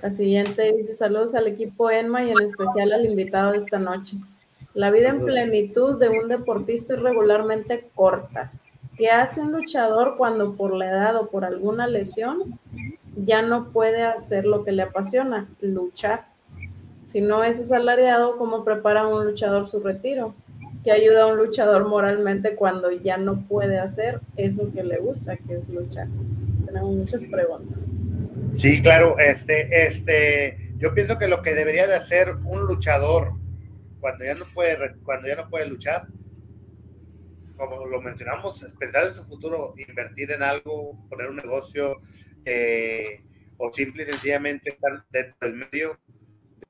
La 0.02 0.12
siguiente 0.12 0.74
dice 0.76 0.94
saludos 0.94 1.36
al 1.36 1.48
equipo 1.48 1.90
ENMA 1.90 2.26
y 2.26 2.32
en 2.32 2.42
especial 2.42 2.92
al 2.92 3.06
invitado 3.06 3.54
de 3.54 3.60
esta 3.60 3.80
noche. 3.80 4.18
La 4.74 4.92
vida 4.92 5.08
en 5.08 5.24
plenitud 5.24 5.98
de 5.98 6.10
un 6.10 6.28
deportista 6.28 6.96
es 6.96 7.02
regularmente 7.02 7.88
corta. 7.96 8.52
¿Qué 8.98 9.10
hace 9.10 9.40
un 9.40 9.54
luchador 9.54 10.18
cuando 10.18 10.56
por 10.58 10.76
la 10.76 10.90
edad 10.90 11.16
o 11.16 11.30
por 11.30 11.46
alguna 11.46 11.88
lesión 11.88 12.60
ya 13.16 13.42
no 13.42 13.70
puede 13.70 14.04
hacer 14.04 14.44
lo 14.44 14.66
que 14.66 14.74
le 14.74 14.84
apasiona? 14.84 15.48
Luchar. 15.62 16.26
Si 17.06 17.22
no 17.22 17.46
es 17.46 17.62
asalariado, 17.62 18.38
¿cómo 18.38 18.66
prepara 18.66 19.08
un 19.08 19.26
luchador 19.26 19.66
su 19.66 19.80
retiro? 19.80 20.36
¿Qué 20.84 20.92
ayuda 20.92 21.24
a 21.24 21.28
un 21.28 21.38
luchador 21.38 21.88
moralmente 21.88 22.56
cuando 22.56 22.92
ya 22.92 23.18
no 23.18 23.48
puede 23.48 23.80
hacer 23.80 24.20
eso 24.36 24.70
que 24.74 24.84
le 24.84 24.98
gusta, 24.98 25.38
que 25.38 25.56
es 25.56 25.70
luchar? 25.70 26.08
Tenemos 26.66 26.94
muchas 26.94 27.24
preguntas. 27.24 27.86
Sí, 28.52 28.82
claro, 28.82 29.18
este, 29.18 29.88
este, 29.88 30.74
yo 30.78 30.94
pienso 30.94 31.18
que 31.18 31.30
lo 31.30 31.42
que 31.42 31.54
debería 31.54 31.88
de 31.88 31.96
hacer 31.96 32.36
un 32.44 32.68
luchador 32.68 33.34
cuando 34.02 34.26
ya 34.26 34.36
no 34.36 34.46
puede, 34.54 34.78
cuando 35.04 35.30
ya 35.30 35.38
no 35.38 35.50
puede 35.50 35.68
luchar, 35.68 36.08
como 37.56 37.86
lo 37.86 38.02
mencionamos, 38.02 38.66
pensar 38.78 39.08
en 39.08 39.16
su 39.16 39.24
futuro, 39.24 39.74
invertir 39.78 40.32
en 40.32 40.44
algo, 40.44 40.98
poner 41.10 41.30
un 41.30 41.38
negocio, 41.38 42.02
eh, 42.44 43.24
o 43.58 43.74
simple 43.74 44.04
y 44.04 44.08
sencillamente 44.08 44.72
estar 44.72 45.06
dentro 45.10 45.38
del 45.42 45.56
medio 45.56 45.98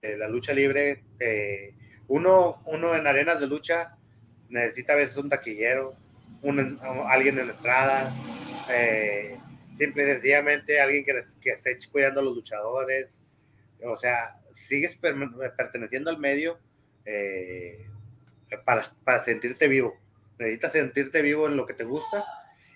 de 0.02 0.18
la 0.18 0.28
lucha 0.28 0.54
libre. 0.54 1.04
Eh, 1.20 1.74
uno, 2.08 2.62
uno 2.68 2.96
en 2.96 3.08
arenas 3.08 3.40
de 3.40 3.48
lucha 3.48 3.98
necesita 4.54 4.94
a 4.94 4.98
veces 4.98 5.18
un 5.18 5.30
taquillero, 5.30 5.96
un, 6.42 6.80
alguien 7.08 7.40
en 7.40 7.48
la 7.48 7.54
entrada, 7.54 8.14
eh, 8.70 9.38
simple 9.78 10.04
y 10.04 10.14
sencillamente 10.14 10.80
alguien 10.80 11.04
que, 11.04 11.24
que, 11.42 11.52
esté 11.52 11.78
cuidando 11.92 12.20
a 12.20 12.24
los 12.24 12.36
luchadores. 12.36 13.08
O 13.84 13.98
sea, 13.98 14.40
sigues 14.54 14.96
perteneciendo 14.96 16.10
al 16.10 16.18
medio 16.18 16.58
para, 18.66 18.84
para 19.04 19.24
sentirte 19.24 19.68
vivo 19.68 19.98
necesitas 20.38 20.72
sentirte 20.72 21.22
vivo 21.22 21.48
en 21.48 21.58
lo 21.58 21.66
que 21.66 21.74
te 21.74 21.84
gusta. 21.84 22.26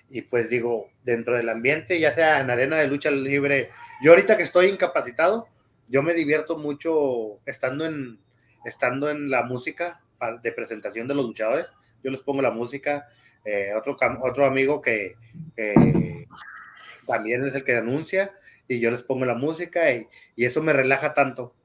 Y 0.10 0.22
pues 0.22 0.50
digo, 0.50 0.88
dentro 1.04 1.36
del 1.36 1.50
ambiente, 1.50 2.00
ya 2.00 2.14
sea 2.14 2.40
en 2.40 2.50
arena 2.50 2.78
de 2.78 2.88
lucha 2.88 3.12
libre, 3.12 3.72
yo 4.02 4.12
ahorita 4.12 4.38
que 4.38 4.44
estoy 4.44 4.68
incapacitado, 4.68 5.48
yo 5.90 6.02
me 6.02 6.14
divierto 6.14 6.58
mucho 6.58 7.40
estando 7.46 7.86
en, 7.86 8.20
estando 8.64 9.10
en 9.10 9.30
la 9.30 9.44
música 9.44 10.02
de 10.42 10.52
presentación 10.52 11.08
de 11.08 11.16
los 11.16 11.26
luchadores. 11.26 11.68
Yo 12.04 12.12
les 12.12 12.22
pongo 12.22 12.42
la 12.42 12.52
música. 12.52 13.08
Eh, 13.46 13.72
otro, 13.76 13.96
otro 14.22 14.46
amigo 14.46 14.82
que 14.82 15.16
también 17.06 17.46
es 17.46 17.56
el 17.56 17.64
que 17.64 17.78
anuncia 17.78 18.34
y 18.68 18.80
yo 18.80 18.92
les 18.92 19.04
pongo 19.04 19.26
la 19.26 19.36
música 19.36 19.92
y, 19.94 20.08
y, 20.36 20.46
eso 20.46 20.62
me 20.62 20.74
relaja 20.74 21.14
tanto. 21.14 21.56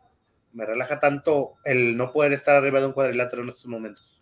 Me 0.53 0.65
relaja 0.65 1.01
tanto 1.01 1.55
el 1.65 1.97
no 1.97 2.13
poder 2.13 2.33
estar 2.33 2.55
arriba 2.55 2.81
de 2.81 2.87
un 2.87 2.93
cuadrilátero 2.93 3.43
en 3.43 3.49
estos 3.49 3.67
momentos. 3.67 4.13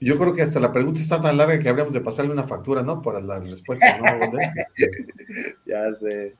Yo 0.00 0.18
creo 0.18 0.34
que 0.34 0.42
hasta 0.42 0.60
la 0.60 0.72
pregunta 0.72 1.00
está 1.00 1.20
tan 1.20 1.36
larga 1.36 1.58
que 1.58 1.68
habríamos 1.68 1.92
de 1.92 2.00
pasarle 2.00 2.32
una 2.32 2.44
factura, 2.44 2.82
¿no? 2.82 3.00
Por 3.00 3.22
la 3.22 3.40
respuesta, 3.40 3.96
¿no? 3.98 4.04
ya 5.66 5.94
sé. 5.98 6.36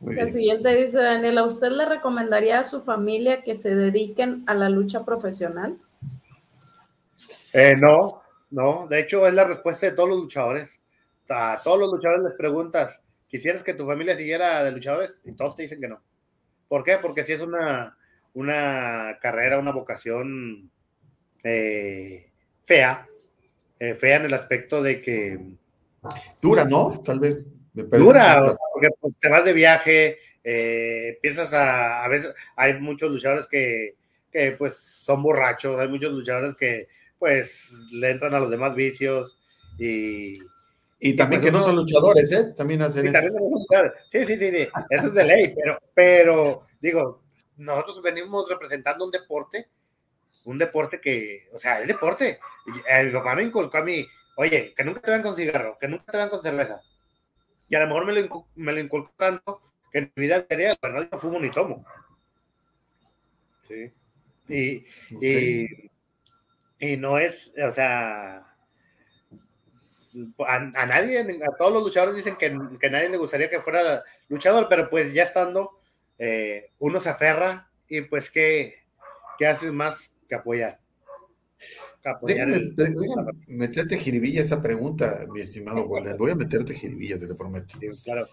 La 0.00 0.26
siguiente 0.26 0.74
dice 0.74 0.98
Daniela, 0.98 1.44
¿usted 1.44 1.70
le 1.70 1.86
recomendaría 1.86 2.60
a 2.60 2.64
su 2.64 2.82
familia 2.82 3.42
que 3.42 3.54
se 3.54 3.74
dediquen 3.74 4.44
a 4.46 4.54
la 4.54 4.68
lucha 4.68 5.04
profesional? 5.04 5.78
Eh, 7.52 7.74
no, 7.76 8.22
no. 8.50 8.86
De 8.88 9.00
hecho, 9.00 9.26
es 9.26 9.34
la 9.34 9.44
respuesta 9.44 9.86
de 9.86 9.92
todos 9.92 10.10
los 10.10 10.18
luchadores. 10.18 10.78
A 11.28 11.58
todos 11.64 11.80
los 11.80 11.90
luchadores 11.90 12.22
les 12.24 12.34
preguntas, 12.34 13.00
¿quisieras 13.28 13.62
que 13.62 13.74
tu 13.74 13.86
familia 13.86 14.16
siguiera 14.16 14.62
de 14.62 14.72
luchadores? 14.72 15.22
Y 15.24 15.32
todos 15.32 15.56
te 15.56 15.62
dicen 15.62 15.80
que 15.80 15.88
no. 15.88 16.02
¿Por 16.68 16.84
qué? 16.84 16.98
Porque 16.98 17.24
si 17.24 17.32
es 17.32 17.40
una, 17.40 17.96
una 18.34 19.18
carrera, 19.20 19.58
una 19.58 19.72
vocación 19.72 20.70
eh, 21.42 22.30
fea, 22.62 23.08
eh, 23.78 23.94
fea 23.94 24.16
en 24.16 24.26
el 24.26 24.34
aspecto 24.34 24.82
de 24.82 25.00
que... 25.00 25.56
Dura, 26.40 26.64
¿no? 26.64 27.00
Tal 27.04 27.18
vez. 27.18 27.48
Dura, 27.82 28.56
porque 28.72 28.88
pues, 29.00 29.18
te 29.18 29.28
vas 29.28 29.44
de 29.44 29.52
viaje, 29.52 30.18
eh, 30.42 31.18
piensas 31.20 31.52
a, 31.52 32.04
a 32.04 32.08
veces, 32.08 32.34
hay 32.56 32.74
muchos 32.80 33.10
luchadores 33.10 33.46
que, 33.46 33.94
que 34.30 34.52
pues 34.52 34.76
son 34.76 35.22
borrachos, 35.22 35.78
hay 35.78 35.88
muchos 35.88 36.12
luchadores 36.12 36.56
que 36.56 36.88
pues 37.18 37.72
le 37.92 38.10
entran 38.10 38.34
a 38.34 38.40
los 38.40 38.50
demás 38.50 38.74
vicios 38.74 39.38
y... 39.78 40.38
Y 40.98 41.14
también 41.14 41.42
pues, 41.42 41.52
que 41.52 41.58
no 41.58 41.62
son 41.62 41.76
luchadores, 41.76 42.32
¿eh? 42.32 42.54
También 42.56 42.80
hacen 42.80 43.06
eso. 43.06 43.18
sí, 44.10 44.24
sí, 44.24 44.36
sí, 44.36 44.50
sí, 44.50 44.68
eso 44.88 45.06
es 45.08 45.14
de 45.14 45.24
ley, 45.24 45.54
pero, 45.54 45.78
pero 45.92 46.62
digo, 46.80 47.22
nosotros 47.58 48.00
venimos 48.02 48.48
representando 48.48 49.04
un 49.04 49.10
deporte 49.10 49.68
un 50.46 50.58
deporte 50.58 51.00
que, 51.00 51.48
o 51.52 51.58
sea, 51.58 51.80
es 51.80 51.88
deporte. 51.88 52.38
Mi 52.66 53.10
papá 53.10 53.34
me 53.34 53.42
inculcó 53.42 53.78
a 53.78 53.84
mí, 53.84 54.06
oye, 54.36 54.72
que 54.76 54.84
nunca 54.84 55.00
te 55.00 55.10
vean 55.10 55.22
con 55.22 55.36
cigarro, 55.36 55.76
que 55.78 55.88
nunca 55.88 56.04
te 56.04 56.16
vean 56.16 56.30
con 56.30 56.42
cerveza. 56.42 56.80
Y 57.68 57.74
a 57.74 57.80
lo 57.80 57.86
mejor 57.86 58.06
me 58.06 58.12
lo, 58.12 58.20
inculcó, 58.20 58.48
me 58.54 58.72
lo 58.72 58.80
inculcó 58.80 59.12
tanto 59.16 59.62
que 59.90 59.98
en 59.98 60.12
mi 60.14 60.22
vida 60.22 60.40
diaria, 60.42 60.78
la 60.80 60.88
verdad, 60.88 61.08
no 61.10 61.18
fumo 61.18 61.40
ni 61.40 61.50
tomo. 61.50 61.84
Sí. 63.62 63.92
Y, 64.48 64.84
y, 65.20 65.90
y, 66.78 66.96
no 66.96 67.18
es, 67.18 67.52
o 67.58 67.70
sea, 67.72 68.46
a, 70.46 70.86
nadie, 70.86 71.20
a 71.20 71.56
todos 71.56 71.72
los 71.72 71.82
luchadores 71.82 72.16
dicen 72.16 72.36
que, 72.36 72.56
que 72.80 72.90
nadie 72.90 73.08
le 73.08 73.16
gustaría 73.16 73.50
que 73.50 73.60
fuera 73.60 74.04
luchador, 74.28 74.68
pero 74.68 74.88
pues 74.88 75.12
ya 75.12 75.24
estando, 75.24 75.80
eh, 76.18 76.70
uno 76.78 77.00
se 77.00 77.10
aferra 77.10 77.70
y 77.88 78.02
pues 78.02 78.30
que, 78.30 78.84
¿qué 79.38 79.46
haces 79.46 79.72
más 79.72 80.12
que 80.28 80.34
apoyar. 80.34 80.78
Déjame, 82.22 82.74
meterte 83.48 83.98
jiribilla 83.98 84.40
esa 84.40 84.62
pregunta, 84.62 85.26
mi 85.32 85.40
estimado 85.40 85.86
Golden. 85.86 86.16
Voy 86.16 86.30
a 86.30 86.34
meterte 86.34 86.74
jiribilla, 86.74 87.18
te 87.18 87.26
lo 87.26 87.36
prometo. 87.36 87.78
claro. 88.04 88.26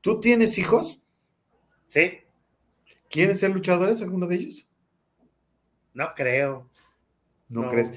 ¿Tú 0.00 0.18
tienes 0.18 0.58
hijos? 0.58 1.00
Sí. 1.88 2.18
¿Quieren 3.08 3.36
ser 3.36 3.50
luchadores, 3.50 4.02
alguno 4.02 4.26
de 4.26 4.36
ellos? 4.36 4.68
No 5.94 6.14
creo. 6.16 6.70
¿No, 7.48 7.68
crees? 7.70 7.92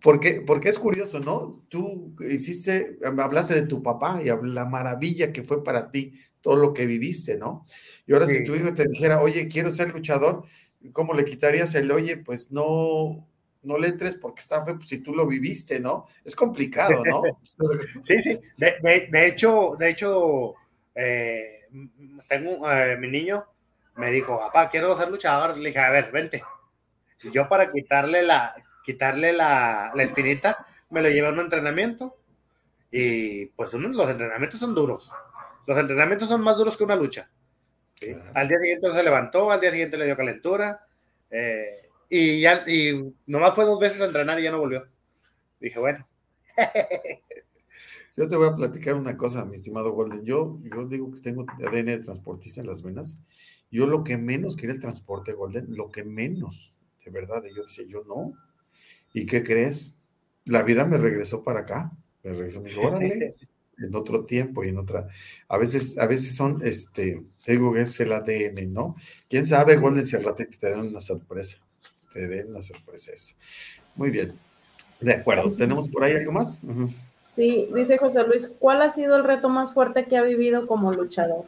Porque, 0.00 0.42
porque 0.46 0.68
es 0.68 0.78
curioso, 0.78 1.18
¿no? 1.18 1.64
Tú 1.68 2.14
hiciste, 2.20 2.98
hablaste 3.02 3.54
de 3.54 3.66
tu 3.66 3.82
papá 3.82 4.22
y 4.22 4.26
la 4.26 4.64
maravilla 4.64 5.32
que 5.32 5.42
fue 5.42 5.64
para 5.64 5.90
ti, 5.90 6.14
todo 6.40 6.56
lo 6.56 6.72
que 6.72 6.86
viviste, 6.86 7.36
¿no? 7.36 7.64
Y 8.06 8.12
ahora 8.12 8.26
si 8.26 8.44
tu 8.44 8.54
hijo 8.54 8.72
te 8.72 8.86
dijera, 8.86 9.20
oye, 9.20 9.48
quiero 9.48 9.70
ser 9.70 9.92
luchador, 9.92 10.44
¿cómo 10.92 11.12
le 11.12 11.24
quitarías 11.24 11.74
el 11.74 11.90
oye? 11.90 12.16
Pues 12.16 12.52
no, 12.52 13.26
no 13.66 13.78
le 13.78 13.88
entres 13.88 14.16
porque 14.16 14.40
está 14.40 14.64
feo, 14.64 14.76
pues 14.76 14.88
si 14.88 14.98
tú 14.98 15.14
lo 15.14 15.26
viviste, 15.26 15.80
¿no? 15.80 16.06
Es 16.24 16.34
complicado, 16.34 17.02
¿no? 17.04 17.22
sí, 17.42 18.22
sí. 18.22 18.38
De, 18.56 19.26
hecho, 19.26 19.76
de 19.78 19.90
hecho, 19.90 20.54
eh, 20.94 21.66
tengo 22.28 22.70
eh, 22.70 22.96
mi 22.96 23.08
niño 23.08 23.46
me 23.96 24.10
dijo, 24.10 24.38
papá, 24.38 24.68
quiero 24.68 24.96
ser 24.96 25.10
luchador. 25.10 25.56
Le 25.56 25.70
dije, 25.70 25.80
a 25.80 25.90
ver, 25.90 26.10
vente. 26.12 26.42
Y 27.22 27.30
yo 27.30 27.48
para 27.48 27.70
quitarle 27.70 28.22
la, 28.22 28.54
quitarle 28.84 29.32
la, 29.32 29.90
la 29.94 30.02
espinita, 30.02 30.66
me 30.90 31.02
lo 31.02 31.08
llevé 31.08 31.28
a 31.28 31.32
un 31.32 31.40
entrenamiento. 31.40 32.18
Y 32.90 33.46
pues 33.46 33.72
los 33.72 34.10
entrenamientos 34.10 34.60
son 34.60 34.74
duros. 34.74 35.10
Los 35.66 35.78
entrenamientos 35.78 36.28
son 36.28 36.42
más 36.42 36.56
duros 36.56 36.76
que 36.76 36.84
una 36.84 36.94
lucha. 36.94 37.28
Al 38.34 38.48
día 38.48 38.58
siguiente 38.58 38.92
se 38.92 39.02
levantó, 39.02 39.50
al 39.50 39.60
día 39.60 39.70
siguiente 39.70 39.96
le 39.96 40.04
dio 40.04 40.16
calentura. 40.16 40.86
Eh, 41.30 41.85
y 42.08 42.40
ya, 42.40 42.64
y 42.66 43.14
nomás 43.26 43.54
fue 43.54 43.64
dos 43.64 43.78
veces 43.78 44.00
a 44.00 44.06
entrenar 44.06 44.38
y 44.38 44.44
ya 44.44 44.50
no 44.50 44.58
volvió. 44.58 44.86
Dije, 45.60 45.78
bueno. 45.78 46.06
Yo 48.16 48.26
te 48.26 48.36
voy 48.36 48.48
a 48.48 48.56
platicar 48.56 48.94
una 48.94 49.16
cosa, 49.16 49.44
mi 49.44 49.56
estimado 49.56 49.92
Golden. 49.92 50.24
Yo, 50.24 50.58
yo 50.62 50.86
digo 50.86 51.10
que 51.12 51.20
tengo 51.20 51.44
ADN 51.62 51.84
de 51.84 51.98
transportista 51.98 52.62
en 52.62 52.66
las 52.66 52.82
venas. 52.82 53.22
Yo 53.70 53.86
lo 53.86 54.04
que 54.04 54.16
menos 54.16 54.56
quería 54.56 54.74
el 54.74 54.80
transporte, 54.80 55.34
Golden, 55.34 55.66
lo 55.68 55.90
que 55.90 56.02
menos, 56.02 56.72
de 57.04 57.10
verdad. 57.10 57.44
Yo 57.54 57.62
decía, 57.62 57.84
yo 57.86 58.04
no. 58.04 58.32
¿Y 59.12 59.26
qué 59.26 59.42
crees? 59.44 59.96
La 60.46 60.62
vida 60.62 60.86
me 60.86 60.96
regresó 60.96 61.42
para 61.42 61.60
acá. 61.60 61.92
Me 62.22 62.32
regresó, 62.32 62.62
me 62.62 62.70
dijo, 62.70 62.88
órale, 62.88 63.36
en 63.78 63.94
otro 63.94 64.24
tiempo 64.24 64.64
y 64.64 64.68
en 64.70 64.78
otra. 64.78 65.08
A 65.48 65.58
veces, 65.58 65.98
a 65.98 66.06
veces 66.06 66.34
son, 66.34 66.60
este, 66.64 67.22
digo 67.46 67.74
que 67.74 67.82
es 67.82 68.00
el 68.00 68.12
ADN, 68.12 68.72
¿no? 68.72 68.94
Quién 69.28 69.46
sabe, 69.46 69.76
Golden, 69.76 70.06
si 70.06 70.16
al 70.16 70.24
ratito 70.24 70.56
te 70.58 70.70
den 70.70 70.80
una 70.80 71.00
sorpresa. 71.00 71.58
Te 72.16 72.26
den 72.26 72.48
una 72.48 72.62
sorpresa 72.62 73.12
eso. 73.12 73.34
Muy 73.94 74.08
bien. 74.08 74.38
De 75.00 75.12
acuerdo. 75.12 75.54
¿Tenemos 75.54 75.86
por 75.90 76.02
ahí 76.02 76.16
algo 76.16 76.32
más? 76.32 76.58
Sí, 77.28 77.68
dice 77.74 77.98
José 77.98 78.26
Luis, 78.26 78.50
¿cuál 78.58 78.80
ha 78.80 78.88
sido 78.88 79.16
el 79.16 79.24
reto 79.24 79.50
más 79.50 79.74
fuerte 79.74 80.06
que 80.06 80.16
ha 80.16 80.22
vivido 80.22 80.66
como 80.66 80.92
luchador? 80.92 81.44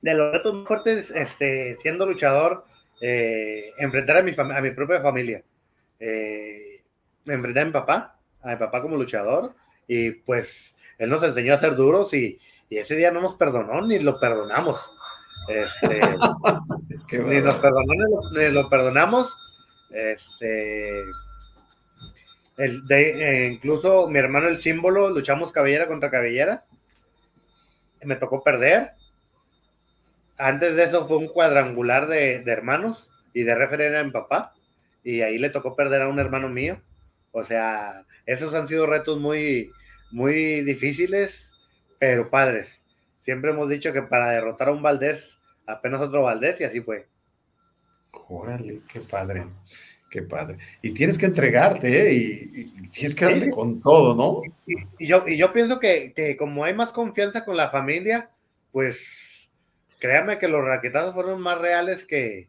De 0.00 0.14
los 0.14 0.32
retos 0.32 0.54
más 0.54 0.68
fuertes, 0.68 1.10
este, 1.10 1.76
siendo 1.80 2.06
luchador, 2.06 2.64
eh, 3.00 3.72
enfrentar 3.78 4.18
a 4.18 4.22
mi, 4.22 4.32
a 4.38 4.60
mi 4.60 4.70
propia 4.70 5.00
familia. 5.00 5.42
Eh, 5.98 6.80
enfrentar 7.26 7.64
a 7.64 7.66
mi 7.66 7.72
papá, 7.72 8.20
a 8.42 8.50
mi 8.50 8.56
papá 8.56 8.80
como 8.80 8.96
luchador, 8.96 9.52
y 9.88 10.12
pues 10.12 10.76
él 10.96 11.10
nos 11.10 11.24
enseñó 11.24 11.54
a 11.54 11.58
ser 11.58 11.74
duros 11.74 12.14
y, 12.14 12.38
ese 12.70 12.94
día 12.94 13.10
no 13.10 13.22
nos 13.22 13.34
perdonó 13.34 13.80
ni 13.80 13.98
lo 13.98 14.20
perdonamos. 14.20 14.92
Este, 15.48 16.00
ni, 17.24 17.40
nos 17.40 17.54
perdonamos, 17.56 18.32
ni 18.32 18.50
lo 18.50 18.68
perdonamos. 18.68 19.36
Este, 19.90 21.04
el 22.58 22.86
de, 22.86 23.44
eh, 23.44 23.48
incluso 23.48 24.08
mi 24.08 24.18
hermano 24.18 24.48
el 24.48 24.60
símbolo, 24.60 25.10
luchamos 25.10 25.52
cabellera 25.52 25.86
contra 25.86 26.10
cabellera. 26.10 26.64
Me 28.02 28.16
tocó 28.16 28.42
perder. 28.42 28.92
Antes 30.36 30.76
de 30.76 30.84
eso 30.84 31.06
fue 31.06 31.16
un 31.16 31.28
cuadrangular 31.28 32.06
de, 32.08 32.42
hermanos 32.46 33.08
y 33.32 33.42
de 33.42 33.54
referencia 33.54 34.00
en 34.00 34.12
papá. 34.12 34.54
Y 35.02 35.22
ahí 35.22 35.38
le 35.38 35.50
tocó 35.50 35.74
perder 35.74 36.02
a 36.02 36.08
un 36.08 36.18
hermano 36.18 36.48
mío. 36.48 36.80
O 37.32 37.44
sea, 37.44 38.04
esos 38.26 38.54
han 38.54 38.68
sido 38.68 38.86
retos 38.86 39.18
muy, 39.18 39.70
muy 40.10 40.62
difíciles, 40.62 41.52
pero 41.98 42.30
padres. 42.30 42.82
Siempre 43.22 43.50
hemos 43.50 43.68
dicho 43.68 43.92
que 43.92 44.02
para 44.02 44.30
derrotar 44.30 44.68
a 44.68 44.72
un 44.72 44.82
Valdés, 44.82 45.37
apenas 45.68 46.00
otro 46.00 46.22
Valdés, 46.22 46.60
y 46.60 46.64
así 46.64 46.80
fue. 46.80 47.06
Órale, 48.28 48.80
qué 48.92 49.00
padre, 49.00 49.46
qué 50.10 50.22
padre. 50.22 50.58
Y 50.82 50.92
tienes 50.92 51.18
que 51.18 51.26
entregarte, 51.26 52.08
¿eh? 52.08 52.12
y, 52.14 52.88
tienes 52.88 53.14
que 53.14 53.26
darle 53.26 53.50
con 53.50 53.80
todo, 53.80 54.14
¿no? 54.14 54.42
Y, 54.98 55.06
yo, 55.06 55.24
y 55.26 55.36
yo 55.36 55.52
pienso 55.52 55.78
que, 55.78 56.12
que, 56.14 56.36
como 56.36 56.64
hay 56.64 56.74
más 56.74 56.92
confianza 56.92 57.44
con 57.44 57.56
la 57.56 57.70
familia, 57.70 58.30
pues 58.72 59.50
créame 59.98 60.38
que 60.38 60.48
los 60.48 60.64
raquetazos 60.64 61.14
fueron 61.14 61.40
más 61.40 61.58
reales 61.58 62.04
que, 62.04 62.48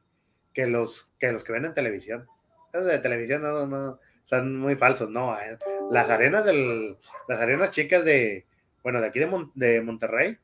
que, 0.54 0.68
los, 0.68 1.12
que 1.20 1.32
los 1.32 1.44
que 1.44 1.54
ven 1.54 1.66
en 1.66 1.74
televisión. 1.74 2.26
Los 2.74 2.86
de 2.86 3.00
televisión 3.00 3.42
no, 3.42 3.66
no, 3.66 4.00
son 4.26 4.58
muy 4.58 4.76
falsos, 4.76 5.10
no. 5.10 5.38
Eh. 5.38 5.58
Las 5.92 6.10
arenas 6.10 6.46
del, 6.46 6.98
las 7.28 7.40
arenas 7.40 7.72
chicas 7.72 8.06
de, 8.06 8.46
bueno, 8.84 9.02
de 9.02 9.08
aquí 9.08 9.20
de, 9.20 9.30
de 9.56 9.82
Monterrey, 9.82 10.38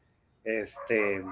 este, 0.43 1.23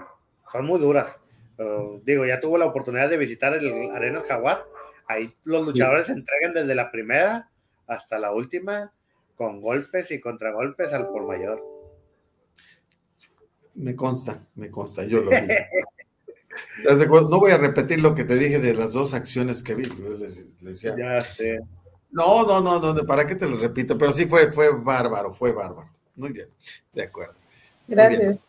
son 0.52 0.66
muy 0.66 0.80
duras. 0.80 1.20
Uh, 1.58 2.02
digo, 2.04 2.26
ya 2.26 2.40
tuvo 2.40 2.58
la 2.58 2.66
oportunidad 2.66 3.10
de 3.10 3.18
visitar 3.18 3.54
el 3.54 3.92
Arena 3.92 4.22
Jaguar. 4.28 4.66
Ahí 5.08 5.34
los 5.44 5.66
luchadores 5.66 6.08
se 6.08 6.14
entregan 6.14 6.54
desde 6.54 6.76
la 6.76 6.92
primera 6.92 7.50
hasta 7.88 8.18
la 8.18 8.32
última, 8.32 8.94
con 9.36 9.62
golpes 9.62 10.12
y 10.12 10.20
contragolpes 10.20 10.94
al 10.94 11.08
por 11.08 11.26
mayor. 11.28 11.64
Me 13.76 13.96
consta, 13.96 14.46
me 14.56 14.70
consta, 14.70 15.04
yo 15.04 15.22
lo 15.22 15.32
vi. 15.32 15.38
no 17.30 17.40
voy 17.40 17.52
a 17.52 17.58
repetir 17.58 18.00
lo 18.00 18.14
que 18.14 18.24
te 18.24 18.36
dije 18.36 18.60
de 18.60 18.74
las 18.74 18.94
dos 18.94 19.14
acciones 19.14 19.64
que 19.64 19.76
vi. 19.76 19.84
decía, 20.62 20.96
ya 20.98 21.22
sé. 21.22 21.60
No, 22.12 22.46
no, 22.46 22.62
no, 22.62 22.94
no, 22.94 23.06
¿para 23.06 23.26
qué 23.26 23.36
te 23.36 23.48
lo 23.48 23.58
repito? 23.58 23.98
Pero 23.98 24.14
sí 24.14 24.26
fue, 24.28 24.52
fue 24.52 24.70
bárbaro, 24.76 25.34
fue 25.34 25.52
bárbaro. 25.52 25.90
Muy 26.16 26.32
bien, 26.32 26.48
de 26.94 27.04
acuerdo. 27.04 27.36
Gracias. 27.88 28.46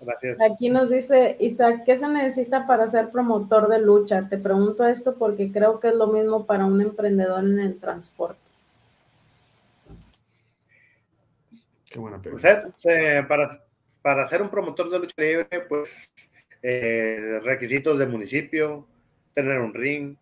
Gracias. 0.00 0.38
Aquí 0.40 0.70
nos 0.70 0.90
dice 0.90 1.36
Isaac, 1.40 1.82
¿qué 1.84 1.96
se 1.96 2.08
necesita 2.08 2.66
para 2.66 2.86
ser 2.86 3.10
promotor 3.10 3.68
de 3.68 3.80
lucha? 3.80 4.28
Te 4.28 4.38
pregunto 4.38 4.86
esto 4.86 5.16
porque 5.16 5.50
creo 5.50 5.80
que 5.80 5.88
es 5.88 5.94
lo 5.94 6.06
mismo 6.08 6.46
para 6.46 6.66
un 6.66 6.80
emprendedor 6.80 7.44
en 7.44 7.58
el 7.58 7.78
transporte. 7.78 8.38
Qué 11.90 11.98
buena 11.98 12.20
pregunta. 12.20 12.70
Pues, 12.82 13.26
para, 13.26 13.48
para 14.02 14.28
ser 14.28 14.42
un 14.42 14.50
promotor 14.50 14.90
de 14.90 14.98
lucha 14.98 15.14
libre, 15.18 15.46
pues 15.68 16.12
eh, 16.62 17.40
requisitos 17.42 17.98
de 17.98 18.06
municipio, 18.06 18.86
tener 19.34 19.58
un 19.58 19.72
ring, 19.72 20.16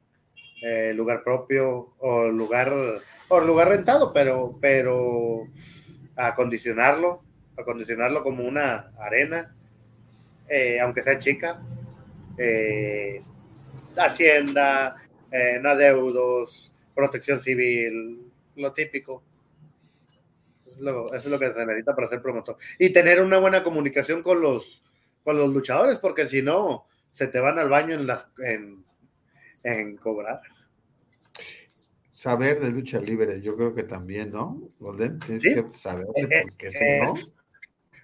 eh, 0.63 0.93
lugar 0.95 1.23
propio 1.23 1.95
o 1.99 2.29
lugar 2.29 2.73
o 3.29 3.41
lugar 3.41 3.69
rentado, 3.69 4.13
pero 4.13 4.59
pero 4.61 5.45
acondicionarlo, 6.17 7.23
acondicionarlo 7.57 8.23
como 8.23 8.45
una 8.45 8.93
arena, 8.99 9.55
eh, 10.49 10.81
aunque 10.81 11.03
sea 11.03 11.19
chica, 11.19 11.61
eh, 12.39 13.21
hacienda, 13.97 14.97
no 15.61 15.69
adeudos, 15.69 16.73
protección 16.95 17.43
civil, 17.43 18.31
lo 18.57 18.73
típico. 18.73 19.23
Eso 20.63 21.15
es, 21.15 21.27
lo, 21.27 21.39
que 21.39 21.53
se 21.53 21.67
necesita 21.67 21.95
para 21.95 22.09
ser 22.09 22.21
promotor. 22.21 22.57
Y 22.79 22.91
tener 22.91 23.23
una 23.23 23.39
buena 23.39 23.63
comunicación 23.63 24.23
con 24.23 24.41
los, 24.41 24.83
con 25.25 25.39
los 25.39 25.53
luchadores, 25.53 25.97
porque 25.97 26.27
si 26.27 26.43
no, 26.43 26.87
se 27.11 27.29
te 27.29 27.41
van 27.41 27.59
al 27.59 27.69
baño 27.69 27.95
en, 27.95 28.07
las, 28.07 28.27
en, 28.39 28.85
en 29.63 29.97
cobrar. 29.97 30.41
Saber 32.11 32.61
de 32.61 32.71
lucha 32.71 33.01
libre, 33.01 33.41
yo 33.41 33.57
creo 33.57 33.75
que 33.75 33.83
también, 33.83 34.33
¿no? 34.33 34.71
Golden, 34.79 35.19
tienes 35.19 35.43
que 35.43 35.65
saber, 35.79 36.07
eh, 36.15 36.23
eh, 36.31 36.43
porque 36.49 36.71
si 36.71 36.85
no. 36.85 37.15
Eh, 37.15 37.21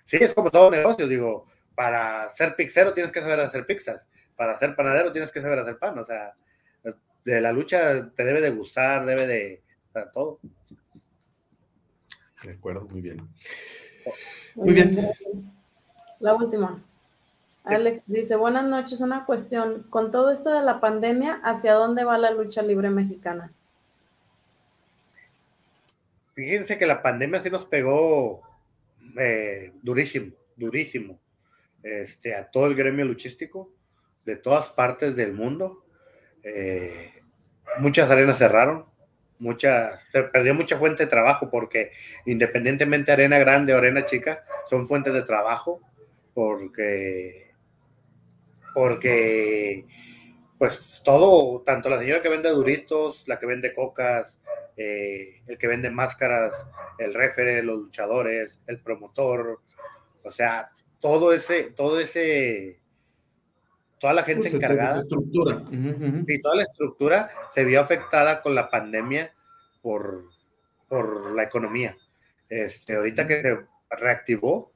sí, 0.04 0.16
es 0.20 0.34
como 0.34 0.50
todo 0.50 0.70
negocio, 0.70 1.06
digo, 1.08 1.46
para 1.74 2.30
ser 2.34 2.54
pixero 2.54 2.92
tienes 2.92 3.12
que 3.12 3.20
saber 3.20 3.40
hacer 3.40 3.66
pizzas, 3.66 4.06
para 4.36 4.58
ser 4.58 4.74
panadero 4.74 5.12
tienes 5.12 5.32
que 5.32 5.40
saber 5.40 5.58
hacer 5.58 5.78
pan, 5.78 5.98
o 5.98 6.04
sea, 6.04 6.34
de 7.24 7.40
la 7.40 7.52
lucha 7.52 8.10
te 8.14 8.24
debe 8.24 8.40
de 8.40 8.50
gustar, 8.50 9.04
debe 9.06 9.26
de, 9.26 9.62
todo. 10.12 10.40
De 12.44 12.52
acuerdo, 12.52 12.86
muy 12.90 13.00
bien. 13.00 13.28
Muy, 14.56 14.74
bien. 14.74 14.98
La 16.18 16.34
última. 16.34 16.82
Alex 17.64 18.04
dice, 18.06 18.34
buenas 18.34 18.64
noches, 18.64 19.00
una 19.00 19.24
cuestión. 19.24 19.84
Con 19.88 20.10
todo 20.10 20.32
esto 20.32 20.52
de 20.52 20.62
la 20.62 20.80
pandemia, 20.80 21.40
¿hacia 21.44 21.74
dónde 21.74 22.04
va 22.04 22.18
la 22.18 22.32
lucha 22.32 22.62
libre 22.62 22.90
mexicana? 22.90 23.52
Fíjense 26.34 26.78
que 26.78 26.86
la 26.86 27.02
pandemia 27.02 27.40
sí 27.40 27.50
nos 27.50 27.66
pegó 27.66 28.42
eh, 29.18 29.72
durísimo, 29.82 30.32
durísimo, 30.56 31.20
este, 31.82 32.34
a 32.34 32.50
todo 32.50 32.66
el 32.66 32.74
gremio 32.74 33.04
luchístico 33.04 33.72
de 34.24 34.36
todas 34.36 34.68
partes 34.68 35.16
del 35.16 35.32
mundo. 35.32 35.84
Eh, 36.42 37.12
muchas 37.78 38.10
arenas 38.10 38.38
cerraron, 38.38 38.86
muchas, 39.38 40.02
se 40.12 40.22
perdió 40.24 40.54
mucha 40.54 40.78
fuente 40.78 41.04
de 41.04 41.10
trabajo 41.10 41.50
porque 41.50 41.90
independientemente 42.26 43.12
arena 43.12 43.38
grande 43.38 43.74
o 43.74 43.78
arena 43.78 44.04
chica, 44.04 44.44
son 44.68 44.88
fuentes 44.88 45.12
de 45.12 45.22
trabajo 45.22 45.80
porque 46.34 47.52
porque 48.74 49.86
pues 50.58 51.00
todo, 51.02 51.62
tanto 51.62 51.90
la 51.90 51.98
señora 51.98 52.22
que 52.22 52.28
vende 52.28 52.48
duritos, 52.50 53.26
la 53.26 53.38
que 53.38 53.46
vende 53.46 53.74
cocas, 53.74 54.40
eh, 54.76 55.42
el 55.46 55.58
que 55.58 55.66
vende 55.66 55.90
máscaras, 55.90 56.64
el 56.98 57.12
refere, 57.12 57.62
los 57.62 57.78
luchadores, 57.78 58.60
el 58.68 58.78
promotor, 58.80 59.60
o 60.22 60.30
sea, 60.30 60.70
todo 61.02 61.32
ese, 61.34 61.64
todo 61.64 62.00
ese, 62.00 62.80
toda 63.98 64.14
la 64.14 64.22
gente 64.22 64.48
encargada. 64.48 65.00
estructura. 65.00 65.62
Y 65.70 66.40
toda 66.40 66.56
la 66.56 66.62
estructura 66.62 67.28
se 67.52 67.64
vio 67.64 67.80
afectada 67.80 68.40
con 68.40 68.54
la 68.54 68.70
pandemia 68.70 69.34
por, 69.82 70.22
por 70.88 71.34
la 71.34 71.42
economía. 71.42 71.98
Este, 72.48 72.96
ahorita 72.96 73.26
que 73.26 73.42
se 73.42 73.58
reactivó, 73.90 74.72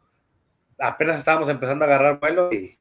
apenas 0.78 1.16
estábamos 1.18 1.48
empezando 1.48 1.84
a 1.84 1.88
agarrar 1.88 2.20
vuelo 2.20 2.52
y, 2.52 2.78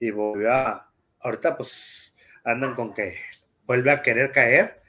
y 0.00 0.10
volvió 0.10 0.52
a, 0.52 0.92
ahorita 1.20 1.56
pues 1.56 2.14
andan 2.44 2.74
con 2.74 2.92
que 2.92 3.18
vuelve 3.66 3.90
a 3.90 4.02
querer 4.02 4.32
caer 4.32 4.82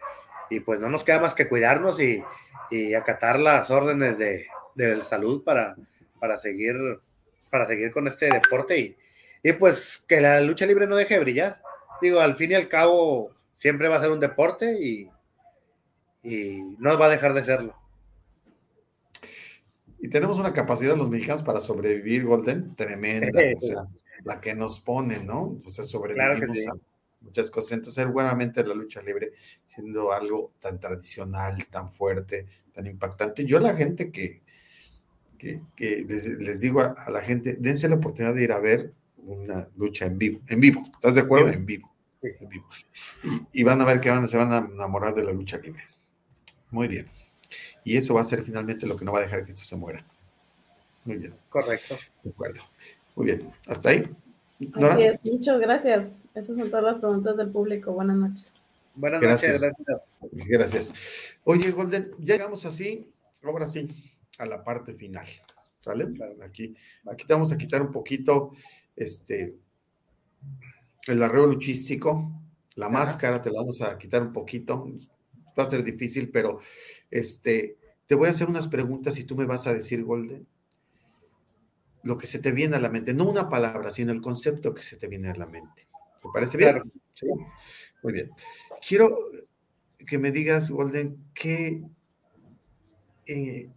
y 0.49 0.59
pues 0.61 0.79
no 0.79 0.89
nos 0.89 1.03
queda 1.03 1.19
más 1.19 1.33
que 1.33 1.47
cuidarnos 1.47 1.99
y, 2.01 2.23
acatar 2.97 3.39
las 3.39 3.69
órdenes 3.69 4.17
de, 4.17 4.47
salud 5.07 5.43
para, 5.43 5.75
para, 6.19 6.39
seguir, 6.39 6.75
para 7.53 7.67
seguir 7.67 7.91
con 7.91 8.07
este 8.07 8.25
deporte 8.31 8.79
y, 8.79 8.97
y 9.43 9.53
pues 9.53 10.03
que 10.07 10.19
la 10.19 10.41
lucha 10.41 10.65
libre 10.65 10.87
no 10.87 10.95
deje 10.95 11.13
de 11.13 11.19
brillar. 11.19 11.61
Digo, 12.01 12.19
al 12.19 12.35
fin 12.35 12.49
y 12.49 12.55
al 12.55 12.67
cabo 12.67 13.29
siempre 13.57 13.89
va 13.89 13.97
a 13.97 14.01
ser 14.01 14.09
un 14.09 14.19
deporte 14.19 14.75
y, 14.81 15.07
y 16.23 16.63
no 16.79 16.97
va 16.97 17.05
a 17.05 17.09
dejar 17.09 17.35
de 17.35 17.45
serlo. 17.45 17.75
Y 19.99 20.09
tenemos 20.09 20.39
una 20.39 20.51
capacidad 20.51 20.97
los 20.97 21.11
mexicanos 21.11 21.43
para 21.43 21.59
sobrevivir, 21.59 22.25
Golden, 22.25 22.75
tremenda. 22.75 23.27
o 23.55 23.61
sea, 23.61 23.85
la 24.23 24.41
que 24.41 24.55
nos 24.55 24.79
pone, 24.79 25.23
¿no? 25.23 25.51
Entonces 25.53 25.87
sobrevivimos 25.87 26.57
a 26.67 26.73
muchas 27.21 27.51
cosas. 27.51 27.73
Entonces, 27.73 28.03
seguramente 28.03 28.65
la 28.65 28.73
lucha 28.73 28.99
libre 29.03 29.33
siendo 29.63 30.11
algo 30.11 30.53
tan 30.59 30.79
tradicional, 30.79 31.67
tan 31.67 31.91
fuerte, 31.91 32.47
tan 32.73 32.87
impactante. 32.87 33.45
Yo 33.45 33.59
la 33.59 33.75
gente 33.75 34.11
que, 34.11 34.41
que, 35.75 36.05
les, 36.07 36.61
digo 36.61 36.81
a, 36.81 37.09
la 37.09 37.21
gente, 37.21 37.57
dense 37.59 37.89
la 37.89 37.95
oportunidad 37.95 38.33
de 38.33 38.43
ir 38.43 38.51
a 38.51 38.59
ver 38.59 38.93
una 39.25 39.67
lucha 39.77 40.05
en 40.05 40.17
vivo, 40.17 40.41
en 40.47 40.59
vivo, 40.59 40.83
¿estás 40.93 41.15
de 41.15 41.21
acuerdo? 41.21 41.49
En 41.49 41.65
vivo. 41.65 41.91
En 42.21 42.49
vivo. 42.49 42.67
Y, 43.51 43.63
van 43.63 43.81
a 43.81 43.85
ver 43.85 43.99
que 43.99 44.09
van, 44.09 44.27
se 44.27 44.37
van 44.37 44.51
a 44.51 44.57
enamorar 44.59 45.13
de 45.13 45.23
la 45.23 45.33
lucha 45.33 45.57
libre. 45.57 45.83
Muy 46.71 46.87
bien. 46.87 47.07
Y 47.83 47.97
eso 47.97 48.13
va 48.13 48.21
a 48.21 48.25
ser 48.25 48.41
finalmente 48.43 48.87
lo 48.87 48.95
que 48.95 49.03
no 49.03 49.11
va 49.11 49.19
a 49.19 49.23
dejar 49.23 49.43
que 49.43 49.49
esto 49.49 49.63
se 49.63 49.75
muera. 49.75 50.05
Muy 51.03 51.17
bien. 51.17 51.35
Correcto. 51.49 51.97
De 52.23 52.29
acuerdo. 52.29 52.61
Muy 53.15 53.25
bien. 53.25 53.51
¿Hasta 53.67 53.89
ahí? 53.89 54.09
Así 54.75 55.03
es, 55.03 55.25
muchas 55.25 55.59
gracias. 55.59 56.21
Estas 56.33 56.57
son 56.57 56.69
todas 56.69 56.85
las 56.85 56.97
preguntas 56.97 57.35
del 57.35 57.49
público. 57.49 57.91
Buenas 57.91 58.15
noches. 58.15 58.63
Buenas 58.95 59.21
noches, 59.21 59.61
gracias. 59.61 59.73
Gracias. 60.47 60.93
Oye, 61.43 61.71
Golden, 61.71 62.11
ya 62.19 62.35
llegamos 62.35 62.65
así, 62.65 63.09
ahora 63.43 63.67
sí, 63.67 63.89
a 64.37 64.45
la 64.45 64.63
parte 64.63 64.93
final. 64.93 65.27
¿Sale? 65.79 66.07
Aquí, 66.43 66.73
aquí 67.05 67.25
te 67.25 67.33
vamos 67.33 67.51
a 67.51 67.57
quitar 67.57 67.81
un 67.81 67.91
poquito 67.91 68.53
este, 68.95 69.57
el 71.07 71.21
arreo 71.21 71.45
luchístico, 71.45 72.41
la 72.75 72.89
máscara, 72.89 73.41
te 73.41 73.51
la 73.51 73.59
vamos 73.59 73.81
a 73.81 73.97
quitar 73.97 74.21
un 74.21 74.31
poquito, 74.31 74.85
va 75.57 75.63
a 75.63 75.69
ser 75.69 75.83
difícil, 75.83 76.29
pero 76.31 76.59
este, 77.11 77.77
te 78.07 78.15
voy 78.15 78.27
a 78.27 78.31
hacer 78.31 78.47
unas 78.47 78.67
preguntas 78.67 79.19
y 79.19 79.25
tú 79.25 79.35
me 79.35 79.45
vas 79.45 79.67
a 79.67 79.73
decir, 79.73 80.03
Golden, 80.03 80.47
lo 82.03 82.17
que 82.17 82.27
se 82.27 82.39
te 82.39 82.51
viene 82.51 82.75
a 82.75 82.79
la 82.79 82.89
mente, 82.89 83.13
no 83.13 83.29
una 83.29 83.49
palabra, 83.49 83.89
sino 83.89 84.11
el 84.11 84.21
concepto 84.21 84.73
que 84.73 84.83
se 84.83 84.97
te 84.97 85.07
viene 85.07 85.29
a 85.29 85.35
la 85.35 85.45
mente. 85.45 85.87
¿Te 86.21 86.29
parece 86.33 86.57
bien? 86.57 86.81
¿Sí? 87.13 87.27
Muy 88.01 88.13
bien. 88.13 88.31
Quiero 88.85 89.17
que 90.05 90.17
me 90.17 90.31
digas, 90.31 90.69
Golden, 90.69 91.17
¿qué, 91.33 91.81
eh, 93.25 93.69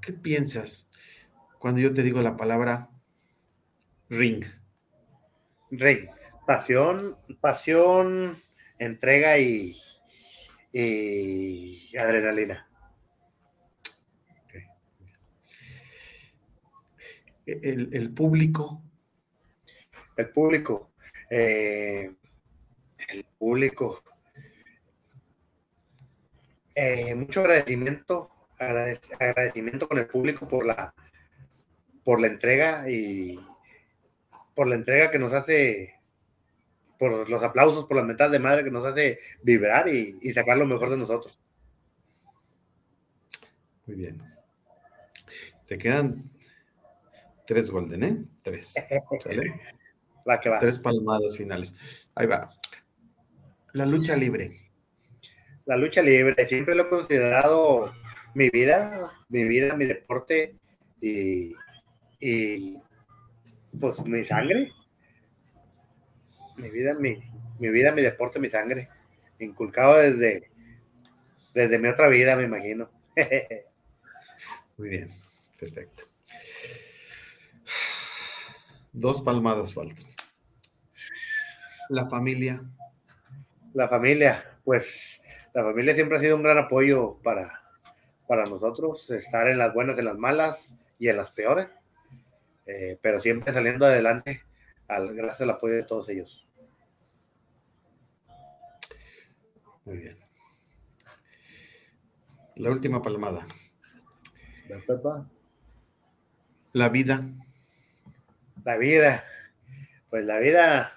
¿qué 0.00 0.12
piensas 0.12 0.88
cuando 1.58 1.80
yo 1.80 1.92
te 1.92 2.02
digo 2.02 2.20
la 2.22 2.36
palabra 2.36 2.90
ring? 4.08 4.44
Ring. 5.70 6.08
Pasión, 6.46 7.16
pasión, 7.40 8.42
entrega 8.78 9.38
y, 9.38 9.76
adrenalina. 11.96 12.66
El, 17.46 18.12
público. 18.12 18.82
El 20.16 20.30
público. 20.30 20.92
Eh, 21.30 22.14
el 23.08 23.24
público. 23.38 24.02
Eh, 26.74 27.14
mucho 27.14 27.40
agradecimiento, 27.40 28.39
agradecimiento 28.60 29.88
con 29.88 29.98
el 29.98 30.06
público 30.06 30.46
por 30.46 30.66
la, 30.66 30.94
por 32.04 32.20
la 32.20 32.26
entrega 32.26 32.88
y 32.90 33.38
por 34.54 34.66
la 34.66 34.74
entrega 34.74 35.10
que 35.10 35.18
nos 35.18 35.32
hace, 35.32 35.94
por 36.98 37.28
los 37.28 37.42
aplausos, 37.42 37.86
por 37.86 37.96
la 37.96 38.02
mitad 38.02 38.30
de 38.30 38.38
madre 38.38 38.64
que 38.64 38.70
nos 38.70 38.84
hace 38.84 39.18
vibrar 39.42 39.88
y, 39.88 40.32
sacar 40.32 40.58
lo 40.58 40.66
mejor 40.66 40.90
de 40.90 40.96
nosotros. 40.96 41.38
Muy 43.86 43.96
bien. 43.96 44.22
Te 45.66 45.78
quedan 45.78 46.30
tres 47.46 47.70
golden, 47.70 48.04
¿eh? 48.04 48.24
Tres. 48.42 48.74
Tres 50.60 50.78
palmadas 50.78 51.36
finales. 51.36 51.74
Ahí 52.14 52.26
va. 52.26 52.50
La 53.72 53.86
lucha 53.86 54.14
libre. 54.14 54.70
La 55.64 55.76
lucha 55.76 56.02
libre, 56.02 56.46
siempre 56.46 56.74
lo 56.74 56.84
he 56.84 56.88
considerado 56.88 57.92
mi 58.34 58.50
vida, 58.50 59.10
mi 59.28 59.44
vida, 59.44 59.76
mi 59.76 59.86
deporte 59.86 60.56
y, 61.00 61.54
y 62.20 62.76
pues 63.78 64.04
mi 64.04 64.24
sangre. 64.24 64.72
Mi 66.56 66.70
vida, 66.70 66.94
mi, 66.94 67.22
mi 67.58 67.70
vida, 67.70 67.92
mi 67.92 68.02
deporte, 68.02 68.38
mi 68.38 68.48
sangre. 68.48 68.88
Inculcado 69.38 69.96
desde, 69.98 70.50
desde 71.54 71.78
mi 71.78 71.88
otra 71.88 72.08
vida, 72.08 72.36
me 72.36 72.44
imagino. 72.44 72.90
Muy 74.76 74.88
bien, 74.88 75.08
perfecto. 75.58 76.04
Dos 78.92 79.20
palmadas 79.20 79.72
faltan. 79.72 80.10
La 81.88 82.08
familia. 82.08 82.62
La 83.72 83.88
familia, 83.88 84.58
pues 84.64 85.20
la 85.54 85.62
familia 85.62 85.94
siempre 85.94 86.18
ha 86.18 86.20
sido 86.20 86.36
un 86.36 86.42
gran 86.42 86.58
apoyo 86.58 87.18
para, 87.22 87.59
para 88.30 88.44
nosotros, 88.44 89.10
estar 89.10 89.48
en 89.48 89.58
las 89.58 89.74
buenas, 89.74 89.98
en 89.98 90.04
las 90.04 90.16
malas 90.16 90.76
y 91.00 91.08
en 91.08 91.16
las 91.16 91.32
peores. 91.32 91.74
Eh, 92.64 92.96
pero 93.02 93.18
siempre 93.18 93.52
saliendo 93.52 93.86
adelante 93.86 94.44
al, 94.86 95.16
gracias 95.16 95.40
al 95.40 95.50
apoyo 95.50 95.74
de 95.74 95.82
todos 95.82 96.08
ellos. 96.10 96.46
Muy 99.84 99.96
bien. 99.96 100.16
La 102.54 102.70
última 102.70 103.02
palmada. 103.02 103.44
La 106.72 106.88
vida. 106.88 107.24
La 108.62 108.76
vida. 108.76 109.24
Pues 110.08 110.24
la 110.24 110.38
vida 110.38 110.92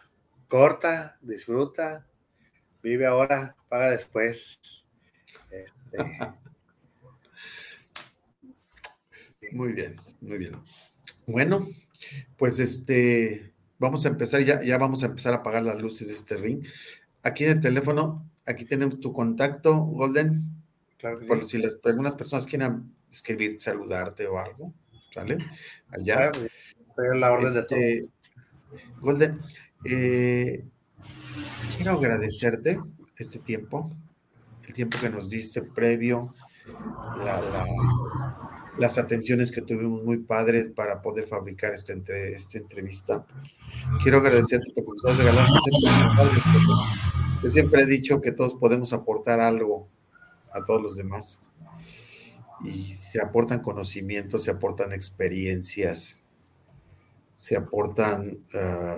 corta, 0.47 1.17
disfruta, 1.19 2.05
vive 2.83 3.07
ahora, 3.07 3.55
paga 3.69 3.89
después. 3.89 4.59
Este, 5.49 5.73
muy 9.51 9.73
bien, 9.73 9.95
muy 10.21 10.37
bien. 10.37 10.53
Bueno, 11.27 11.67
pues 12.37 12.59
este, 12.59 13.53
vamos 13.79 14.05
a 14.05 14.09
empezar, 14.09 14.41
ya, 14.43 14.61
ya 14.63 14.77
vamos 14.77 15.03
a 15.03 15.07
empezar 15.07 15.33
a 15.33 15.37
apagar 15.37 15.63
las 15.63 15.81
luces 15.81 16.07
de 16.07 16.13
este 16.13 16.35
ring. 16.37 16.65
Aquí 17.21 17.43
en 17.43 17.51
el 17.51 17.61
teléfono, 17.61 18.29
aquí 18.45 18.65
tenemos 18.65 18.99
tu 18.99 19.13
contacto, 19.13 19.75
Golden. 19.75 20.63
Claro 20.97 21.19
Por 21.27 21.45
si 21.45 21.57
las, 21.57 21.75
algunas 21.83 22.15
personas 22.15 22.45
quieren 22.45 22.93
escribir, 23.11 23.57
saludarte 23.59 24.25
o 24.27 24.39
algo, 24.39 24.73
¿sale? 25.13 25.37
Allá. 25.89 26.31
Claro, 26.95 27.13
la 27.15 27.31
orden 27.31 27.53
de 27.53 27.59
este, 27.59 28.01
todo. 28.01 28.79
Golden, 29.01 29.39
eh, 29.85 30.65
quiero 31.75 31.91
agradecerte 31.91 32.79
este 33.17 33.39
tiempo, 33.39 33.91
el 34.67 34.73
tiempo 34.73 34.97
que 34.99 35.09
nos 35.09 35.29
diste 35.29 35.61
previo, 35.61 36.33
la, 37.17 37.41
la 37.41 38.52
las 38.77 38.97
atenciones 38.97 39.51
que 39.51 39.61
tuvimos 39.61 40.03
muy 40.03 40.17
padres 40.17 40.69
para 40.75 41.01
poder 41.01 41.27
fabricar 41.27 41.73
esta, 41.73 41.93
entre, 41.93 42.33
esta 42.33 42.57
entrevista. 42.57 43.25
Quiero 44.01 44.17
agradecerte 44.17 44.71
porque 44.83 45.01
nos 45.03 45.17
regalado 45.17 45.47
Yo 47.43 47.49
siempre 47.49 47.83
he 47.83 47.85
dicho 47.85 48.21
que 48.21 48.31
todos 48.31 48.55
podemos 48.55 48.93
aportar 48.93 49.39
algo 49.39 49.87
a 50.51 50.63
todos 50.63 50.81
los 50.81 50.95
demás. 50.95 51.39
Y 52.63 52.93
se 52.93 53.21
aportan 53.21 53.59
conocimientos, 53.59 54.43
se 54.43 54.51
aportan 54.51 54.93
experiencias, 54.93 56.21
se 57.35 57.57
aportan 57.57 58.39
ah, 58.53 58.97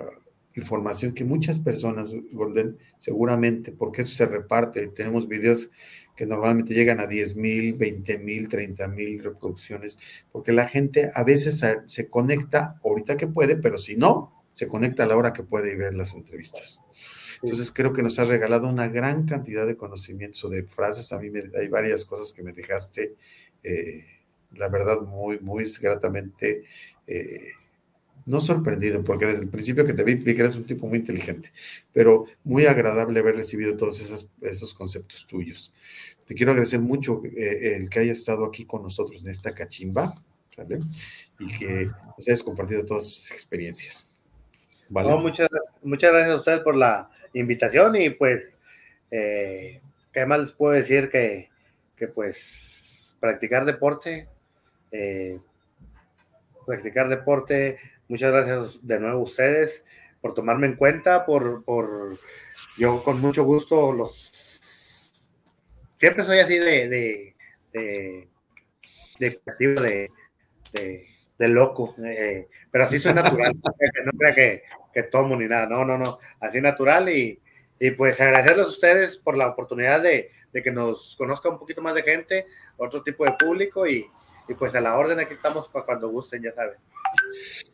información 0.56 1.12
que 1.12 1.24
muchas 1.24 1.60
personas, 1.60 2.14
Golden, 2.32 2.78
seguramente, 2.98 3.72
porque 3.72 4.02
eso 4.02 4.14
se 4.14 4.26
reparte. 4.26 4.88
Tenemos 4.88 5.28
videos 5.28 5.70
que 6.16 6.26
normalmente 6.26 6.74
llegan 6.74 6.98
a 6.98 7.06
10 7.06 7.36
mil, 7.36 7.74
20 7.74 8.18
mil, 8.18 8.48
30 8.48 8.88
mil 8.88 9.22
reproducciones, 9.22 9.98
porque 10.32 10.52
la 10.52 10.66
gente 10.68 11.10
a 11.14 11.22
veces 11.24 11.62
se 11.84 12.08
conecta 12.08 12.80
ahorita 12.82 13.16
que 13.16 13.26
puede, 13.26 13.56
pero 13.56 13.76
si 13.78 13.96
no, 13.96 14.32
se 14.54 14.66
conecta 14.66 15.04
a 15.04 15.06
la 15.06 15.16
hora 15.16 15.34
que 15.34 15.42
puede 15.42 15.76
ver 15.76 15.94
las 15.94 16.14
entrevistas. 16.14 16.80
Entonces 17.42 17.70
creo 17.70 17.92
que 17.92 18.02
nos 18.02 18.18
has 18.18 18.28
regalado 18.28 18.68
una 18.68 18.88
gran 18.88 19.26
cantidad 19.26 19.66
de 19.66 19.76
conocimientos 19.76 20.42
o 20.44 20.48
de 20.48 20.64
frases. 20.64 21.12
A 21.12 21.18
mí 21.18 21.28
me, 21.28 21.50
hay 21.58 21.68
varias 21.68 22.06
cosas 22.06 22.32
que 22.32 22.42
me 22.42 22.52
dejaste, 22.52 23.14
eh, 23.62 24.06
la 24.52 24.68
verdad, 24.68 25.02
muy, 25.02 25.38
muy 25.40 25.64
gratamente 25.80 26.64
eh, 27.06 27.48
no 28.26 28.40
sorprendido, 28.40 29.02
porque 29.04 29.26
desde 29.26 29.42
el 29.42 29.48
principio 29.48 29.84
que 29.84 29.92
te 29.92 30.02
vi, 30.02 30.16
vi 30.16 30.34
que 30.34 30.42
eres 30.42 30.56
un 30.56 30.66
tipo 30.66 30.86
muy 30.86 30.98
inteligente, 30.98 31.50
pero 31.92 32.26
muy 32.42 32.66
agradable 32.66 33.20
haber 33.20 33.36
recibido 33.36 33.76
todos 33.76 34.00
esos, 34.00 34.28
esos 34.42 34.74
conceptos 34.74 35.26
tuyos. 35.26 35.72
Te 36.26 36.34
quiero 36.34 36.50
agradecer 36.50 36.80
mucho 36.80 37.22
eh, 37.24 37.76
el 37.76 37.88
que 37.88 38.00
haya 38.00 38.12
estado 38.12 38.44
aquí 38.44 38.66
con 38.66 38.82
nosotros 38.82 39.22
en 39.22 39.30
esta 39.30 39.54
cachimba, 39.54 40.20
¿vale? 40.56 40.80
Y 41.38 41.56
que 41.56 41.86
nos 41.86 42.28
hayas 42.28 42.42
compartido 42.42 42.84
todas 42.84 43.06
sus 43.06 43.30
experiencias. 43.30 44.08
¿vale? 44.88 45.14
muchas, 45.16 45.48
muchas 45.82 46.10
gracias 46.10 46.34
a 46.34 46.38
ustedes 46.38 46.60
por 46.60 46.74
la 46.74 47.08
invitación 47.32 47.94
y 47.94 48.10
pues, 48.10 48.58
eh, 49.12 49.80
¿qué 50.12 50.26
más 50.26 50.40
les 50.40 50.52
puedo 50.52 50.72
decir 50.72 51.10
que, 51.10 51.48
que 51.96 52.08
pues 52.08 53.16
practicar 53.20 53.64
deporte? 53.64 54.28
Eh, 54.90 55.38
practicar 56.66 57.08
deporte 57.08 57.78
Muchas 58.08 58.32
gracias 58.32 58.78
de 58.86 59.00
nuevo 59.00 59.20
a 59.20 59.22
ustedes 59.22 59.84
por 60.20 60.34
tomarme 60.34 60.66
en 60.66 60.76
cuenta, 60.76 61.24
por, 61.26 61.64
por 61.64 62.18
yo 62.76 63.02
con 63.02 63.20
mucho 63.20 63.44
gusto 63.44 63.92
los 63.92 65.12
siempre 65.98 66.24
soy 66.24 66.40
así 66.40 66.58
de 66.58 67.36
de 71.38 71.48
loco, 71.48 71.94
eh, 72.04 72.48
pero 72.70 72.84
así 72.84 72.98
soy 72.98 73.14
natural, 73.14 73.52
no 74.04 74.12
crea 74.12 74.34
que, 74.34 74.62
que 74.92 75.02
tomo 75.04 75.36
ni 75.36 75.46
nada, 75.46 75.66
no, 75.66 75.84
no, 75.84 75.98
no, 75.98 76.18
así 76.40 76.60
natural 76.60 77.08
y, 77.08 77.40
y 77.78 77.90
pues 77.92 78.20
agradecerles 78.20 78.66
a 78.66 78.70
ustedes 78.70 79.18
por 79.18 79.36
la 79.36 79.48
oportunidad 79.48 80.00
de, 80.00 80.30
de, 80.52 80.62
que 80.62 80.70
nos 80.70 81.14
conozca 81.16 81.48
un 81.48 81.58
poquito 81.58 81.82
más 81.82 81.94
de 81.94 82.02
gente, 82.02 82.46
otro 82.76 83.02
tipo 83.02 83.24
de 83.24 83.32
público 83.32 83.86
y, 83.86 84.06
y 84.48 84.54
pues 84.54 84.74
a 84.74 84.80
la 84.80 84.96
orden 84.96 85.20
aquí 85.20 85.34
estamos 85.34 85.68
para 85.68 85.84
cuando 85.84 86.08
gusten, 86.08 86.42
ya 86.42 86.52
saben. 86.52 86.76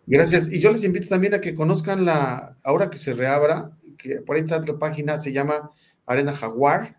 Gracias. 0.07 0.51
Y 0.53 0.61
yo 0.61 0.73
les 0.73 0.85
invito 0.85 1.09
también 1.09 1.35
a 1.35 1.41
que 1.41 1.55
conozcan 1.55 2.05
la, 2.05 2.57
ahora 2.65 2.91
que 2.91 2.97
se 2.97 3.15
reabra, 3.15 3.77
que 3.97 4.21
por 4.21 4.37
ahí 4.37 4.43
está 4.43 4.59
la 4.59 4.79
página, 4.79 5.19
se 5.19 5.33
llama 5.33 5.71
Arena 6.07 6.33
Jaguar, 6.33 6.99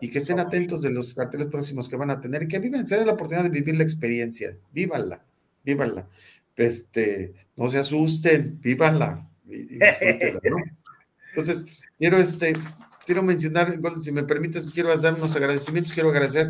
y 0.00 0.10
que 0.10 0.18
estén 0.18 0.40
atentos 0.40 0.82
de 0.82 0.90
los 0.90 1.14
carteles 1.14 1.46
próximos 1.46 1.88
que 1.88 1.96
van 1.96 2.10
a 2.10 2.20
tener 2.20 2.42
y 2.42 2.48
que 2.48 2.58
vivan, 2.58 2.86
se 2.86 2.96
den 2.96 3.06
la 3.06 3.12
oportunidad 3.12 3.44
de 3.44 3.50
vivir 3.50 3.76
la 3.76 3.84
experiencia, 3.84 4.56
vívanla, 4.72 5.24
vívanla. 5.64 6.08
Este, 6.56 7.32
no 7.56 7.68
se 7.68 7.78
asusten, 7.78 8.60
vívanla, 8.60 9.28
Entonces, 11.30 11.82
quiero 11.98 12.18
este, 12.18 12.54
quiero 13.04 13.22
mencionar, 13.22 13.78
si 14.02 14.12
me 14.12 14.24
permites, 14.24 14.72
quiero 14.72 14.96
dar 14.96 15.14
unos 15.14 15.34
agradecimientos, 15.36 15.92
quiero 15.92 16.10
agradecer, 16.10 16.48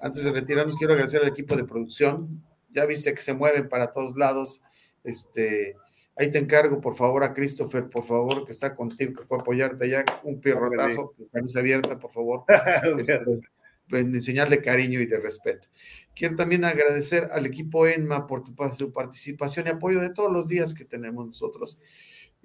antes 0.00 0.24
de 0.24 0.32
retirarnos, 0.32 0.76
quiero 0.76 0.94
agradecer 0.94 1.22
al 1.22 1.28
equipo 1.28 1.56
de 1.56 1.64
producción, 1.64 2.42
ya 2.74 2.84
viste 2.84 3.14
que 3.14 3.22
se 3.22 3.32
mueven 3.32 3.68
para 3.68 3.92
todos 3.92 4.16
lados, 4.16 4.62
este, 5.04 5.76
ahí 6.16 6.30
te 6.30 6.38
encargo, 6.38 6.80
por 6.80 6.94
favor, 6.94 7.24
a 7.24 7.32
Christopher, 7.32 7.88
por 7.88 8.04
favor, 8.04 8.44
que 8.44 8.52
está 8.52 8.74
contigo, 8.74 9.14
que 9.14 9.26
fue 9.26 9.38
a 9.38 9.40
apoyarte 9.40 9.84
allá, 9.84 10.04
un 10.24 10.40
pierrotazo, 10.40 11.14
camisa 11.32 11.60
abierta, 11.60 11.98
por 11.98 12.12
favor, 12.12 12.44
este, 12.98 13.20
en 13.90 14.20
señal 14.20 14.60
cariño 14.62 15.00
y 15.00 15.06
de 15.06 15.18
respeto. 15.18 15.68
Quiero 16.14 16.36
también 16.36 16.64
agradecer 16.64 17.30
al 17.32 17.46
equipo 17.46 17.86
ENMA 17.86 18.26
por 18.26 18.44
su 18.76 18.92
participación 18.92 19.66
y 19.66 19.70
apoyo 19.70 20.00
de 20.00 20.10
todos 20.10 20.32
los 20.32 20.48
días 20.48 20.74
que 20.74 20.84
tenemos 20.84 21.26
nosotros. 21.26 21.78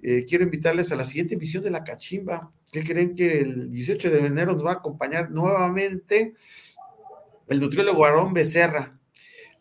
Eh, 0.02 0.24
quiero 0.26 0.44
invitarles 0.44 0.92
a 0.92 0.96
la 0.96 1.04
siguiente 1.04 1.34
emisión 1.34 1.62
de 1.62 1.70
La 1.70 1.84
Cachimba. 1.84 2.52
¿Qué 2.72 2.82
creen 2.82 3.14
que 3.14 3.40
el 3.40 3.70
18 3.70 4.10
de 4.10 4.26
enero 4.26 4.52
nos 4.52 4.64
va 4.64 4.72
a 4.72 4.74
acompañar 4.74 5.30
nuevamente 5.30 6.34
el 7.48 7.60
nutriólogo 7.60 8.04
Aarón 8.04 8.32
Becerra? 8.32 8.98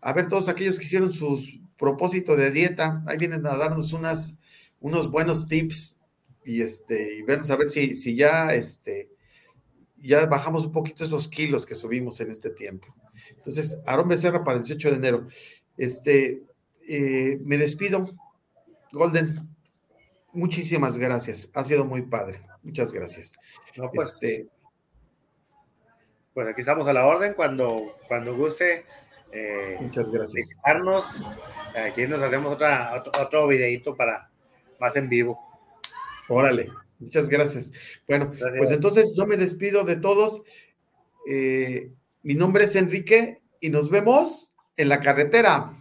A 0.01 0.13
ver, 0.13 0.27
todos 0.27 0.47
aquellos 0.47 0.77
que 0.79 0.85
hicieron 0.85 1.11
sus 1.11 1.59
propósitos 1.77 2.37
de 2.37 2.51
dieta, 2.51 3.03
ahí 3.05 3.17
vienen 3.17 3.45
a 3.45 3.57
darnos 3.57 3.93
unas, 3.93 4.37
unos 4.79 5.09
buenos 5.09 5.47
tips 5.47 5.97
y 6.43 6.61
este, 6.61 7.17
y 7.17 7.21
vamos 7.23 7.49
a 7.51 7.55
ver 7.55 7.69
si, 7.69 7.95
si 7.95 8.15
ya, 8.15 8.53
este, 8.53 9.09
ya 9.97 10.25
bajamos 10.25 10.65
un 10.65 10.71
poquito 10.71 11.03
esos 11.03 11.27
kilos 11.27 11.65
que 11.65 11.75
subimos 11.75 12.19
en 12.21 12.31
este 12.31 12.49
tiempo. 12.49 12.87
Entonces, 13.37 13.77
Aarón 13.85 14.07
Becerra 14.07 14.43
para 14.43 14.57
el 14.57 14.63
18 14.63 14.91
de 14.91 14.95
enero. 14.95 15.27
Este, 15.77 16.43
eh, 16.87 17.39
me 17.43 17.57
despido. 17.57 18.09
Golden, 18.91 19.47
muchísimas 20.33 20.97
gracias. 20.97 21.51
Ha 21.53 21.63
sido 21.63 21.85
muy 21.85 22.01
padre. 22.03 22.41
Muchas 22.63 22.91
gracias. 22.91 23.35
pues, 23.93 24.13
este, 24.13 24.47
pues 26.33 26.47
aquí 26.47 26.61
estamos 26.61 26.87
a 26.87 26.93
la 26.93 27.05
orden 27.05 27.33
cuando, 27.33 27.95
cuando 28.07 28.35
guste. 28.35 28.85
Eh, 29.31 29.77
muchas 29.79 30.11
gracias. 30.11 30.55
Aquí 31.75 32.07
nos 32.07 32.21
hacemos 32.21 32.53
otra, 32.53 32.93
otro, 32.95 33.11
otro 33.21 33.47
videito 33.47 33.95
para 33.95 34.29
más 34.79 34.95
en 34.95 35.09
vivo. 35.09 35.39
Órale, 36.27 36.69
muchas 36.99 37.29
gracias. 37.29 37.71
Bueno, 38.07 38.31
pues 38.57 38.71
entonces 38.71 39.13
yo 39.15 39.25
me 39.25 39.37
despido 39.37 39.83
de 39.83 39.97
todos. 39.97 40.41
Eh, 41.27 41.91
mi 42.23 42.35
nombre 42.35 42.65
es 42.65 42.75
Enrique 42.75 43.41
y 43.59 43.69
nos 43.69 43.89
vemos 43.89 44.51
en 44.77 44.89
la 44.89 44.99
carretera. 44.99 45.73